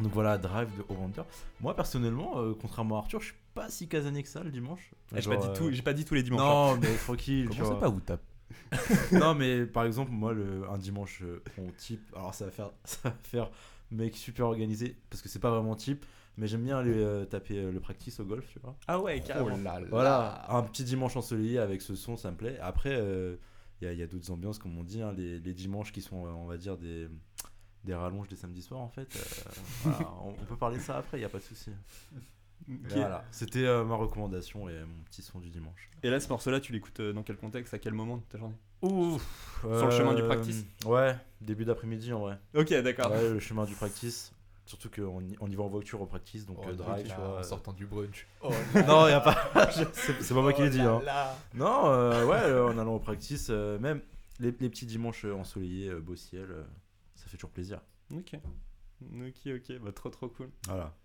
[0.00, 1.22] Donc voilà, Drive de Overhunter.
[1.60, 4.92] Moi personnellement, euh, contrairement à Arthur, je suis pas si casanier que ça le dimanche.
[5.16, 6.40] Eh, J'ai pas, dit tout- euh, j'ai pas dit tous les dimanches.
[6.40, 6.78] Non, hein.
[6.80, 7.48] mais tranquille.
[7.52, 7.80] ça vois.
[7.80, 8.22] pas vous tape
[9.12, 12.00] non, mais par exemple, moi, le, un dimanche, euh, on type.
[12.16, 13.50] Alors, ça va faire, ça va faire
[13.90, 16.04] mec super organisé parce que c'est pas vraiment type.
[16.36, 18.76] Mais j'aime bien aller euh, taper euh, le practice au golf, tu vois.
[18.86, 19.56] Ah ouais, carrément.
[19.58, 19.86] Oh là là.
[19.90, 22.58] Voilà, un petit dimanche ensoleillé avec ce son, ça me plaît.
[22.62, 23.34] Après, euh,
[23.80, 25.90] il y a, il y a d'autres ambiances, comme on dit, hein, les, les dimanches
[25.90, 27.08] qui sont, on va dire, des,
[27.84, 29.08] des rallonges des samedis soirs, en fait.
[29.16, 29.50] Euh,
[29.84, 31.70] voilà, on, on peut parler de ça après, il n'y a pas de souci.
[32.90, 35.88] Voilà, c'était euh, ma recommandation et mon petit son du dimanche.
[36.02, 38.36] Et là, ce morceau-là, tu l'écoutes euh, dans quel contexte À quel moment de ta
[38.36, 38.56] journée?
[38.82, 40.64] Ouf, Sur le chemin du practice?
[40.84, 42.38] Ouais, début d'après-midi en vrai.
[42.54, 43.10] Ok, d'accord.
[43.10, 44.32] Ouais, le chemin du practice.
[44.66, 47.36] Surtout qu'on y, on y va en voiture au practice, donc Oh, drive, tu vois.
[47.36, 47.42] en euh.
[47.42, 48.26] sortant du brunch.
[48.42, 49.50] non, y a pas.
[49.92, 50.82] c'est pas moi qui l'ai dit.
[50.84, 51.02] Oh Hein.
[51.06, 54.02] là Non, euh, ouais, euh, en allant au practice, euh, même
[54.40, 56.62] les, les petits dimanches ensoleillés, euh, beau ciel, euh,
[57.28, 57.80] ça fait toujours plaisir.
[58.14, 58.34] Ok.
[59.02, 60.50] Ok, ok, bah trop trop cool.
[60.66, 60.96] Voilà.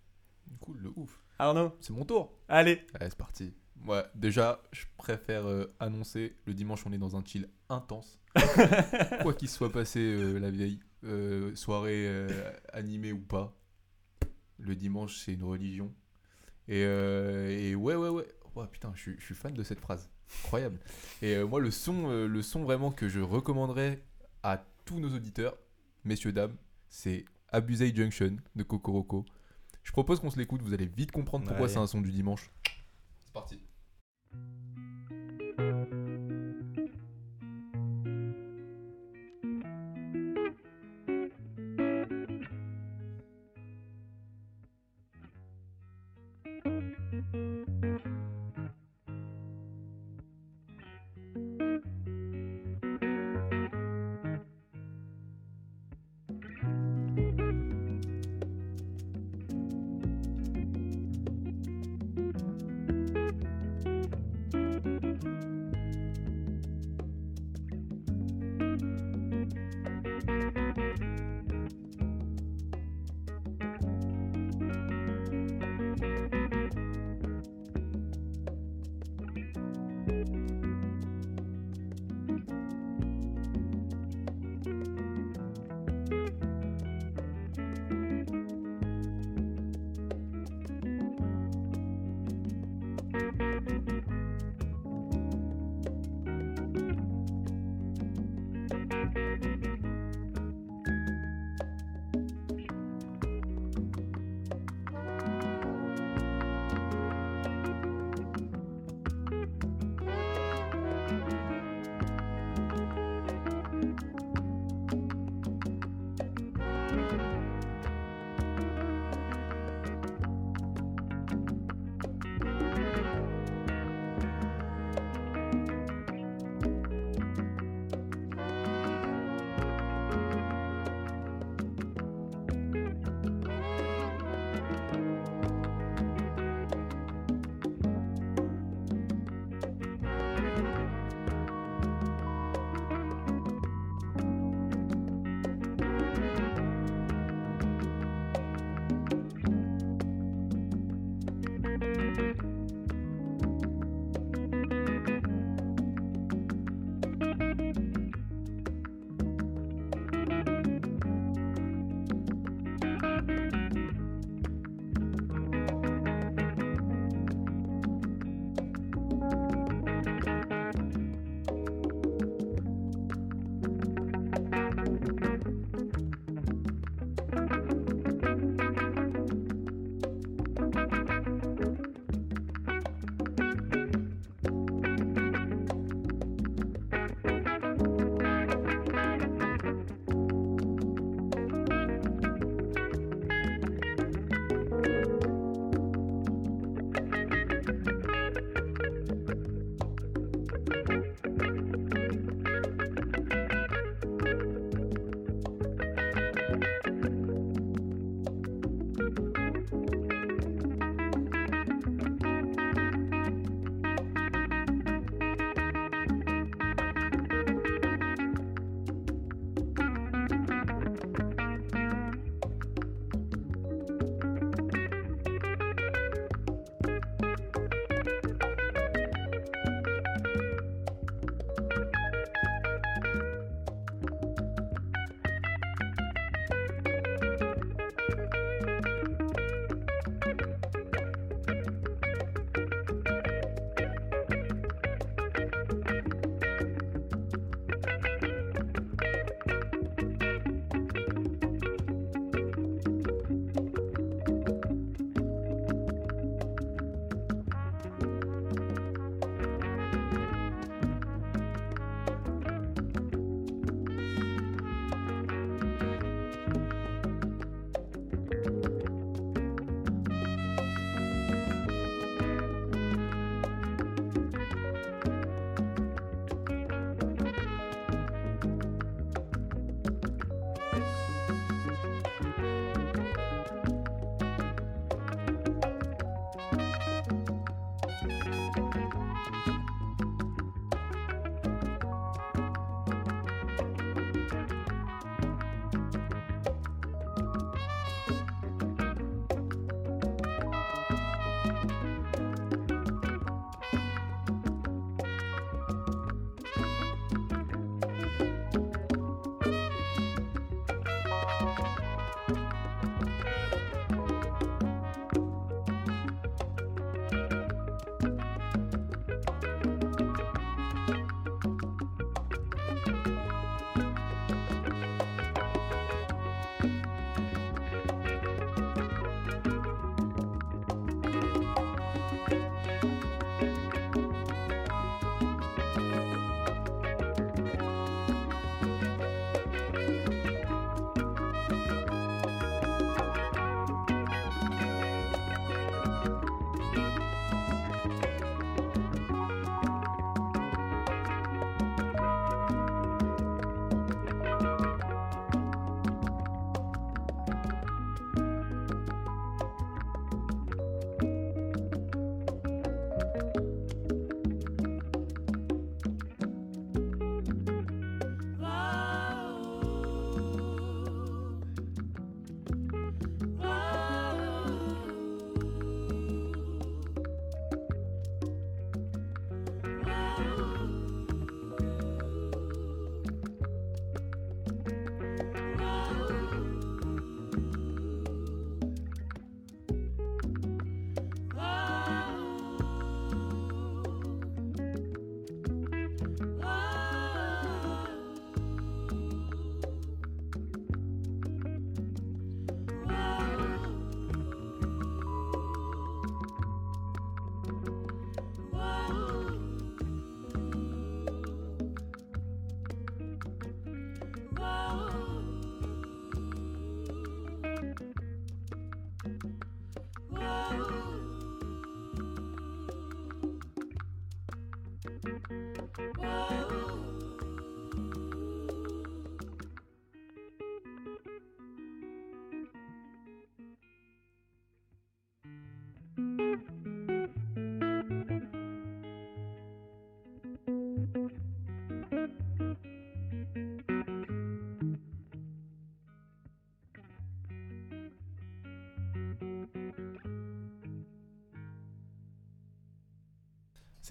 [0.60, 1.22] Cool, le ouf.
[1.38, 2.32] Arnaud, C'est mon tour.
[2.48, 3.52] allez Allez, c'est parti.
[3.86, 8.18] Ouais, déjà, je préfère euh, annoncer le dimanche, on est dans un chill intense.
[9.22, 13.54] Quoi qu'il se soit passé euh, la vieille euh, soirée euh, animée ou pas,
[14.58, 15.92] le dimanche, c'est une religion.
[16.68, 18.26] Et, euh, et ouais, ouais, ouais.
[18.54, 20.08] Ouais, putain, je suis- je suis fan de cette phrase.
[20.44, 20.78] Incroyable.
[21.20, 24.02] Et euh, moi, le son, euh, le son vraiment que je recommanderais
[24.42, 25.56] à tous nos auditeurs,
[26.04, 26.56] messieurs, dames,
[26.88, 29.24] c'est Abusei Junction de Kokoroko.
[29.82, 32.50] Je propose qu'on se l'écoute, vous allez vite comprendre pourquoi c'est un son du dimanche.
[33.24, 33.60] C'est parti.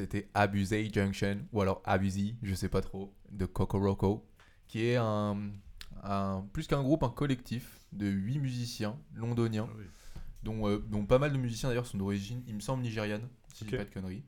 [0.03, 4.27] C'était Abusey Junction, ou alors Abusey, je sais pas trop, de Kokoroko,
[4.67, 5.37] qui est un,
[6.03, 9.85] un- plus qu'un groupe, un collectif de 8 musiciens londoniens, Ah oui.
[10.43, 13.63] dont, euh, dont pas mal de musiciens d'ailleurs sont d'origine, il me semble, nigériane, si
[13.63, 14.23] je dis pas de conneries.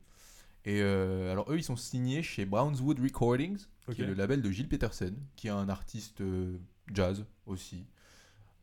[0.64, 3.58] Et euh, alors eux, ils sont signés chez Brownswood Recordings,
[3.92, 6.58] qui est le label de Gilles Peterson, qui est un artiste euh,
[6.94, 7.86] jazz aussi.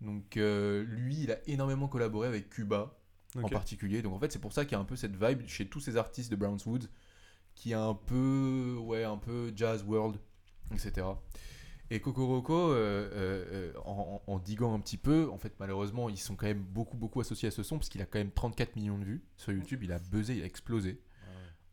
[0.01, 2.98] Donc lui, il a énormément collaboré avec Cuba
[3.36, 4.01] en particulier.
[4.02, 5.80] Donc en fait, c'est pour ça qu'il y a un peu cette vibe chez tous
[5.80, 6.89] ces artistes de Brownswood
[7.54, 10.18] qui est un peu, ouais, un peu jazz world,
[10.72, 11.06] etc.
[11.90, 12.74] Et Kokoroko, euh,
[13.12, 16.46] euh, euh, en, en- en diguant un petit peu, en fait, malheureusement, ils sont quand
[16.46, 19.04] même beaucoup, beaucoup associés à ce son parce qu'il a quand même 34 millions de
[19.04, 19.82] vues sur YouTube.
[19.82, 21.02] Il a buzzé, il a explosé.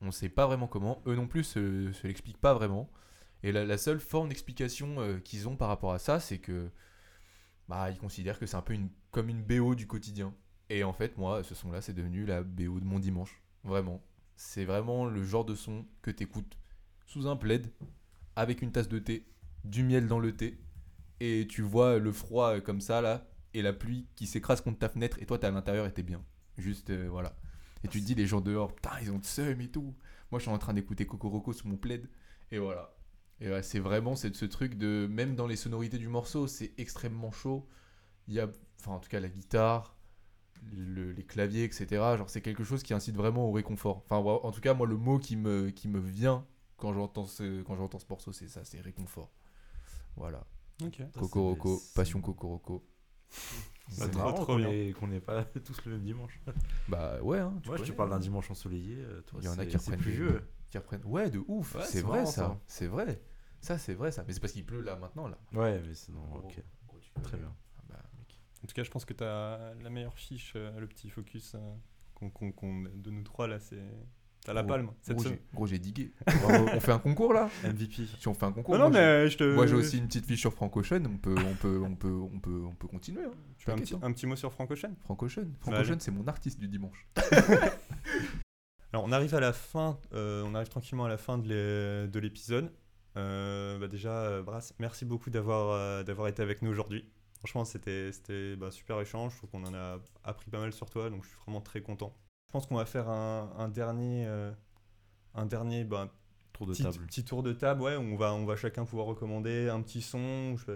[0.02, 1.02] On ne sait pas vraiment comment.
[1.08, 2.90] Eux non plus se, se l'expliquent pas vraiment.
[3.44, 6.70] Et la, la seule forme d'explication euh, qu'ils ont par rapport à ça, c'est que
[7.70, 10.34] bah, ils considèrent que c'est un peu une, comme une BO du quotidien.
[10.70, 13.42] Et en fait, moi, ce son-là, c'est devenu la BO de mon dimanche.
[13.64, 14.02] Vraiment.
[14.42, 16.58] C'est vraiment le genre de son que t'écoutes
[17.06, 17.70] sous un plaid,
[18.38, 19.28] avec une tasse de thé,
[19.66, 20.58] du miel dans le thé,
[21.20, 24.80] et tu vois le froid euh, comme ça, là, et la pluie qui s'écrase contre
[24.80, 26.24] ta fenêtre, et toi, t'es à l'intérieur et t'es bien.
[26.58, 27.36] Juste, euh, voilà.
[27.84, 29.94] Et tu te dis, les gens dehors, putain, ils ont le seum et tout.
[30.32, 32.10] Moi, je suis en train d'écouter Kokoroko sous mon plaid,
[32.50, 32.96] et voilà.
[33.42, 35.06] Et ouais, c'est vraiment c'est ce truc de.
[35.12, 37.68] Même dans les sonorités du morceau, c'est extrêmement chaud.
[38.30, 38.48] Il y a.
[38.80, 39.98] Enfin, en tout cas, la guitare,
[40.74, 41.88] le- les claviers, etc.
[42.18, 44.04] Genre, c'est quelque chose qui incite vraiment au réconfort.
[44.10, 46.46] Enfin, en tout cas, moi, le mot qui me, qui me vient
[46.78, 49.32] quand j'entends ce, quand j'entends ce morceau, c'est ça, c'est réconfort.
[50.16, 50.46] Voilà.
[50.84, 51.02] Ok.
[51.18, 52.86] Kokoroko, c'est- passion Kokoroko.
[53.90, 54.70] C'est trop, marrant trop qu'on bien.
[54.70, 56.40] ait- qu'on n'ait pas tous le même dimanche.
[56.88, 58.20] Bah ouais, hein, tu Moi, je te parle d'un hein.
[58.20, 58.98] dimanche ensoleillé.
[59.00, 60.48] euh, Toi, Il y en a qui reprennent plus des- vieux.
[60.70, 61.04] Qui reprennent.
[61.06, 61.76] Ouais, de ouf.
[61.76, 62.60] Ouais, c'est vrai ça.
[62.68, 63.22] C'est vrai.
[63.62, 64.24] Ça, c'est vrai ça.
[64.28, 65.38] Mais c'est parce qu'il pleut là maintenant là.
[65.54, 66.64] Ouais, mais c'est non, Gros, ok.
[67.24, 67.54] Très bien.
[68.64, 71.54] En tout cas, je pense que tu as la meilleure fiche, euh, le petit focus
[71.56, 71.60] euh,
[72.16, 73.60] qu'on- qu'on- qu'on- de nous trois là.
[73.60, 73.82] C'est
[74.46, 74.92] t'as la Gros- palme.
[75.02, 76.12] Cette Gros, j'ai- gros, j'ai digué.
[76.76, 77.50] On fait un concours là?
[77.64, 78.06] MVP.
[78.20, 78.74] Si on fait un concours.
[78.76, 79.56] Non, non, moi, j'ai- mais je te.
[79.56, 82.20] Moi j'ai aussi une petite fiche sur Frank Ocean, on peut, on peut, on peut,
[82.34, 83.24] on peut, on peut continuer.
[83.26, 83.32] Hein.
[83.58, 84.00] Tu un petit, hein.
[84.02, 85.46] un petit mot sur Frank Ocean Frank Ocean.
[85.62, 86.02] Frank Bah, Ocean, allez.
[86.02, 87.08] c'est mon artiste du dimanche.
[88.92, 92.08] Alors, on arrive à la fin, euh, on arrive tranquillement à la fin de l'é-
[92.08, 92.72] de l'épisode.
[93.18, 97.06] Euh, bah déjà, euh, Brass, merci beaucoup d'avoir euh, d'avoir été avec nous aujourd'hui.
[97.40, 98.12] Franchement, c'était
[98.58, 99.34] bah, super échange.
[99.34, 101.82] Je trouve qu'on en a appris pas mal sur toi, donc je suis vraiment très
[101.82, 102.14] content.
[102.50, 104.52] Je pense qu'on va faire un, un dernier, euh,
[105.36, 106.14] un dernier bah,
[106.54, 107.06] Tour de petit, table.
[107.06, 107.82] petit tour de table.
[107.82, 110.58] Ouais, où on va, on va chacun pouvoir recommander un petit son.
[110.58, 110.74] Je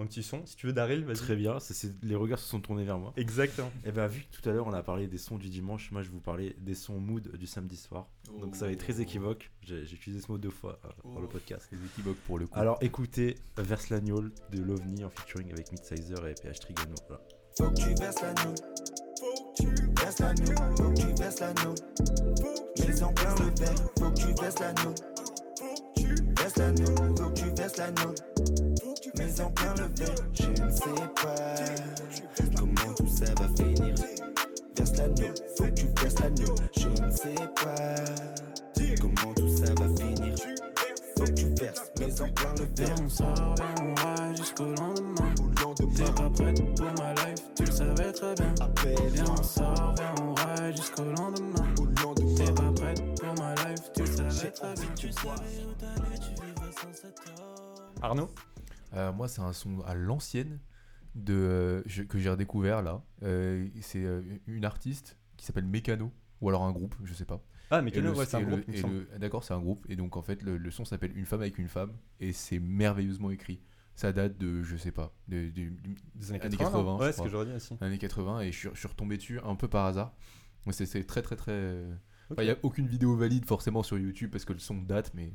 [0.00, 0.44] un petit son.
[0.46, 1.16] Si tu veux, Daryl, vas-y.
[1.16, 1.58] Très bien.
[2.02, 3.12] les regards se sont tournés vers moi.
[3.16, 3.70] Exactement.
[3.84, 6.02] Et ben vu que tout à l'heure on a parlé des sons du dimanche, moi
[6.02, 8.08] je vais vous parler des sons mood du samedi soir.
[8.40, 9.50] Donc ça va être très équivoque.
[9.62, 11.66] J'ai utilisé ce mot deux fois euh, dans le podcast.
[11.70, 12.58] C'est équivoque pour le coup.
[12.58, 16.94] Alors écoutez Verslagnol de Lovni en featuring avec Midsizer et PH Trigano.
[17.08, 17.22] Voilà.
[17.56, 18.16] Faut que tu verses.
[18.16, 19.66] Faut que tu
[19.98, 20.16] verses.
[20.76, 21.74] Faut que tu verses l'anneau.
[22.78, 23.74] Mets en plein le verre.
[23.98, 24.94] Faut que tu verses l'anneau.
[25.56, 27.16] Faut que tu verses l'anneau.
[27.16, 28.79] Faut que tu verses l'anneau.
[30.34, 30.84] Je ne sais
[31.22, 31.54] pas
[32.58, 33.94] comment tout ça va finir.
[34.76, 35.34] Verse l'anneau.
[35.56, 36.54] Faut que tu verses l'anneau.
[36.76, 37.94] Je ne sais pas
[39.00, 40.34] comment tout ça va finir.
[41.16, 41.90] Faut que tu verses.
[41.98, 42.96] Mets en plein le verre.
[43.02, 45.34] on sort, viens, on ride jusqu'au lendemain.
[45.96, 48.54] T'es pas prête pour ma life, tu le savais très bien.
[49.12, 51.74] Viens, on sort, viens, on ride jusqu'au lendemain.
[52.36, 54.94] T'es pas prête pour ma life, tu le savais très bien.
[54.96, 58.02] Tu savais où t'allais, tu vivrais sans cet homme.
[58.02, 58.30] Arnaud?
[58.94, 60.58] Euh, moi, c'est un son à l'ancienne
[61.14, 63.02] de euh, je- que j'ai redécouvert là.
[63.22, 64.04] Euh, c'est
[64.46, 67.42] une artiste qui s'appelle Mécano ou alors un groupe, je sais pas.
[67.70, 68.68] Ah, le- ouais, c'est un groupe.
[69.18, 69.86] D'accord, c'est un groupe.
[69.88, 71.92] Et donc, en fait, le, le son s'appelle Une femme avec une femme.
[72.18, 73.60] Et c'est merveilleusement écrit.
[73.94, 75.66] Ça date de, je sais pas, de- Des
[76.30, 76.58] années années 80.
[76.58, 77.76] 80, je ouais, c'est ce que j'aurais dit aussi.
[77.80, 78.40] années 80.
[78.40, 80.14] Et je suis, je suis retombé dessus un peu par hasard.
[80.70, 81.84] C'est- très, très, très.
[82.30, 85.12] enfin, Il n'y a aucune vidéo valide forcément sur YouTube parce que le son date,
[85.14, 85.32] mais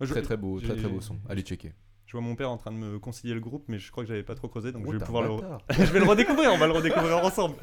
[0.00, 1.18] je- très, très beau, très, très beau son.
[1.28, 1.74] Allez checker.
[2.12, 4.08] Je vois mon père en train de me conseiller le groupe, mais je crois que
[4.08, 5.30] j'avais pas trop creusé, donc Oh, je vais pouvoir le.
[5.30, 7.54] re- je vais le redécouvrir, on va le redécouvrir ensemble.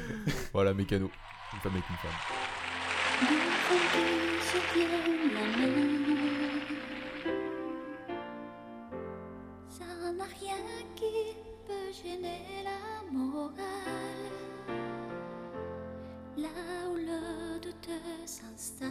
[0.52, 1.10] Voilà, Mécano.
[1.54, 3.26] Une femme avec une femme.
[9.68, 9.84] Ça
[10.16, 10.56] n'a rien
[10.94, 11.34] qui
[11.66, 13.54] peut gêner la morale.
[16.36, 16.48] Là
[16.90, 17.90] où le doute
[18.24, 18.90] s'installe,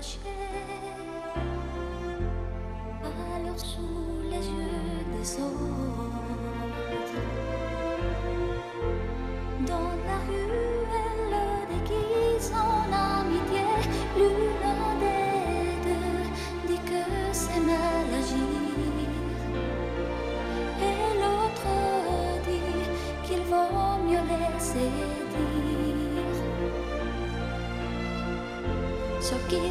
[0.00, 0.18] cacher.
[3.04, 5.59] Alors sous les yeux des autres,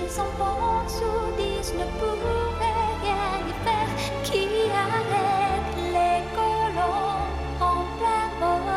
[0.10, 3.90] ce qu'ils en pensent ou disent ne pourrait rien y faire.
[4.24, 7.28] Qui arrête les colons
[7.60, 8.68] en plein vol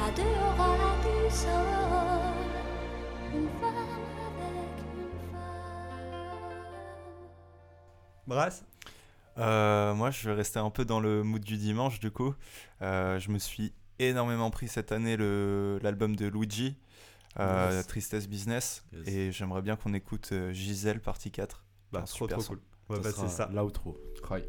[0.00, 1.50] à deux ras du sol?
[3.34, 5.64] Une femme avec une femme.
[8.26, 8.64] Brasse
[9.36, 12.34] Euh, moi, je vais rester un peu dans le mood du dimanche, du coup.
[12.82, 16.76] Euh, je me suis énormément pris cette année l'album de Luigi,
[17.40, 17.86] euh, Yes.
[17.86, 19.08] Tristesse Business, Yes.
[19.08, 21.64] et j'aimerais bien qu'on écoute euh, Gisèle, partie 4.
[21.92, 22.52] Bah, trop super trop son.
[22.54, 22.62] cool.
[22.88, 23.50] On va Ça passer sera ça.
[23.52, 23.96] L'outro.
[24.28, 24.46] Right.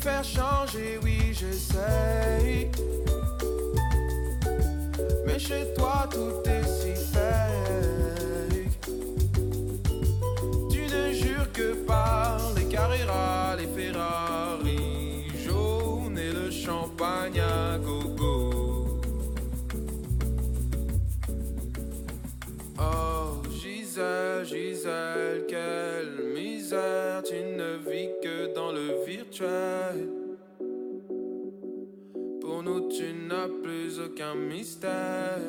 [0.00, 2.68] Faire changer, oui, j'essaye.
[5.24, 8.78] Mais chez toi, tout est si fake.
[10.70, 13.66] Tu ne jures que par les Carrera, les
[32.40, 35.40] Pour nous, tu n'as plus aucun mystère.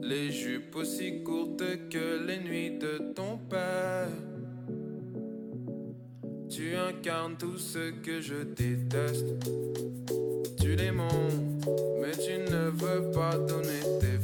[0.00, 4.08] Les jupes aussi courtes que les nuits de ton père.
[6.48, 9.26] Tu incarnes tout ce que je déteste.
[10.58, 11.68] Tu les montres,
[12.00, 14.15] mais tu ne veux pas donner tes.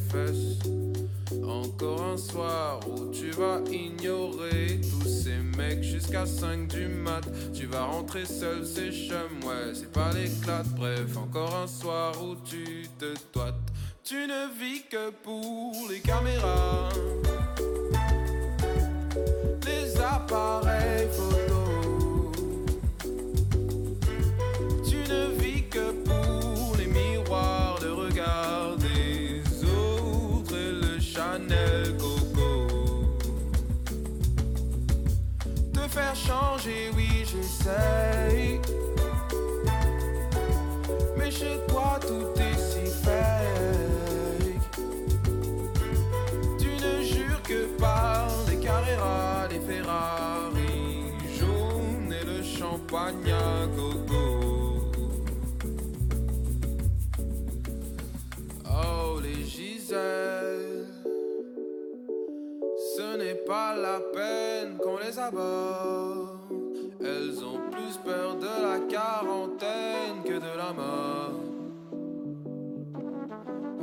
[1.62, 7.22] Encore un soir où tu vas ignorer tous ces mecs jusqu'à 5 du mat.
[7.54, 10.64] Tu vas rentrer seul, c'est chum, ouais, c'est pas l'éclat.
[10.76, 13.54] Bref, encore un soir où tu te toites.
[14.02, 16.88] Tu ne vis que pour les caméras,
[19.64, 20.71] les appareils
[41.16, 44.60] Mais chez toi, tout est si fake.
[46.58, 54.90] Tu ne jures que par les Carrera, les Ferrari jaunes et le champagne à gogo.
[58.66, 60.86] Oh, les Giselles,
[62.96, 66.41] ce n'est pas la peine qu'on les aborde.
[67.04, 71.40] Elles ont plus peur de la quarantaine que de la mort.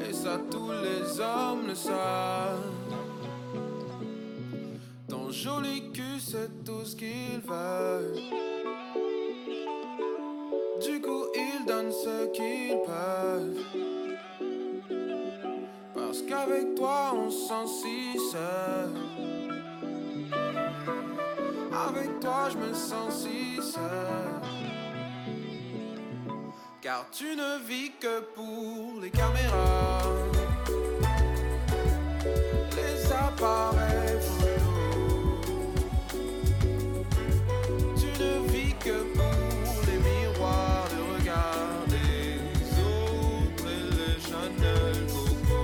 [0.07, 2.71] Et ça, tous les hommes le savent.
[5.09, 8.15] Ton joli cul, c'est tout ce qu'ils veulent.
[10.81, 13.59] Du coup, ils donnent ce qu'ils peuvent.
[15.93, 19.08] Parce qu'avec toi, on se sent si seul.
[21.87, 24.41] Avec toi, je me sens si seul.
[26.81, 30.01] Car tu ne vis que pour les caméras,
[32.75, 35.39] les appareils photo.
[37.95, 42.39] Tu ne vis que pour les miroirs de regard des
[42.81, 45.63] autres et les Chanel Coco.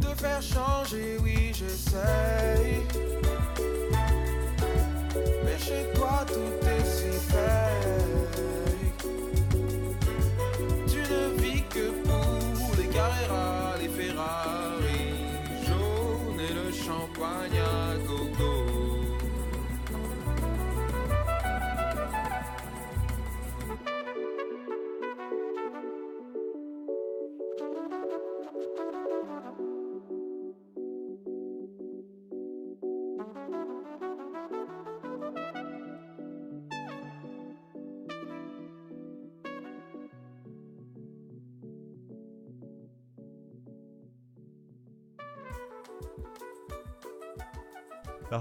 [0.00, 1.18] Te faire changer,
[1.76, 3.05] say.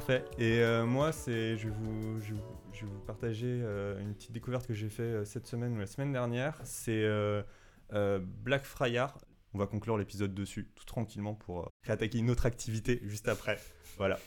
[0.05, 0.25] Parfait.
[0.37, 3.99] Et euh, moi, c'est, je vais vous, je, vais vous- je vais vous partager euh,
[3.99, 6.59] une petite découverte que j'ai fait euh, cette semaine ou la semaine dernière.
[6.63, 7.41] C'est euh,
[7.93, 9.17] euh, Black Friar.
[9.53, 13.57] On va conclure l'épisode dessus, tout tranquillement, pour euh, réattaquer une autre activité juste après.
[13.97, 14.19] Voilà.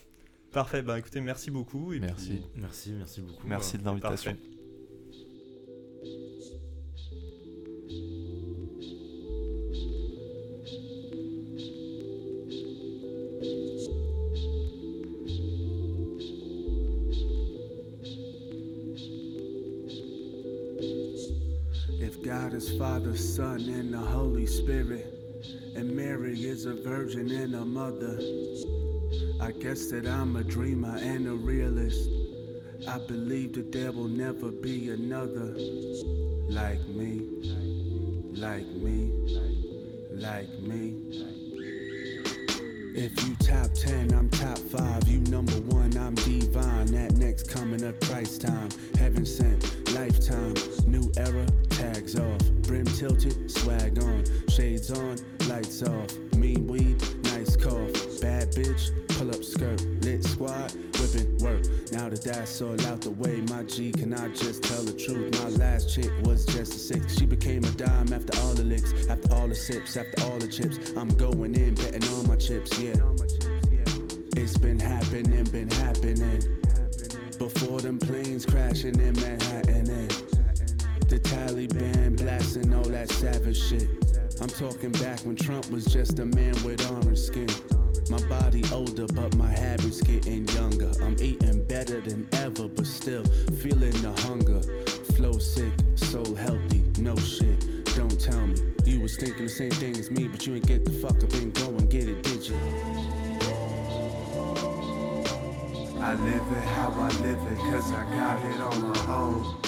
[0.52, 0.82] Parfait.
[0.82, 1.92] Ben écoutez, merci beaucoup.
[1.92, 2.28] et Merci.
[2.30, 3.46] puis- Merci, merci beaucoup.
[3.46, 4.36] Merci de l'invitation.
[22.76, 25.06] Father, Son, and the Holy Spirit,
[25.76, 28.18] and Mary is a virgin and a mother,
[29.40, 32.10] I guess that I'm a dreamer and a realist.
[32.88, 35.54] I believe that there will never be another
[36.48, 37.20] like me,
[38.34, 39.12] like me,
[40.10, 40.94] like me.
[42.94, 45.08] If you top 10, I'm top 5.
[45.08, 46.86] You number one, I'm divine.
[46.86, 48.70] That next coming of Christ time.
[48.98, 50.54] Heaven sent, lifetime.
[50.86, 52.57] New era, tags off.
[52.68, 54.22] Brim tilted, swag on.
[54.50, 55.16] Shades on,
[55.48, 56.14] lights off.
[56.36, 58.20] Mean weed, nice cough.
[58.20, 59.80] Bad bitch, pull up skirt.
[60.04, 61.64] Lit squad, whipping work.
[61.92, 65.42] Now that that's all out the way, my G, can I just tell the truth?
[65.42, 67.16] My last chick was just a six.
[67.18, 70.48] She became a dime after all the licks, after all the sips, after all the
[70.48, 70.92] chips.
[70.94, 73.00] I'm going in, betting on my chips, yeah.
[74.36, 76.42] It's been happening, been happening.
[77.38, 80.07] Before them planes crashing in Manhattan, eh.
[81.48, 83.88] The Taliban blasting all that savage shit.
[84.42, 87.48] I'm talking back when Trump was just a man with orange skin.
[88.10, 90.90] My body older, but my habits getting younger.
[91.02, 93.24] I'm eating better than ever, but still
[93.62, 94.60] feeling the hunger.
[95.14, 97.58] Flow sick, soul healthy, no shit.
[97.96, 100.84] Don't tell me you was thinking the same thing as me, but you ain't get
[100.84, 102.56] the fuck up and go and get it, did you?
[105.98, 109.67] I live it how I live it, cause I got it on my own.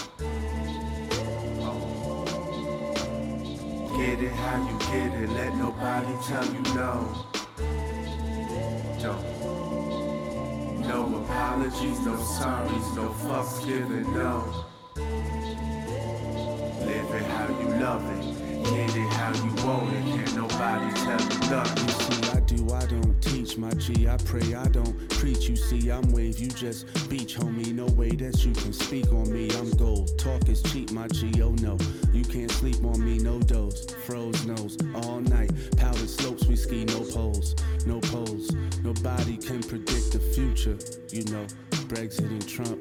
[4.11, 7.27] Get it how you get it, let nobody tell you no.
[9.01, 9.23] Don't.
[10.81, 14.65] No apologies, no sorries, no fucks given, no.
[16.87, 21.20] Live it how you love it, get it how you want it, can't nobody tell
[21.20, 21.87] you nothing.
[21.87, 23.10] You see, I do, I don't
[23.51, 25.48] teach my G, I pray, I don't preach.
[25.48, 27.72] You see, I'm wave, you just beach, homie.
[27.72, 29.51] No way that you can speak on me.
[29.56, 31.77] I'm gold, talk is cheap, my G, oh no.
[32.12, 35.51] You can't sleep on me, no dose, froze nose, all night.
[35.77, 37.55] Powdered slopes, we ski, no poles,
[37.86, 38.51] no poles.
[38.82, 40.78] Nobody can predict the future,
[41.10, 41.47] you know.
[41.89, 42.78] Brexit and Trump,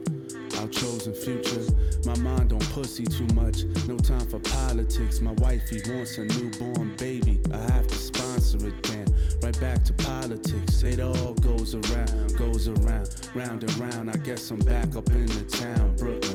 [0.60, 1.64] our chosen future.
[2.06, 5.22] My mind don't pussy too much, no time for politics.
[5.22, 9.08] My wifey wants a newborn baby, I have to sponsor it then.
[9.42, 14.10] Right back to politics, it all goes around, goes around, round and round.
[14.10, 16.29] I guess I'm back up in the town, Brooklyn.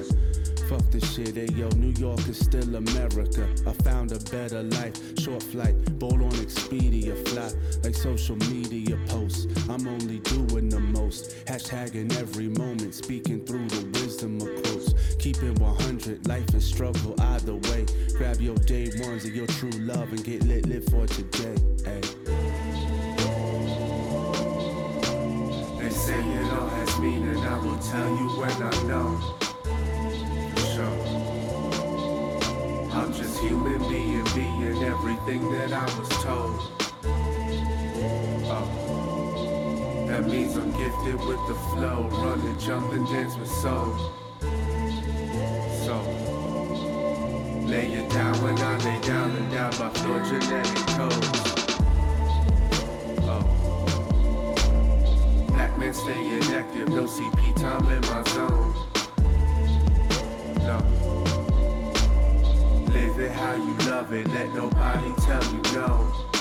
[0.75, 3.49] Fuck this shit, hey yo, New York is still America.
[3.65, 7.49] I found a better life, short flight, bold on Expedia, fly
[7.85, 9.47] like social media posts.
[9.71, 15.15] I'm only doing the most, hashtagging every moment, speaking through the wisdom of quotes.
[15.21, 17.87] Keeping 100, life is struggle either way.
[18.17, 21.55] Grab your day ones of your true love and get lit, live for today.
[21.85, 22.01] Hey.
[25.79, 29.44] They say it all has meaning, I will tell you when I know.
[32.93, 36.61] I'm just human being, being everything that I was told.
[38.47, 40.07] Oh.
[40.09, 44.13] That means I'm gifted with the flow, run and jump and dance with soul.
[45.85, 46.01] So,
[47.67, 50.85] lay it down when I lay down and down by your genetic.
[51.01, 51.45] Oh.
[55.77, 58.94] Men staying active, no CP time in my zone.
[60.65, 60.79] No.
[62.89, 66.34] Live it how you love it, let nobody tell you no.